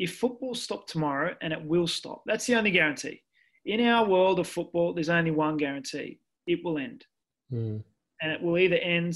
If 0.00 0.16
football 0.16 0.54
stopped 0.54 0.88
tomorrow, 0.88 1.36
and 1.42 1.52
it 1.52 1.62
will 1.62 1.86
stop, 1.86 2.22
that's 2.24 2.46
the 2.46 2.54
only 2.54 2.70
guarantee. 2.70 3.20
In 3.66 3.86
our 3.86 4.08
world 4.08 4.38
of 4.40 4.48
football, 4.48 4.94
there's 4.94 5.10
only 5.10 5.30
one 5.30 5.58
guarantee 5.58 6.18
it 6.46 6.64
will 6.64 6.78
end. 6.78 7.04
Mm. 7.52 7.84
And 8.22 8.32
it 8.32 8.42
will 8.42 8.56
either 8.56 8.76
end 8.76 9.14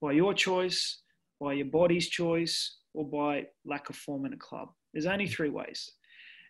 by 0.00 0.12
your 0.12 0.32
choice, 0.32 1.00
by 1.40 1.54
your 1.54 1.66
body's 1.66 2.08
choice, 2.08 2.76
or 2.94 3.04
by 3.04 3.46
lack 3.64 3.90
of 3.90 3.96
form 3.96 4.24
in 4.24 4.32
a 4.32 4.36
club. 4.36 4.68
There's 4.92 5.06
only 5.06 5.26
three 5.26 5.50
ways. 5.50 5.90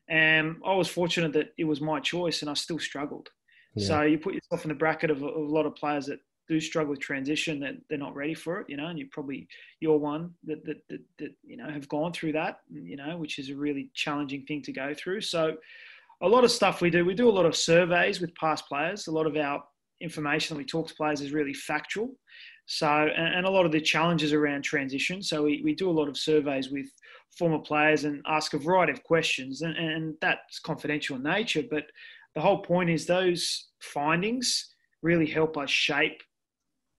And 0.07 0.57
I 0.67 0.75
was 0.75 0.89
fortunate 0.89 1.33
that 1.33 1.55
it 1.57 1.65
was 1.65 1.81
my 1.81 1.99
choice, 1.99 2.43
and 2.43 2.51
I 2.51 2.55
still 2.55 2.79
struggled. 2.79 3.31
Yeah. 3.75 3.87
So 3.87 4.03
you 4.03 4.19
put 4.19 4.35
yourself 4.35 4.67
in 4.67 4.69
the 4.69 4.75
bracket 4.75 5.11
of 5.11 5.23
a, 5.23 5.27
of 5.27 5.49
a 5.49 5.55
lot 5.55 5.65
of 5.65 5.75
players 5.77 6.07
that 6.07 6.19
do 6.53 6.61
struggle 6.61 6.91
with 6.91 7.01
transition 7.01 7.61
that 7.61 7.75
they're 7.89 8.07
not 8.07 8.15
ready 8.15 8.35
for 8.35 8.61
it, 8.61 8.67
you 8.69 8.77
know, 8.77 8.89
and 8.89 8.99
you're 8.99 9.09
probably 9.11 9.41
you're 9.81 9.99
one 9.99 10.25
that, 10.45 10.65
that 10.67 10.81
that 10.89 11.01
that 11.19 11.33
you 11.51 11.57
know 11.57 11.69
have 11.71 11.89
gone 11.89 12.13
through 12.13 12.33
that, 12.33 12.61
you 12.71 12.97
know, 12.97 13.17
which 13.23 13.39
is 13.39 13.49
a 13.51 13.57
really 13.67 13.91
challenging 13.95 14.45
thing 14.47 14.63
to 14.63 14.73
go 14.73 14.95
through. 14.95 15.21
So 15.21 15.57
a 16.21 16.29
lot 16.29 16.45
of 16.45 16.51
stuff 16.51 16.81
we 16.81 16.91
do, 16.91 17.05
we 17.05 17.15
do 17.15 17.29
a 17.29 17.39
lot 17.39 17.47
of 17.47 17.57
surveys 17.57 18.21
with 18.21 18.35
past 18.37 18.69
players. 18.69 19.07
A 19.07 19.17
lot 19.19 19.27
of 19.27 19.37
our 19.37 19.63
information 20.01 20.55
that 20.55 20.63
we 20.63 20.65
talk 20.65 20.89
to 20.89 20.95
players 20.95 21.21
is 21.21 21.33
really 21.33 21.55
factual. 21.55 22.09
So 22.67 22.89
and, 22.89 23.35
and 23.37 23.47
a 23.47 23.51
lot 23.51 23.67
of 23.67 23.73
the 23.73 23.81
challenges 23.81 24.33
around 24.33 24.63
transition. 24.63 25.23
So 25.23 25.43
we, 25.43 25.63
we 25.65 25.75
do 25.75 25.91
a 25.91 25.99
lot 26.01 26.09
of 26.09 26.17
surveys 26.17 26.71
with 26.71 26.87
former 27.39 27.59
players 27.59 28.05
and 28.05 28.23
ask 28.27 28.55
a 28.55 28.59
variety 28.59 28.93
of 28.93 29.03
questions, 29.05 29.63
and, 29.63 29.77
and 29.77 30.15
that's 30.21 30.59
confidential 30.59 31.17
in 31.17 31.23
nature, 31.23 31.63
but 31.71 31.85
the 32.35 32.41
whole 32.41 32.63
point 32.63 32.91
is 32.91 33.07
those 33.07 33.69
findings 33.81 34.75
really 35.03 35.27
help 35.27 35.57
us 35.57 35.71
shape 35.71 36.23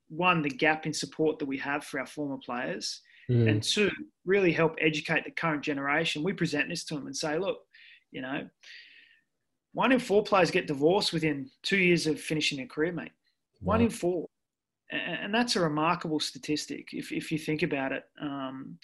one 0.10 0.42
the 0.42 0.50
gap 0.50 0.86
in 0.86 0.94
support 0.94 1.40
that 1.40 1.46
we 1.46 1.58
have 1.58 1.84
for 1.84 2.00
our 2.00 2.08
former 2.08 2.38
players 2.38 3.02
Mm. 3.30 3.50
and 3.50 3.64
two, 3.64 3.90
really 4.26 4.52
help 4.52 4.76
educate 4.82 5.24
the 5.24 5.32
current 5.32 5.64
generation. 5.64 6.24
We 6.24 6.34
present 6.34 6.70
this 6.70 6.84
to 6.86 6.96
them 6.96 7.08
and 7.08 7.16
say, 7.16 7.38
look, 7.38 7.60
you 8.12 8.22
know, 8.22 8.48
one 9.72 9.92
in 9.92 10.00
four 10.00 10.24
players 10.24 10.52
get 10.52 10.68
divorced 10.68 11.14
within 11.14 11.50
two 11.64 11.78
years 11.78 12.06
of 12.06 12.20
finishing 12.20 12.58
their 12.58 12.68
career, 12.68 12.92
mate. 12.92 13.12
One 13.62 13.82
in 13.82 13.90
four. 13.90 14.28
And 14.92 15.34
that's 15.34 15.56
a 15.56 15.62
remarkable 15.62 16.20
statistic 16.20 16.90
if, 16.92 17.12
if 17.12 17.32
you 17.32 17.38
think 17.38 17.64
about 17.64 17.94
it. 17.94 18.04
Um, 18.22 18.78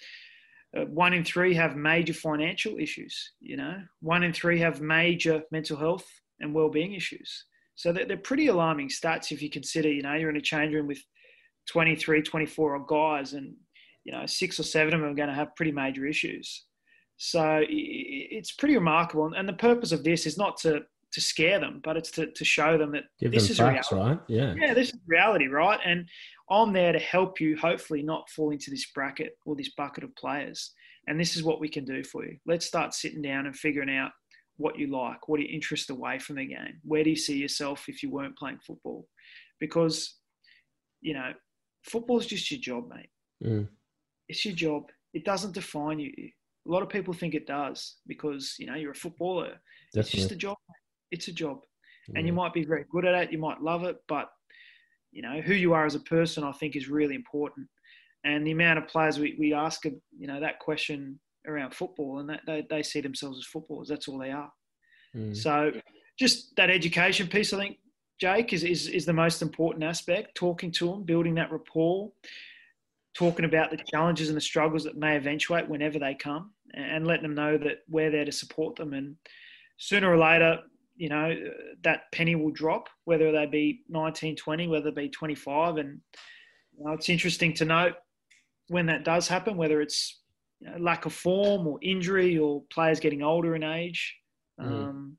uh, 0.76 0.86
one 0.86 1.12
in 1.12 1.24
three 1.24 1.52
have 1.54 1.76
major 1.76 2.14
financial 2.14 2.78
issues, 2.78 3.32
you 3.40 3.56
know, 3.56 3.82
one 4.00 4.22
in 4.22 4.32
three 4.32 4.58
have 4.60 4.80
major 4.80 5.42
mental 5.50 5.76
health 5.76 6.08
and 6.40 6.54
well-being 6.54 6.94
issues. 6.94 7.44
So 7.80 7.94
they're, 7.94 8.04
they're 8.04 8.18
pretty 8.18 8.48
alarming 8.48 8.90
stats 8.90 9.32
if 9.32 9.40
you 9.40 9.48
consider, 9.48 9.90
you 9.90 10.02
know, 10.02 10.12
you're 10.12 10.28
in 10.28 10.36
a 10.36 10.40
change 10.42 10.74
room 10.74 10.86
with 10.86 11.02
23, 11.70 12.20
24 12.20 12.84
guys 12.86 13.32
and, 13.32 13.54
you 14.04 14.12
know, 14.12 14.26
six 14.26 14.60
or 14.60 14.64
seven 14.64 14.92
of 14.92 15.00
them 15.00 15.08
are 15.08 15.14
going 15.14 15.30
to 15.30 15.34
have 15.34 15.56
pretty 15.56 15.72
major 15.72 16.04
issues. 16.04 16.66
So 17.16 17.62
it's 17.66 18.52
pretty 18.52 18.74
remarkable. 18.74 19.32
And 19.34 19.48
the 19.48 19.54
purpose 19.54 19.92
of 19.92 20.04
this 20.04 20.26
is 20.26 20.36
not 20.36 20.58
to, 20.58 20.82
to 21.10 21.20
scare 21.22 21.58
them, 21.58 21.80
but 21.82 21.96
it's 21.96 22.10
to, 22.12 22.30
to 22.30 22.44
show 22.44 22.76
them 22.76 22.92
that 22.92 23.04
Give 23.18 23.32
this 23.32 23.44
them 23.44 23.52
is 23.52 23.58
facts, 23.58 23.92
reality. 23.92 24.10
right? 24.10 24.20
Yeah. 24.28 24.54
Yeah, 24.58 24.74
this 24.74 24.88
is 24.88 25.00
reality, 25.06 25.46
right? 25.46 25.80
And 25.82 26.06
I'm 26.50 26.74
there 26.74 26.92
to 26.92 26.98
help 26.98 27.40
you 27.40 27.56
hopefully 27.56 28.02
not 28.02 28.28
fall 28.28 28.50
into 28.50 28.70
this 28.70 28.90
bracket 28.94 29.38
or 29.46 29.56
this 29.56 29.70
bucket 29.70 30.04
of 30.04 30.14
players. 30.16 30.74
And 31.06 31.18
this 31.18 31.34
is 31.34 31.42
what 31.42 31.60
we 31.60 31.68
can 31.70 31.86
do 31.86 32.04
for 32.04 32.26
you. 32.26 32.36
Let's 32.44 32.66
start 32.66 32.92
sitting 32.92 33.22
down 33.22 33.46
and 33.46 33.56
figuring 33.56 33.96
out 33.96 34.10
what 34.60 34.78
you 34.78 34.88
like, 34.88 35.28
what 35.28 35.40
are 35.40 35.42
your 35.42 35.52
interests 35.52 35.90
away 35.90 36.18
from 36.18 36.36
the 36.36 36.46
game? 36.46 36.80
Where 36.84 37.04
do 37.04 37.10
you 37.10 37.16
see 37.16 37.36
yourself 37.36 37.88
if 37.88 38.02
you 38.02 38.10
weren't 38.10 38.36
playing 38.36 38.58
football? 38.66 39.06
Because, 39.58 40.16
you 41.00 41.14
know, 41.14 41.32
football's 41.84 42.26
just 42.26 42.50
your 42.50 42.60
job, 42.60 42.88
mate. 42.88 43.10
Mm. 43.44 43.68
It's 44.28 44.44
your 44.44 44.54
job. 44.54 44.84
It 45.14 45.24
doesn't 45.24 45.54
define 45.54 45.98
you. 45.98 46.12
A 46.18 46.70
lot 46.70 46.82
of 46.82 46.88
people 46.88 47.14
think 47.14 47.34
it 47.34 47.46
does 47.46 47.96
because, 48.06 48.54
you 48.58 48.66
know, 48.66 48.74
you're 48.74 48.92
a 48.92 48.94
footballer. 48.94 49.60
It's 49.94 50.10
just 50.10 50.30
a 50.30 50.36
job. 50.36 50.56
mate. 50.68 50.76
It's 51.10 51.28
a 51.28 51.32
job 51.32 51.60
and 52.14 52.26
you 52.26 52.32
might 52.32 52.52
be 52.52 52.64
very 52.64 52.84
good 52.90 53.04
at 53.04 53.14
it. 53.14 53.32
You 53.32 53.38
might 53.38 53.62
love 53.62 53.84
it, 53.84 53.96
but 54.08 54.30
you 55.12 55.22
know 55.22 55.40
who 55.40 55.54
you 55.54 55.72
are 55.72 55.86
as 55.86 55.94
a 55.94 56.00
person, 56.00 56.44
I 56.44 56.52
think, 56.52 56.76
is 56.76 56.88
really 56.88 57.14
important. 57.14 57.66
And 58.24 58.46
the 58.46 58.52
amount 58.52 58.78
of 58.78 58.88
players 58.88 59.18
we, 59.18 59.36
we 59.38 59.54
ask, 59.54 59.84
you 59.84 60.26
know, 60.26 60.40
that 60.40 60.58
question 60.58 61.18
around 61.46 61.74
football, 61.74 62.18
and 62.18 62.28
that 62.28 62.40
they, 62.46 62.66
they 62.68 62.82
see 62.82 63.00
themselves 63.00 63.38
as 63.38 63.46
footballers. 63.46 63.88
That's 63.88 64.08
all 64.08 64.18
they 64.18 64.30
are. 64.30 64.52
Mm. 65.16 65.36
So, 65.36 65.72
just 66.18 66.54
that 66.56 66.70
education 66.70 67.26
piece, 67.26 67.52
I 67.52 67.58
think, 67.58 67.78
Jake, 68.20 68.52
is, 68.52 68.64
is 68.64 68.88
is 68.88 69.06
the 69.06 69.12
most 69.12 69.42
important 69.42 69.84
aspect. 69.84 70.34
Talking 70.34 70.70
to 70.72 70.90
them, 70.90 71.02
building 71.04 71.34
that 71.36 71.52
rapport, 71.52 72.12
talking 73.14 73.44
about 73.44 73.70
the 73.70 73.78
challenges 73.90 74.28
and 74.28 74.36
the 74.36 74.42
struggles 74.42 74.84
that 74.84 74.96
may 74.96 75.16
eventuate 75.16 75.68
whenever 75.68 75.98
they 75.98 76.14
come, 76.14 76.52
and 76.74 77.06
letting 77.06 77.22
them 77.22 77.34
know 77.34 77.56
that 77.58 77.78
we're 77.88 78.10
there 78.10 78.24
to 78.24 78.32
support 78.32 78.76
them. 78.76 78.92
And 78.92 79.16
sooner 79.78 80.12
or 80.12 80.18
later, 80.18 80.60
you 80.96 81.08
know, 81.08 81.34
that 81.82 82.12
penny 82.12 82.34
will 82.34 82.50
drop, 82.50 82.88
whether 83.04 83.32
they 83.32 83.46
be 83.46 83.80
19, 83.88 84.36
20, 84.36 84.68
whether 84.68 84.90
they 84.90 85.04
be 85.04 85.08
25. 85.08 85.78
And 85.78 86.00
you 86.76 86.84
know, 86.84 86.92
it's 86.92 87.08
interesting 87.08 87.54
to 87.54 87.64
note 87.64 87.94
when 88.68 88.86
that 88.86 89.04
does 89.04 89.26
happen, 89.26 89.56
whether 89.56 89.80
it's 89.80 90.19
you 90.60 90.70
know, 90.70 90.76
lack 90.78 91.06
of 91.06 91.12
form 91.12 91.66
or 91.66 91.78
injury 91.82 92.38
or 92.38 92.62
players 92.72 93.00
getting 93.00 93.22
older 93.22 93.54
in 93.54 93.62
age. 93.62 94.16
Mm. 94.60 94.66
Um, 94.66 95.16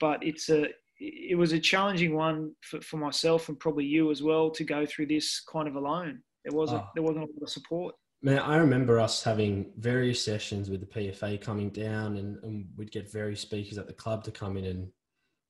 but 0.00 0.22
it's 0.22 0.48
a 0.50 0.68
it 0.98 1.36
was 1.36 1.52
a 1.52 1.60
challenging 1.60 2.14
one 2.14 2.52
for, 2.62 2.80
for 2.80 2.96
myself 2.96 3.50
and 3.50 3.60
probably 3.60 3.84
you 3.84 4.10
as 4.10 4.22
well 4.22 4.50
to 4.50 4.64
go 4.64 4.86
through 4.86 5.06
this 5.06 5.40
kind 5.40 5.68
of 5.68 5.76
alone. 5.76 6.22
There 6.44 6.56
wasn't 6.56 6.82
Oh. 6.82 6.88
there 6.94 7.02
wasn't 7.02 7.24
a 7.24 7.32
lot 7.32 7.42
of 7.42 7.50
support. 7.50 7.94
Man, 8.22 8.38
I 8.38 8.56
remember 8.56 8.98
us 8.98 9.22
having 9.22 9.72
various 9.76 10.24
sessions 10.24 10.70
with 10.70 10.80
the 10.80 10.86
PFA 10.86 11.38
coming 11.40 11.68
down, 11.68 12.16
and, 12.16 12.42
and 12.42 12.66
we'd 12.76 12.90
get 12.90 13.12
various 13.12 13.42
speakers 13.42 13.76
at 13.76 13.86
the 13.86 13.92
club 13.92 14.24
to 14.24 14.30
come 14.30 14.56
in 14.56 14.64
and 14.64 14.88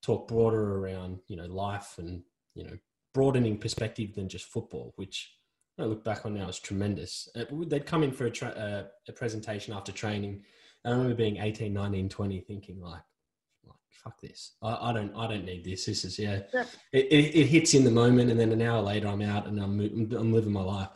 talk 0.02 0.26
broader 0.26 0.78
around, 0.78 1.20
you 1.28 1.36
know, 1.36 1.46
life 1.46 1.94
and 1.98 2.22
you 2.54 2.64
know, 2.64 2.76
broadening 3.14 3.58
perspective 3.58 4.14
than 4.14 4.28
just 4.28 4.46
football, 4.46 4.92
which 4.96 5.35
I 5.78 5.84
look 5.84 6.04
back 6.04 6.24
on 6.24 6.34
now 6.34 6.48
is 6.48 6.58
tremendous. 6.58 7.28
Uh, 7.34 7.44
They'd 7.66 7.86
come 7.86 8.02
in 8.02 8.12
for 8.12 8.26
a, 8.26 8.30
tra- 8.30 8.48
uh, 8.48 8.84
a 9.08 9.12
presentation 9.12 9.74
after 9.74 9.92
training, 9.92 10.42
and 10.84 10.94
I 10.94 10.96
remember 10.96 11.16
being 11.16 11.36
18, 11.38 11.72
19, 11.72 12.08
20, 12.08 12.40
thinking 12.40 12.80
like, 12.80 13.02
like 13.66 13.76
fuck 13.90 14.20
this, 14.20 14.52
I, 14.62 14.90
I 14.90 14.92
don't, 14.92 15.14
I 15.14 15.26
don't 15.26 15.44
need 15.44 15.64
this. 15.64 15.84
This 15.84 16.04
is 16.04 16.18
yeah, 16.18 16.40
Yeah. 16.54 16.64
It, 16.92 17.06
it, 17.06 17.36
it 17.40 17.46
hits 17.46 17.74
in 17.74 17.84
the 17.84 17.90
moment, 17.90 18.30
and 18.30 18.40
then 18.40 18.52
an 18.52 18.62
hour 18.62 18.80
later, 18.80 19.08
I'm 19.08 19.22
out 19.22 19.46
and 19.46 19.60
I'm, 19.60 19.80
I'm 19.80 20.32
living 20.32 20.52
my 20.52 20.62
life, 20.62 20.88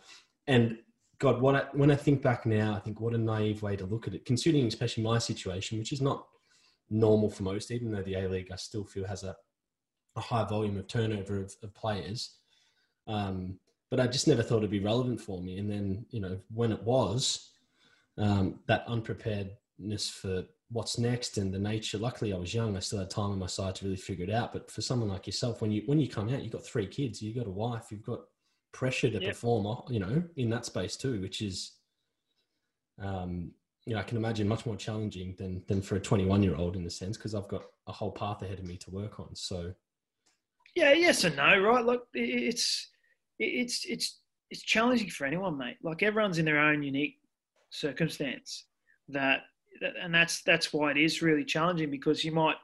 and 0.46 0.78
God, 1.20 1.42
what 1.42 1.54
I, 1.54 1.64
when 1.74 1.90
I 1.90 1.96
think 1.96 2.22
back 2.22 2.46
now, 2.46 2.74
I 2.74 2.78
think 2.78 2.98
what 2.98 3.14
a 3.14 3.18
naive 3.18 3.62
way 3.62 3.76
to 3.76 3.84
look 3.84 4.08
at 4.08 4.14
it, 4.14 4.24
considering 4.24 4.66
especially 4.66 5.02
my 5.02 5.18
situation, 5.18 5.78
which 5.78 5.92
is 5.92 6.00
not 6.00 6.26
normal 6.88 7.28
for 7.28 7.42
most, 7.42 7.70
even 7.70 7.92
though 7.92 8.02
the 8.02 8.14
A 8.14 8.26
League 8.26 8.50
I 8.50 8.56
still 8.56 8.84
feel 8.84 9.06
has 9.06 9.22
a, 9.22 9.36
a 10.16 10.20
high 10.20 10.44
volume 10.44 10.78
of 10.78 10.88
turnover 10.88 11.38
of, 11.38 11.54
of 11.62 11.74
players. 11.74 12.38
Um, 13.06 13.58
but 13.90 14.00
I 14.00 14.06
just 14.06 14.28
never 14.28 14.42
thought 14.42 14.58
it'd 14.58 14.70
be 14.70 14.78
relevant 14.80 15.20
for 15.20 15.40
me. 15.42 15.58
And 15.58 15.68
then, 15.70 16.06
you 16.10 16.20
know, 16.20 16.38
when 16.54 16.72
it 16.72 16.82
was, 16.82 17.50
um, 18.18 18.60
that 18.66 18.84
unpreparedness 18.86 20.08
for 20.10 20.44
what's 20.70 20.98
next 20.98 21.38
and 21.38 21.52
the 21.52 21.58
nature. 21.58 21.98
Luckily, 21.98 22.32
I 22.32 22.36
was 22.38 22.54
young. 22.54 22.76
I 22.76 22.80
still 22.80 23.00
had 23.00 23.10
time 23.10 23.32
on 23.32 23.38
my 23.38 23.46
side 23.46 23.74
to 23.76 23.84
really 23.84 23.96
figure 23.96 24.24
it 24.24 24.30
out. 24.32 24.52
But 24.52 24.70
for 24.70 24.82
someone 24.82 25.08
like 25.08 25.26
yourself, 25.26 25.60
when 25.60 25.72
you 25.72 25.82
when 25.86 25.98
you 25.98 26.08
come 26.08 26.28
out, 26.32 26.42
you've 26.42 26.52
got 26.52 26.64
three 26.64 26.86
kids, 26.86 27.20
you've 27.20 27.36
got 27.36 27.46
a 27.48 27.50
wife, 27.50 27.86
you've 27.90 28.02
got 28.04 28.20
pressure 28.72 29.10
to 29.10 29.18
Yep. 29.20 29.24
perform, 29.24 29.82
you 29.90 29.98
know, 29.98 30.22
in 30.36 30.48
that 30.50 30.64
space 30.66 30.96
too, 30.96 31.20
which 31.20 31.42
is, 31.42 31.72
um, 33.00 33.50
you 33.86 33.94
know, 33.94 34.00
I 34.00 34.04
can 34.04 34.16
imagine 34.16 34.46
much 34.46 34.66
more 34.66 34.76
challenging 34.76 35.34
than 35.38 35.64
than 35.66 35.82
for 35.82 35.96
a 35.96 36.00
21 36.00 36.42
year 36.44 36.54
old 36.54 36.76
in 36.76 36.84
the 36.84 36.90
sense 36.90 37.16
because 37.16 37.34
I've 37.34 37.48
got 37.48 37.64
a 37.88 37.92
whole 37.92 38.12
path 38.12 38.42
ahead 38.42 38.58
of 38.60 38.64
me 38.66 38.76
to 38.76 38.90
work 38.90 39.18
on. 39.18 39.34
So 39.34 39.74
Yeah, 40.76 40.92
yes 40.92 41.24
and 41.24 41.34
no, 41.36 41.58
right? 41.58 41.84
Look, 41.84 42.06
i- 42.14 42.18
it's 42.18 42.90
it's 43.40 43.84
it's 43.86 44.20
it's 44.50 44.62
challenging 44.62 45.08
for 45.08 45.26
anyone, 45.26 45.56
mate. 45.56 45.76
Like 45.82 46.02
everyone's 46.02 46.38
in 46.38 46.44
their 46.44 46.58
own 46.58 46.82
unique 46.82 47.18
circumstance. 47.70 48.66
That 49.08 49.40
and 50.00 50.14
that's 50.14 50.42
that's 50.42 50.72
why 50.72 50.90
it 50.90 50.96
is 50.96 51.22
really 51.22 51.44
challenging 51.44 51.90
because 51.90 52.24
you 52.24 52.32
might 52.32 52.56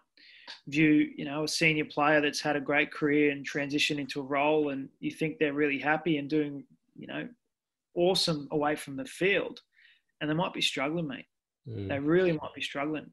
view 0.68 1.10
you 1.16 1.24
know 1.24 1.44
a 1.44 1.48
senior 1.48 1.84
player 1.84 2.20
that's 2.20 2.40
had 2.40 2.56
a 2.56 2.60
great 2.60 2.92
career 2.92 3.32
and 3.32 3.44
transition 3.44 3.98
into 3.98 4.20
a 4.20 4.24
role 4.24 4.70
and 4.70 4.88
you 5.00 5.10
think 5.10 5.38
they're 5.38 5.52
really 5.52 5.78
happy 5.78 6.18
and 6.18 6.30
doing 6.30 6.62
you 6.94 7.06
know 7.06 7.28
awesome 7.94 8.46
away 8.52 8.76
from 8.76 8.96
the 8.96 9.04
field 9.04 9.60
and 10.20 10.30
they 10.30 10.34
might 10.34 10.52
be 10.52 10.60
struggling 10.60 11.08
mate 11.08 11.26
mm, 11.68 11.88
they 11.88 11.98
really 11.98 12.32
might 12.32 12.54
be 12.54 12.62
struggling 12.62 13.10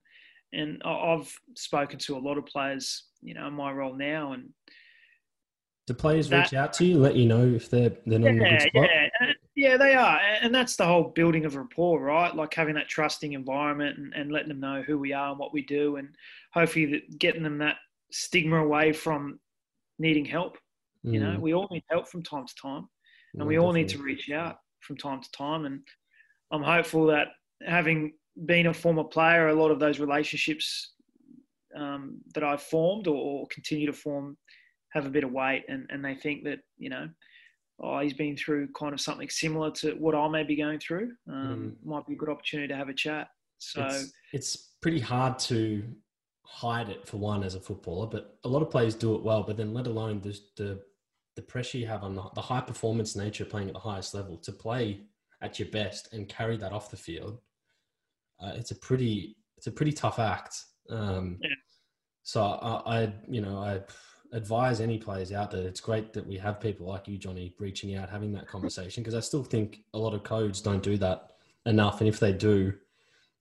and 0.52 0.80
i've 0.86 1.34
spoken 1.56 1.98
to 1.98 2.16
a 2.16 2.20
lot 2.20 2.38
of 2.38 2.46
players 2.46 3.06
you 3.22 3.34
know 3.34 3.48
in 3.48 3.54
my 3.54 3.72
role 3.72 3.96
now 3.96 4.34
and 4.34 4.50
do 5.86 5.94
players 5.94 6.30
that- 6.30 6.44
reach 6.44 6.54
out 6.54 6.74
to 6.74 6.86
you, 6.86 6.98
let 6.98 7.16
you 7.16 7.26
know 7.26 7.46
if 7.46 7.70
they're 7.70 7.92
they're 8.06 8.20
not 8.20 8.30
in 8.32 8.40
a 8.40 8.44
yeah, 8.44 8.60
good 8.60 8.70
spot? 8.70 8.90
yeah, 8.92 9.34
yeah, 9.56 9.78
they 9.78 9.94
are, 9.96 10.20
and 10.42 10.54
that's 10.54 10.76
the 10.76 10.86
whole 10.86 11.04
building 11.04 11.46
of 11.46 11.56
rapport, 11.56 12.00
right? 12.00 12.36
Like 12.36 12.54
having 12.54 12.76
that 12.76 12.88
trusting 12.90 13.34
environment 13.34 13.98
and, 13.98 14.14
and 14.14 14.32
letting 14.32 14.48
them 14.50 14.60
know 14.60 14.82
who 14.82 14.98
we 14.98 15.14
are 15.14 15.30
and 15.32 15.40
what 15.40 15.54
we 15.54 15.62
do, 15.64 15.98
and 15.98 16.10
hopefully 16.54 16.86
that 16.88 17.20
getting 17.20 17.44
them 17.44 17.58
that 17.60 17.78
stigma 18.12 18.64
away 18.64 18.94
from 18.94 19.40
needing 20.00 20.26
help. 20.26 20.58
You 21.06 21.20
know, 21.20 21.36
Mm, 21.36 21.42
we 21.42 21.54
all 21.54 21.68
need 21.70 21.84
help 21.90 22.08
from 22.08 22.24
time 22.24 22.48
to 22.48 22.56
time, 22.56 22.88
and 23.34 23.40
no, 23.42 23.46
we 23.46 23.60
all 23.60 23.74
need 23.74 23.90
to 23.90 23.98
reach 23.98 24.32
out 24.32 24.60
from 24.80 24.96
time 24.96 25.22
to 25.22 25.32
time. 25.32 25.66
And 25.66 25.82
I'm 26.50 26.64
hopeful 26.64 27.08
that 27.08 27.28
having 27.68 28.14
been 28.46 28.68
a 28.68 28.74
former 28.74 29.04
player, 29.04 29.50
a 29.50 29.54
lot 29.54 29.70
of 29.70 29.80
those 29.80 30.00
relationships 30.00 30.94
um, 31.76 32.22
that 32.34 32.44
I've 32.44 32.62
formed 32.62 33.08
or, 33.08 33.16
or 33.16 33.48
continue 33.48 33.86
to 33.88 33.94
form 33.94 34.38
have 34.94 35.06
a 35.06 35.10
bit 35.10 35.24
of 35.24 35.32
weight, 35.32 35.66
and, 35.68 35.88
and 35.90 36.04
they 36.04 36.16
think 36.16 36.44
that 36.44 36.60
you 36.78 36.90
know, 36.90 37.10
oh, 37.80 38.00
he's 38.00 38.14
been 38.14 38.38
through 38.38 38.70
kind 38.78 38.94
of 38.94 39.02
something 39.02 39.30
similar 39.30 39.72
to 39.72 39.92
what 39.94 40.16
I 40.16 40.28
may 40.28 40.44
be 40.44 40.56
going 40.56 40.80
through. 40.80 41.12
Um, 41.30 41.76
Might 41.84 42.06
be 42.06 42.14
a 42.14 42.18
good 42.18 42.30
opportunity 42.30 42.68
to 42.68 42.76
have 42.76 42.90
a 42.90 42.94
chat. 42.94 43.28
So 43.58 43.86
it's, 43.86 44.14
it's 44.34 44.58
pretty 44.82 45.00
hard 45.00 45.40
to 45.40 45.84
hide 46.46 46.90
it 46.90 47.08
for 47.08 47.18
one 47.18 47.44
as 47.44 47.56
a 47.56 47.60
footballer, 47.60 48.08
but 48.08 48.38
a 48.44 48.48
lot 48.48 48.62
of 48.62 48.70
players 48.70 48.94
do 48.96 49.16
it 49.16 49.24
well. 49.24 49.44
But 49.44 49.58
then, 49.58 49.74
let 49.74 49.88
alone 49.88 50.22
the 50.22 50.40
the, 50.56 50.80
the 51.36 51.42
pressure 51.42 51.78
you 51.78 51.88
have 51.88 52.04
on 52.04 52.16
the, 52.16 52.24
the 52.36 52.42
high 52.42 52.62
performance 52.62 53.16
nature 53.16 53.44
of 53.44 53.50
playing 53.50 53.70
at 53.70 53.74
the 53.74 53.80
highest 53.80 54.14
level 54.14 54.38
to 54.38 54.52
play 54.52 55.02
at 55.42 55.60
your 55.60 55.68
best 55.70 56.14
and 56.14 56.30
carry 56.30 56.56
that 56.58 56.72
off 56.72 56.90
the 56.92 56.98
field, 56.98 57.40
uh, 58.40 58.54
it's 58.56 58.72
a 58.72 58.76
pretty 58.76 59.36
it's 59.58 59.68
a 59.68 59.72
pretty 59.72 59.92
tough 59.94 60.20
act. 60.20 60.64
Um, 60.90 61.38
Yeah. 61.42 61.50
So 62.26 62.42
I, 62.42 63.04
I, 63.04 63.14
you 63.28 63.42
know, 63.42 63.58
I 63.58 63.82
advise 64.34 64.82
any 64.82 64.98
players 64.98 65.32
out 65.32 65.52
there. 65.52 65.66
It's 65.66 65.80
great 65.80 66.12
that 66.14 66.26
we 66.26 66.38
have 66.38 66.60
people 66.60 66.88
like 66.88 67.08
you, 67.08 67.18
Jonny, 67.18 67.54
reaching 67.60 67.96
out, 67.96 68.10
having 68.10 68.34
that 68.34 68.48
conversation 68.48 69.04
because 69.04 69.16
I 69.16 69.20
still 69.20 69.44
think 69.44 69.84
a 69.94 69.98
lot 69.98 70.14
of 70.14 70.24
codes 70.24 70.60
don't 70.60 70.84
do 70.84 70.98
that 70.98 71.34
enough, 71.66 72.02
and 72.02 72.10
if 72.10 72.20
they 72.20 72.34
do, 72.34 72.74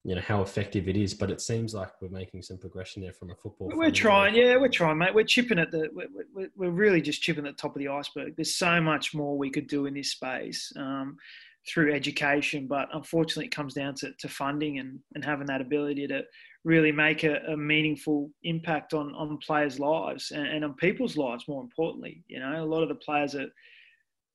you 0.05 0.15
know 0.15 0.21
how 0.21 0.41
effective 0.41 0.87
it 0.87 0.95
is. 0.95 1.13
But 1.13 1.31
it 1.31 1.41
seems 1.41 1.73
like 1.73 1.89
we're 2.01 2.09
making 2.09 2.43
some 2.43 2.57
progression 2.57 3.01
there 3.01 3.11
from 3.11 3.31
a 3.31 3.35
football. 3.35 3.71
We're 3.73 3.91
trying, 3.91 4.35
yeah, 4.35 4.57
we're 4.57 4.69
trying, 4.69 4.97
mate. 4.97 5.15
We're 5.15 5.25
chipping 5.25 5.59
at 5.59 5.71
the, 5.71 5.89
we're, 5.93 6.07
we're, 6.33 6.49
we're 6.55 6.71
really 6.71 7.01
just 7.01 7.21
chipping 7.21 7.45
at 7.47 7.57
the 7.57 7.61
top 7.61 7.75
of 7.75 7.79
the 7.79 7.87
iceberg. 7.87 8.35
There's 8.35 8.55
so 8.55 8.79
much 8.79 9.13
more 9.13 9.37
we 9.37 9.49
could 9.49 9.67
do 9.67 9.85
in 9.87 9.93
this 9.93 10.11
space. 10.11 10.71
Um, 10.77 11.17
through 11.65 11.93
education, 11.93 12.67
but 12.67 12.89
unfortunately, 12.93 13.45
it 13.45 13.55
comes 13.55 13.73
down 13.73 13.95
to, 13.95 14.11
to 14.19 14.27
funding 14.27 14.79
and, 14.79 14.99
and 15.15 15.23
having 15.23 15.47
that 15.47 15.61
ability 15.61 16.05
to 16.07 16.21
really 16.63 16.91
make 16.91 17.23
a, 17.23 17.39
a 17.49 17.57
meaningful 17.57 18.29
impact 18.43 18.93
on, 18.93 19.13
on 19.15 19.37
players' 19.37 19.79
lives 19.79 20.31
and, 20.31 20.47
and, 20.47 20.63
on 20.63 20.73
people's 20.75 21.17
lives, 21.17 21.45
more 21.47 21.61
importantly. 21.61 22.23
You 22.27 22.39
know, 22.39 22.63
a 22.63 22.65
lot 22.65 22.83
of 22.83 22.89
the 22.89 22.95
players 22.95 23.35
are, 23.35 23.47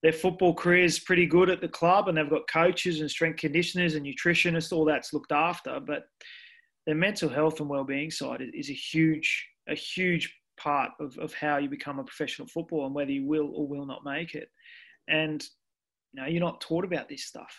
their 0.03 0.13
football 0.13 0.55
career 0.55 0.85
is 0.85 0.99
pretty 0.99 1.27
good 1.27 1.51
at 1.51 1.61
the 1.61 1.69
club 1.69 2.09
and 2.09 2.17
they've 2.17 2.29
got 2.29 2.49
coaches 2.49 3.01
and 3.01 3.11
strength 3.11 3.39
conditioners 3.39 3.95
and 3.95 4.07
nutritionists, 4.07 4.73
all 4.73 4.85
that's 4.85 5.13
looked 5.13 5.33
after, 5.33 5.81
but 5.81 6.05
their 6.87 6.95
mental 6.95 7.29
health 7.29 7.61
and 7.61 7.69
well-being 7.69 8.11
side 8.11 8.43
is 8.55 8.71
a 8.71 8.75
huge, 8.75 9.47
a 9.69 9.75
huge 9.75 10.35
part 10.59 10.91
of, 11.01 11.17
of 11.19 11.33
how 11.35 11.57
you 11.57 11.69
become 11.69 11.99
a 11.99 12.05
professional 12.05 12.49
footballer 12.49 12.87
and 12.87 12.95
whether 12.95 13.11
you 13.11 13.27
will 13.27 13.51
or 13.55 13.67
will 13.67 13.87
not 13.87 14.05
make 14.05 14.35
it. 14.35 14.49
And 15.09 15.43
you 16.13 16.23
know, 16.23 16.29
you're 16.29 16.41
not 16.41 16.61
taught 16.61 16.85
about 16.85 17.09
this 17.09 17.25
stuff. 17.25 17.55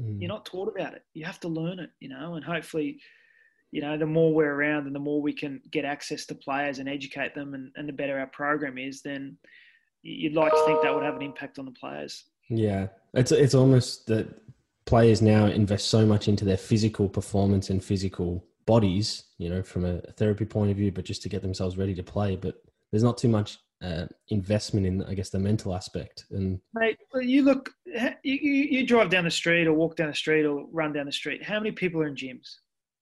Mm. 0.00 0.20
You're 0.20 0.28
not 0.28 0.46
taught 0.46 0.68
about 0.68 0.94
it. 0.94 1.02
You 1.14 1.24
have 1.24 1.40
to 1.40 1.48
learn 1.48 1.78
it, 1.78 1.90
you 2.00 2.08
know, 2.08 2.34
and 2.34 2.44
hopefully, 2.44 2.98
you 3.74 3.80
know, 3.80 3.98
the 3.98 4.06
more 4.06 4.32
we're 4.32 4.54
around 4.54 4.86
and 4.86 4.94
the 4.94 5.00
more 5.00 5.20
we 5.20 5.32
can 5.32 5.60
get 5.72 5.84
access 5.84 6.24
to 6.26 6.34
players 6.36 6.78
and 6.78 6.88
educate 6.88 7.34
them 7.34 7.54
and, 7.54 7.72
and 7.74 7.88
the 7.88 7.92
better 7.92 8.16
our 8.20 8.28
program 8.28 8.78
is, 8.78 9.02
then 9.02 9.36
you'd 10.02 10.34
like 10.34 10.52
to 10.52 10.64
think 10.64 10.80
that 10.80 10.94
would 10.94 11.02
have 11.02 11.16
an 11.16 11.22
impact 11.22 11.58
on 11.58 11.64
the 11.64 11.72
players. 11.72 12.26
Yeah. 12.48 12.86
It's, 13.14 13.32
it's 13.32 13.52
almost 13.52 14.06
that 14.06 14.28
players 14.84 15.20
now 15.20 15.46
invest 15.46 15.88
so 15.88 16.06
much 16.06 16.28
into 16.28 16.44
their 16.44 16.56
physical 16.56 17.08
performance 17.08 17.68
and 17.68 17.82
physical 17.82 18.46
bodies, 18.64 19.24
you 19.38 19.50
know, 19.50 19.60
from 19.60 19.84
a 19.84 20.02
therapy 20.12 20.44
point 20.44 20.70
of 20.70 20.76
view, 20.76 20.92
but 20.92 21.04
just 21.04 21.22
to 21.22 21.28
get 21.28 21.42
themselves 21.42 21.76
ready 21.76 21.96
to 21.96 22.02
play. 22.04 22.36
But 22.36 22.62
there's 22.92 23.02
not 23.02 23.18
too 23.18 23.28
much 23.28 23.58
uh, 23.82 24.06
investment 24.28 24.86
in, 24.86 25.02
I 25.02 25.14
guess, 25.14 25.30
the 25.30 25.40
mental 25.40 25.74
aspect. 25.74 26.26
And 26.30 26.60
mate, 26.74 26.96
you 27.22 27.42
look, 27.42 27.70
you, 28.22 28.36
you 28.36 28.86
drive 28.86 29.10
down 29.10 29.24
the 29.24 29.32
street 29.32 29.66
or 29.66 29.72
walk 29.72 29.96
down 29.96 30.10
the 30.10 30.14
street 30.14 30.44
or 30.44 30.64
run 30.70 30.92
down 30.92 31.06
the 31.06 31.12
street. 31.12 31.42
How 31.42 31.58
many 31.58 31.72
people 31.72 32.00
are 32.02 32.06
in 32.06 32.14
gyms? 32.14 32.58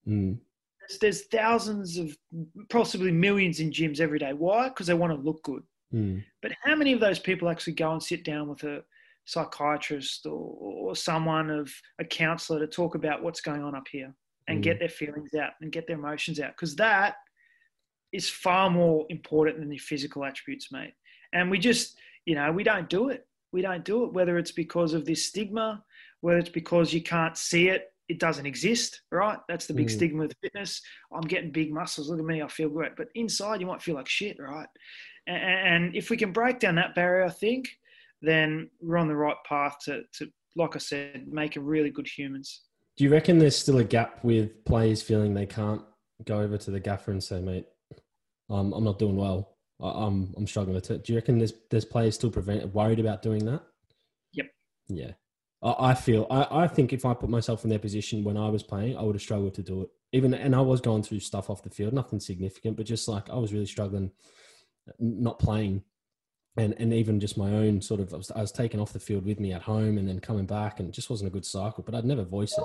Mm. 0.09 0.39
There's, 0.89 0.99
there's, 0.99 1.23
thousands 1.27 1.99
of, 1.99 2.17
possibly 2.71 3.13
millions 3.13 3.61
in 3.61 3.71
gyms 3.71 4.01
every 4.01 4.19
day. 4.19 4.33
Why? 4.33 4.69
Because 4.69 4.87
they 4.87 4.95
want 4.95 5.13
to 5.13 5.23
look 5.23 5.43
good. 5.43 5.63
Mm. 5.95 6.25
But 6.41 6.53
how 6.63 6.75
many 6.75 6.93
of 6.93 7.01
those 7.01 7.19
people 7.19 7.49
actually 7.49 7.75
go 7.75 7.93
and 7.93 8.03
sit 8.03 8.25
down 8.25 8.49
with 8.49 8.63
a 8.65 8.83
psychiatrist 9.25 10.27
or, 10.27 10.57
or 10.61 10.97
someone 10.97 11.51
of 11.51 11.71
a 12.01 12.05
counselor 12.05 12.59
to 12.61 12.67
talk 12.67 12.95
about 12.95 13.23
what's 13.23 13.41
going 13.41 13.63
on 13.63 13.75
up 13.75 13.87
here 13.91 14.15
and 14.49 14.59
mm. 14.59 14.63
get 14.63 14.79
their 14.79 14.89
feelings 14.89 15.35
out 15.35 15.53
and 15.61 15.73
get 15.73 15.87
their 15.87 15.97
emotions 15.99 16.41
out? 16.41 16.53
Because 16.57 16.75
that 16.77 17.17
is 18.13 18.29
far 18.29 18.71
more 18.71 19.07
important 19.09 19.59
than 19.59 19.71
your 19.71 19.81
physical 19.81 20.25
attributes, 20.25 20.71
mate. 20.73 20.95
And 21.33 21.51
we 21.51 21.59
just, 21.59 21.99
you 22.27 22.35
know, 22.35 22.53
we 22.53 22.63
don't 22.63 22.89
do 22.89 23.09
it. 23.09 23.27
We 23.53 23.63
don't 23.63 23.85
do 23.85 24.05
it, 24.05 24.13
whether 24.13 24.39
it's 24.39 24.53
because 24.53 24.95
of 24.95 25.05
this 25.05 25.27
stigma, 25.27 25.83
whether 26.21 26.39
it's 26.39 26.49
because 26.49 26.93
you 26.93 27.03
can't 27.03 27.37
see 27.37 27.69
it, 27.69 27.92
it 28.09 28.19
doesn't 28.19 28.47
exist, 28.47 29.03
right? 29.11 29.39
That's 29.49 29.67
the 29.67 29.75
big 29.75 29.89
mm. 29.89 29.91
stigma 29.91 30.23
with 30.23 30.37
fitness. 30.43 30.83
I'm 31.13 31.23
getting 31.23 31.51
big 31.51 31.73
muscles. 31.73 32.09
Look 32.09 32.19
at 32.19 32.25
me, 32.25 32.43
I 32.43 32.49
feel 32.49 32.69
great. 32.69 32.97
But 32.97 33.09
inside, 33.15 33.61
you 33.61 33.67
might 33.67 33.83
feel 33.83 33.95
like 33.95 34.09
shit, 34.09 34.39
right? 34.41 34.69
And 35.27 35.95
if 35.95 36.11
we 36.11 36.17
can 36.17 36.33
break 36.33 36.59
down 36.59 36.75
that 36.77 36.95
barrier, 36.95 37.25
I 37.25 37.31
think, 37.31 37.69
then 38.21 38.71
we're 38.81 38.99
on 38.99 39.09
the 39.09 39.17
right 39.17 39.37
path 39.49 39.77
to, 39.85 40.03
to 40.15 40.29
like 40.57 40.77
I 40.77 40.79
said, 40.79 41.27
make 41.29 41.57
a 41.57 41.61
really 41.61 41.91
good 41.91 42.09
humans. 42.09 42.63
Do 42.97 43.05
you 43.05 43.11
reckon 43.11 43.39
there's 43.39 43.57
still 43.57 43.79
a 43.79 43.85
gap 43.85 44.23
with 44.23 44.65
players 44.65 45.03
feeling 45.03 45.33
they 45.33 45.47
can't 45.47 45.83
go 46.25 46.41
over 46.41 46.59
to 46.59 46.71
the 46.71 46.81
gaffer 46.81 47.11
and 47.11 47.23
say, 47.23 47.41
mate, 47.41 47.67
um, 48.51 48.73
I'm 48.73 48.85
not 48.85 48.99
doing 48.99 49.17
well. 49.17 49.57
I, 49.81 49.89
I'm, 49.89 50.35
I'm 50.37 50.47
struggling 50.47 50.75
with 50.75 50.91
it. 50.91 51.05
Do 51.05 51.13
you 51.13 51.19
reckon 51.19 51.39
there's 51.39 51.55
there's 51.71 51.85
players 51.85 52.15
still 52.17 52.31
prevent 52.31 52.75
worried 52.75 53.01
about 53.01 53.23
doing 53.23 53.45
that? 53.47 53.63
Yep. 54.33 54.47
Yeah. 54.89 55.13
I, 55.63 55.91
I 55.91 55.95
feel 55.95 56.27
I, 56.31 56.47
I 56.51 56.67
think 56.67 56.93
if 56.93 57.05
I 57.05 57.15
put 57.15 57.31
myself 57.31 57.65
in 57.65 57.71
their 57.71 57.79
position 57.79 58.25
when 58.25 58.37
I 58.37 58.49
was 58.49 58.63
playing, 58.63 58.97
I 58.97 59.03
would 59.03 59.15
have 59.15 59.23
struggled 59.23 59.55
to 59.55 59.63
do 59.63 59.83
it. 59.83 59.91
Even 60.13 60.35
and 60.35 60.55
I 60.55 60.61
was 60.61 60.81
going 60.81 61.03
through 61.03 61.21
stuff 61.21 61.49
off 61.49 61.63
the 61.63 61.71
field, 61.71 61.93
nothing 61.93 62.21
significant, 62.21 62.77
but 62.77 62.87
just 62.87 63.09
like 63.09 63.31
I 63.31 63.37
was 63.37 63.53
really 63.53 63.67
struggling, 63.67 64.11
not 64.99 65.39
playing, 65.39 65.83
and 66.57 66.75
and 66.79 66.93
even 66.93 67.21
just 67.21 67.39
my 67.39 67.51
own 67.51 67.81
sort 67.81 68.01
of 68.01 68.13
I 68.13 68.17
was, 68.17 68.31
I 68.33 68.41
was 68.41 68.53
taken 68.53 68.81
off 68.81 68.93
the 68.93 69.01
field 69.01 69.25
with 69.25 69.41
me 69.41 69.53
at 69.53 69.63
home 69.63 69.99
and 69.99 70.09
then 70.09 70.21
coming 70.21 70.47
back, 70.47 70.81
and 70.81 70.89
it 70.89 70.93
just 70.93 71.11
wasn't 71.11 71.29
a 71.29 71.33
good 71.33 71.47
cycle. 71.47 71.83
But 71.85 71.95
I'd 71.95 72.05
never 72.05 72.25
voice 72.25 72.57
it. 72.57 72.65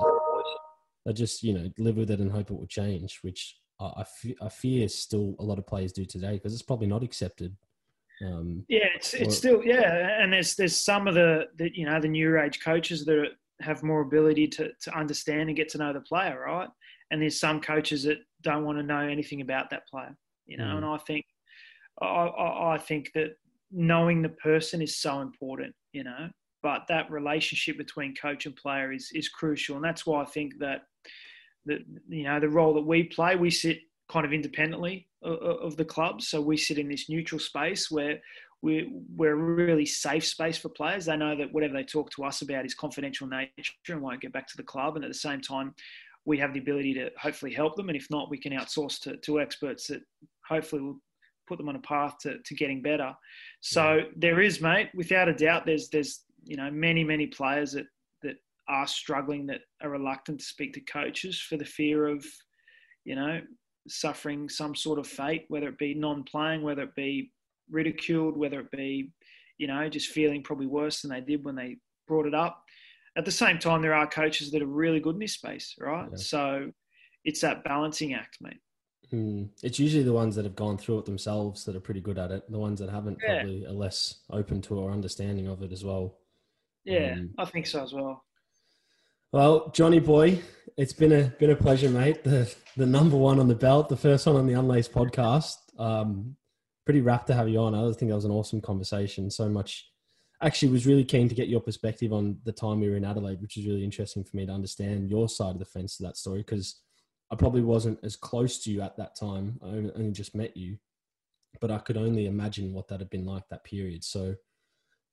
I 1.08 1.14
just 1.14 1.42
you 1.44 1.54
know 1.54 1.70
live 1.78 1.96
with 1.96 2.12
it 2.12 2.20
and 2.20 2.32
hope 2.32 2.52
it 2.52 2.58
would 2.58 2.70
change, 2.70 3.20
which 3.22 3.58
I, 3.80 4.04
I 4.42 4.50
fear 4.50 4.88
still 4.90 5.36
a 5.40 5.44
lot 5.44 5.60
of 5.60 5.68
players 5.68 5.94
do 5.94 6.06
today 6.06 6.34
because 6.34 6.54
it's 6.54 6.64
probably 6.64 6.88
not 6.88 7.04
accepted. 7.04 7.56
Um, 8.26 8.66
yeah, 8.68 8.88
it's 8.96 9.14
it's 9.14 9.36
or, 9.36 9.38
still 9.38 9.64
yeah, 9.64 10.22
and 10.22 10.34
there's 10.34 10.56
there's 10.56 10.76
some 10.76 11.08
of 11.08 11.14
the, 11.16 11.46
the 11.58 11.70
you 11.74 11.86
know 11.86 12.00
the 12.00 12.08
new 12.08 12.40
age 12.40 12.60
coaches 12.64 13.06
that 13.06 13.28
have 13.62 13.84
more 13.84 14.02
ability 14.02 14.48
to 14.48 14.72
to 14.82 14.98
understand 14.98 15.50
and 15.50 15.56
get 15.56 15.70
to 15.70 15.78
know 15.78 15.94
the 15.94 16.02
player, 16.02 16.44
right? 16.46 16.70
And 17.12 17.22
there's 17.22 17.40
some 17.40 17.62
coaches 17.62 18.04
that 18.04 18.18
don't 18.42 18.66
want 18.66 18.78
to 18.80 18.84
know 18.84 19.00
anything 19.00 19.42
about 19.42 19.70
that 19.70 19.88
player, 19.88 20.16
you 20.46 20.58
know. 20.58 20.66
Mm. 20.66 20.78
And 20.78 20.86
I 20.86 20.98
think 20.98 21.26
I, 22.02 22.06
I, 22.06 22.74
I 22.76 22.78
think 22.78 23.12
that 23.14 23.38
knowing 23.72 24.22
the 24.22 24.30
person 24.30 24.82
is 24.82 24.98
so 24.98 25.22
important, 25.22 25.76
you 25.92 26.04
know. 26.04 26.30
But 26.64 26.86
that 26.90 27.12
relationship 27.12 27.78
between 27.78 28.16
coach 28.16 28.48
and 28.48 28.56
player 28.56 28.92
is 28.92 29.12
is 29.14 29.30
crucial, 29.30 29.76
and 29.76 29.86
that's 29.86 30.08
why 30.08 30.24
I 30.24 30.26
think 30.26 30.58
that 30.60 30.82
the 31.66 31.80
you 32.10 32.24
know 32.24 32.40
the 32.40 32.50
role 32.50 32.74
that 32.74 32.82
we 32.82 33.04
play. 33.04 33.36
We 33.36 33.52
sit 33.52 33.80
kind 34.10 34.26
of 34.26 34.34
independently 34.34 35.07
of, 35.24 35.78
the 35.78 35.86
club, 35.86 36.22
so 36.22 36.40
we 36.42 36.58
sit 36.58 36.78
in 36.78 36.90
this 36.90 37.10
neutral 37.10 37.40
space 37.40 37.90
where 37.90 38.20
we're, 38.62 38.88
we're 39.16 39.34
a 39.34 39.36
really 39.36 39.86
safe 39.86 40.26
space 40.26 40.58
for 40.58 40.70
players. 40.70 41.06
They 41.06 41.18
know 41.18 41.36
that 41.36 41.54
whatever 41.54 41.74
they 41.74 41.84
talk 41.84 42.10
to 42.12 42.24
us 42.24 42.42
about 42.42 42.66
is 42.66 42.74
confidential 42.74 43.28
nature 43.28 43.74
and 43.90 44.02
won't 44.02 44.22
get 44.22 44.34
back 44.34 44.48
to 44.48 44.58
the 44.58 44.64
club. 44.64 44.96
And 44.96 45.06
at 45.06 45.10
the 45.10 45.18
same 45.18 45.42
time, 45.42 45.74
we 46.26 46.38
have 46.40 46.54
the 46.54 46.60
ability 46.60 46.94
to 46.96 47.10
hopefully 47.20 47.54
help 47.54 47.76
them. 47.76 47.90
And 47.90 47.96
if 47.96 48.08
not, 48.10 48.30
we 48.30 48.38
can 48.38 48.54
outsource 48.54 49.00
to, 49.02 49.18
to 49.18 49.40
experts 49.40 49.88
that 49.88 50.02
hopefully 50.48 50.82
will 50.82 51.00
put 51.48 51.58
them 51.58 51.70
on 51.70 51.76
a 51.76 51.82
path 51.82 52.18
to, 52.22 52.38
to 52.44 52.56
getting 52.56 52.82
better. 52.82 53.14
So 53.62 54.02
there 54.16 54.42
is, 54.42 54.60
mate, 54.60 54.90
without 54.94 55.30
a 55.30 55.34
doubt, 55.34 55.66
there's, 55.66 55.90
there's, 55.90 56.24
you 56.44 56.58
know, 56.58 56.70
many, 56.70 57.04
many 57.04 57.28
players 57.28 57.72
that, 57.74 57.86
that 58.24 58.36
are 58.68 58.88
struggling 58.88 59.46
that 59.48 59.62
are 59.82 59.90
reluctant 59.90 60.40
to 60.40 60.46
speak 60.46 60.74
to 60.74 60.82
coaches 60.82 61.40
for 61.40 61.58
the 61.58 61.66
fear 61.66 62.08
of, 62.08 62.26
you 63.06 63.16
know, 63.16 63.40
suffering 63.88 64.50
some 64.50 64.76
sort 64.76 65.00
of 65.00 65.08
fate, 65.08 65.46
whether 65.50 65.70
it 65.70 65.78
be 65.78 65.94
non-playing, 65.94 66.62
whether 66.62 66.84
it 66.84 66.96
be 66.96 67.32
ridiculed, 67.70 68.38
whether 68.38 68.60
it 68.60 68.72
be, 68.72 69.12
you 69.58 69.68
know, 69.68 69.90
just 69.90 70.10
feeling 70.10 70.44
probably 70.44 70.68
worse 70.68 71.02
than 71.02 71.12
they 71.12 71.22
did 71.22 71.44
when 71.44 71.56
they 71.56 71.78
brought 72.08 72.26
it 72.26 72.36
up. 72.36 72.64
At 73.18 73.26
the 73.26 73.32
same 73.32 73.58
time, 73.58 73.82
there 73.82 73.96
are 73.96 74.08
coaches 74.08 74.52
that 74.52 74.62
are 74.62 74.68
really 74.68 75.00
good 75.00 75.16
in 75.16 75.20
this 75.20 75.34
space, 75.34 75.76
right? 75.80 76.08
Yeah. 76.12 76.18
So 76.18 76.72
it's 77.26 77.42
that 77.42 77.64
balancing 77.64 78.14
act, 78.14 78.38
mate. 78.42 78.60
Mm. 79.12 79.50
It's 79.64 79.80
usually 79.80 80.04
the 80.04 80.14
ones 80.14 80.36
that 80.36 80.46
have 80.46 80.56
gone 80.56 80.78
through 80.78 81.00
it 81.00 81.06
themselves 81.06 81.64
that 81.64 81.76
are 81.76 81.82
pretty 81.82 82.02
good 82.02 82.20
at 82.20 82.32
it. 82.32 82.50
The 82.52 82.60
ones 82.60 82.80
that 82.80 82.90
haven't 82.90 83.18
yeah. 83.24 83.40
probably 83.40 83.66
are 83.66 83.72
less 83.72 84.20
open 84.30 84.62
to 84.64 84.76
or 84.76 84.92
understanding 84.92 85.48
of 85.48 85.64
it 85.64 85.72
as 85.72 85.84
well. 85.84 86.20
Yeah, 86.84 87.14
um, 87.14 87.32
I 87.38 87.46
think 87.46 87.68
so 87.68 87.84
as 87.84 87.94
well. 87.94 88.24
Well, 89.34 89.72
Jonny 89.72 90.00
boy, 90.00 90.40
it's 90.78 90.94
been 90.94 91.12
a 91.12 91.24
been 91.38 91.50
a 91.50 91.56
pleasure, 91.56 91.90
mate. 91.90 92.24
The 92.24 92.54
the 92.78 92.86
number 92.86 93.18
one 93.18 93.42
on 93.42 93.50
the 93.50 93.56
belt, 93.56 93.90
the 93.90 93.98
first 93.98 94.26
one 94.26 94.38
on 94.38 94.48
the 94.48 94.54
Unlaced 94.54 94.94
podcast. 94.94 95.56
Um, 95.78 96.38
pretty 96.86 97.02
rapt 97.02 97.28
to 97.28 97.34
have 97.34 97.50
you 97.50 97.60
on. 97.60 97.76
I 97.76 97.92
think 97.92 98.10
that 98.10 98.16
was 98.16 98.24
an 98.24 98.32
awesome 98.32 98.62
conversation. 98.62 99.30
So 99.30 99.50
much. 99.50 99.86
Actually, 100.42 100.72
was 100.72 100.88
really 100.88 101.04
keen 101.04 101.28
to 101.28 101.36
get 101.36 101.50
your 101.50 101.60
perspective 101.60 102.14
on 102.14 102.38
the 102.46 102.54
time 102.54 102.80
we 102.80 102.90
were 102.90 102.96
in 102.96 103.04
Adelaide, 103.04 103.42
which 103.42 103.58
is 103.58 103.66
really 103.66 103.84
interesting 103.84 104.24
for 104.24 104.38
me 104.38 104.46
to 104.46 104.52
understand 104.54 105.10
your 105.10 105.28
side 105.28 105.56
of 105.56 105.60
the 105.60 105.66
fence 105.66 105.98
to 105.98 106.04
that 106.04 106.16
story 106.16 106.40
because 106.40 106.80
I 107.30 107.36
probably 107.36 107.64
wasn't 107.64 108.00
as 108.04 108.16
close 108.16 108.60
to 108.60 108.72
you 108.72 108.82
at 108.82 108.96
that 108.96 109.18
time. 109.18 109.60
I 109.62 109.68
only 109.68 110.12
just 110.12 110.36
met 110.36 110.56
you, 110.56 110.78
but 111.60 111.70
I 111.70 111.80
could 111.80 111.98
only 111.98 112.28
imagine 112.28 112.72
what 112.72 112.88
that 112.88 113.02
had 113.02 113.10
been 113.10 113.26
like 113.26 113.50
that 113.50 113.66
period. 113.66 114.06
So, 114.06 114.36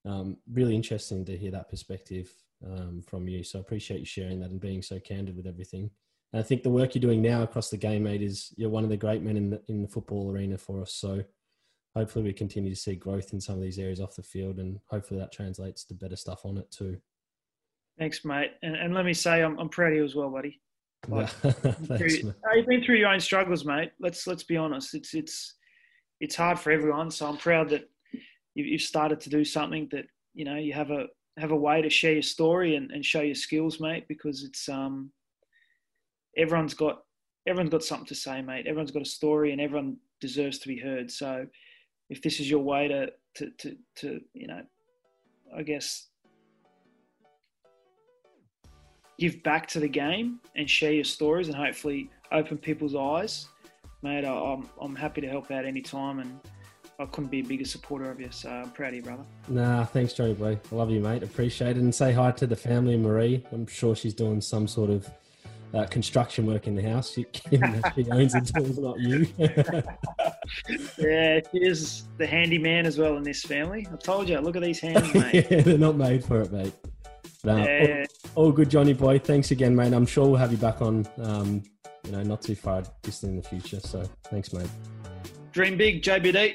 um, 0.04 0.36
really 0.52 0.76
interesting 0.76 1.24
to 1.24 1.36
hear 1.36 1.50
that 1.50 1.70
perspective 1.70 2.30
um, 2.66 3.02
from 3.06 3.28
you. 3.28 3.42
So 3.42 3.58
I 3.58 3.62
appreciate 3.62 4.00
you 4.00 4.06
sharing 4.06 4.40
that 4.40 4.50
and 4.50 4.60
being 4.60 4.82
so 4.82 4.98
candid 4.98 5.36
with 5.36 5.46
everything. 5.46 5.90
And 6.32 6.40
I 6.40 6.42
think 6.42 6.62
the 6.62 6.70
work 6.70 6.94
you're 6.94 7.00
doing 7.02 7.22
now 7.22 7.42
across 7.42 7.70
the 7.70 7.76
game, 7.76 8.04
mate, 8.04 8.22
is 8.22 8.52
you're 8.56 8.70
one 8.70 8.84
of 8.84 8.90
the 8.90 8.96
great 8.96 9.22
men 9.22 9.36
in 9.36 9.50
the, 9.50 9.62
in 9.68 9.82
the 9.82 9.88
football 9.88 10.30
arena 10.30 10.58
for 10.58 10.82
us. 10.82 10.92
So 10.92 11.22
hopefully 11.94 12.24
we 12.24 12.32
continue 12.32 12.70
to 12.70 12.80
see 12.80 12.96
growth 12.96 13.32
in 13.32 13.40
some 13.40 13.54
of 13.54 13.62
these 13.62 13.78
areas 13.78 14.00
off 14.00 14.16
the 14.16 14.22
field 14.22 14.58
and 14.58 14.80
hopefully 14.90 15.20
that 15.20 15.32
translates 15.32 15.84
to 15.84 15.94
better 15.94 16.16
stuff 16.16 16.44
on 16.44 16.58
it 16.58 16.70
too. 16.70 16.98
Thanks, 17.98 18.24
mate. 18.24 18.50
And, 18.62 18.74
and 18.74 18.94
let 18.94 19.04
me 19.04 19.14
say, 19.14 19.42
I'm, 19.42 19.58
I'm 19.58 19.68
proud 19.68 19.92
of 19.92 19.98
you 19.98 20.04
as 20.04 20.14
well, 20.14 20.30
buddy. 20.30 20.60
Like, 21.06 21.28
Thanks, 21.28 22.16
through, 22.16 22.32
you've 22.54 22.66
been 22.66 22.82
through 22.82 22.96
your 22.96 23.10
own 23.10 23.20
struggles, 23.20 23.66
mate. 23.66 23.92
Let's 24.00 24.26
let's 24.26 24.42
be 24.42 24.56
honest. 24.56 24.94
It's 24.94 25.12
it's 25.12 25.54
it's 26.18 26.34
hard 26.34 26.58
for 26.58 26.72
everyone. 26.72 27.10
So 27.10 27.26
I'm 27.26 27.36
proud 27.36 27.68
that 27.68 27.90
you've 28.54 28.80
started 28.80 29.20
to 29.20 29.28
do 29.28 29.44
something 29.44 29.86
that 29.92 30.06
you 30.32 30.46
know 30.46 30.56
you 30.56 30.72
have 30.72 30.90
a 30.90 31.08
have 31.38 31.50
a 31.50 31.56
way 31.56 31.82
to 31.82 31.90
share 31.90 32.12
your 32.12 32.22
story 32.22 32.76
and, 32.76 32.90
and 32.90 33.04
show 33.04 33.20
your 33.20 33.34
skills, 33.34 33.80
mate, 33.80 34.06
because 34.08 34.44
it's 34.44 34.68
um 34.68 35.10
everyone's 36.36 36.74
got 36.74 37.02
everyone's 37.46 37.70
got 37.70 37.84
something 37.84 38.06
to 38.06 38.14
say, 38.14 38.40
mate. 38.42 38.66
Everyone's 38.66 38.90
got 38.90 39.02
a 39.02 39.06
story 39.06 39.52
and 39.52 39.60
everyone 39.60 39.96
deserves 40.20 40.58
to 40.60 40.68
be 40.68 40.78
heard. 40.78 41.10
So 41.10 41.46
if 42.08 42.22
this 42.22 42.40
is 42.40 42.48
your 42.48 42.60
way 42.60 42.88
to 42.88 43.10
to 43.36 43.50
to, 43.58 43.76
to 43.96 44.20
you 44.32 44.46
know, 44.46 44.62
I 45.56 45.62
guess 45.62 46.06
give 49.18 49.42
back 49.42 49.66
to 49.68 49.80
the 49.80 49.88
game 49.88 50.40
and 50.56 50.68
share 50.68 50.92
your 50.92 51.04
stories 51.04 51.48
and 51.48 51.56
hopefully 51.56 52.10
open 52.32 52.58
people's 52.58 52.96
eyes, 52.96 53.48
mate, 54.02 54.24
I'm, 54.24 54.68
I'm 54.80 54.96
happy 54.96 55.20
to 55.20 55.28
help 55.28 55.50
out 55.50 55.64
anytime 55.64 56.18
and 56.18 56.40
I 56.98 57.06
couldn't 57.06 57.30
be 57.30 57.40
a 57.40 57.44
bigger 57.44 57.64
supporter 57.64 58.10
of 58.10 58.20
you. 58.20 58.28
So 58.30 58.48
I'm 58.50 58.70
proud 58.70 58.88
of 58.88 58.94
you, 58.94 59.02
brother. 59.02 59.24
Nah, 59.48 59.84
thanks, 59.84 60.12
Jonny 60.12 60.34
boy. 60.34 60.58
I 60.70 60.74
love 60.74 60.90
you, 60.90 61.00
mate. 61.00 61.22
Appreciate 61.22 61.76
it. 61.76 61.80
And 61.80 61.94
say 61.94 62.12
hi 62.12 62.30
to 62.32 62.46
the 62.46 62.56
family, 62.56 62.96
Marie. 62.96 63.44
I'm 63.52 63.66
sure 63.66 63.96
she's 63.96 64.14
doing 64.14 64.40
some 64.40 64.68
sort 64.68 64.90
of 64.90 65.08
uh, 65.74 65.86
construction 65.86 66.46
work 66.46 66.68
in 66.68 66.76
the 66.76 66.82
house. 66.82 67.10
She, 67.12 67.26
she 67.50 67.58
owns 68.10 68.32
the 68.32 68.52
tools, 68.54 68.78
not 68.78 69.00
you. 69.00 69.26
yeah, 70.98 71.40
she 71.50 71.58
is 71.58 72.04
the 72.16 72.26
handyman 72.26 72.86
as 72.86 72.96
well 72.98 73.16
in 73.16 73.22
this 73.24 73.42
family. 73.42 73.86
I 73.92 73.96
told 73.96 74.28
you, 74.28 74.38
look 74.38 74.54
at 74.56 74.62
these 74.62 74.78
hands, 74.80 75.12
mate. 75.14 75.46
yeah, 75.50 75.60
they're 75.62 75.78
not 75.78 75.96
made 75.96 76.24
for 76.24 76.42
it, 76.42 76.52
mate. 76.52 76.72
Nah, 77.42 77.64
Yeah. 77.64 78.04
all, 78.36 78.44
all 78.46 78.52
good, 78.52 78.70
Jonny 78.70 78.92
boy. 78.92 79.18
Thanks 79.18 79.50
again, 79.50 79.74
mate. 79.74 79.92
I'm 79.92 80.06
sure 80.06 80.26
we'll 80.28 80.36
have 80.36 80.52
you 80.52 80.58
back 80.58 80.80
on, 80.80 81.06
um, 81.18 81.62
you 82.04 82.12
know, 82.12 82.22
not 82.22 82.40
too 82.42 82.54
far 82.54 82.82
distant 83.02 83.30
in 83.30 83.36
the 83.40 83.48
future. 83.48 83.80
So 83.80 84.08
thanks, 84.30 84.52
mate. 84.52 84.68
Dream 85.52 85.76
big, 85.76 86.02
JBD. 86.02 86.54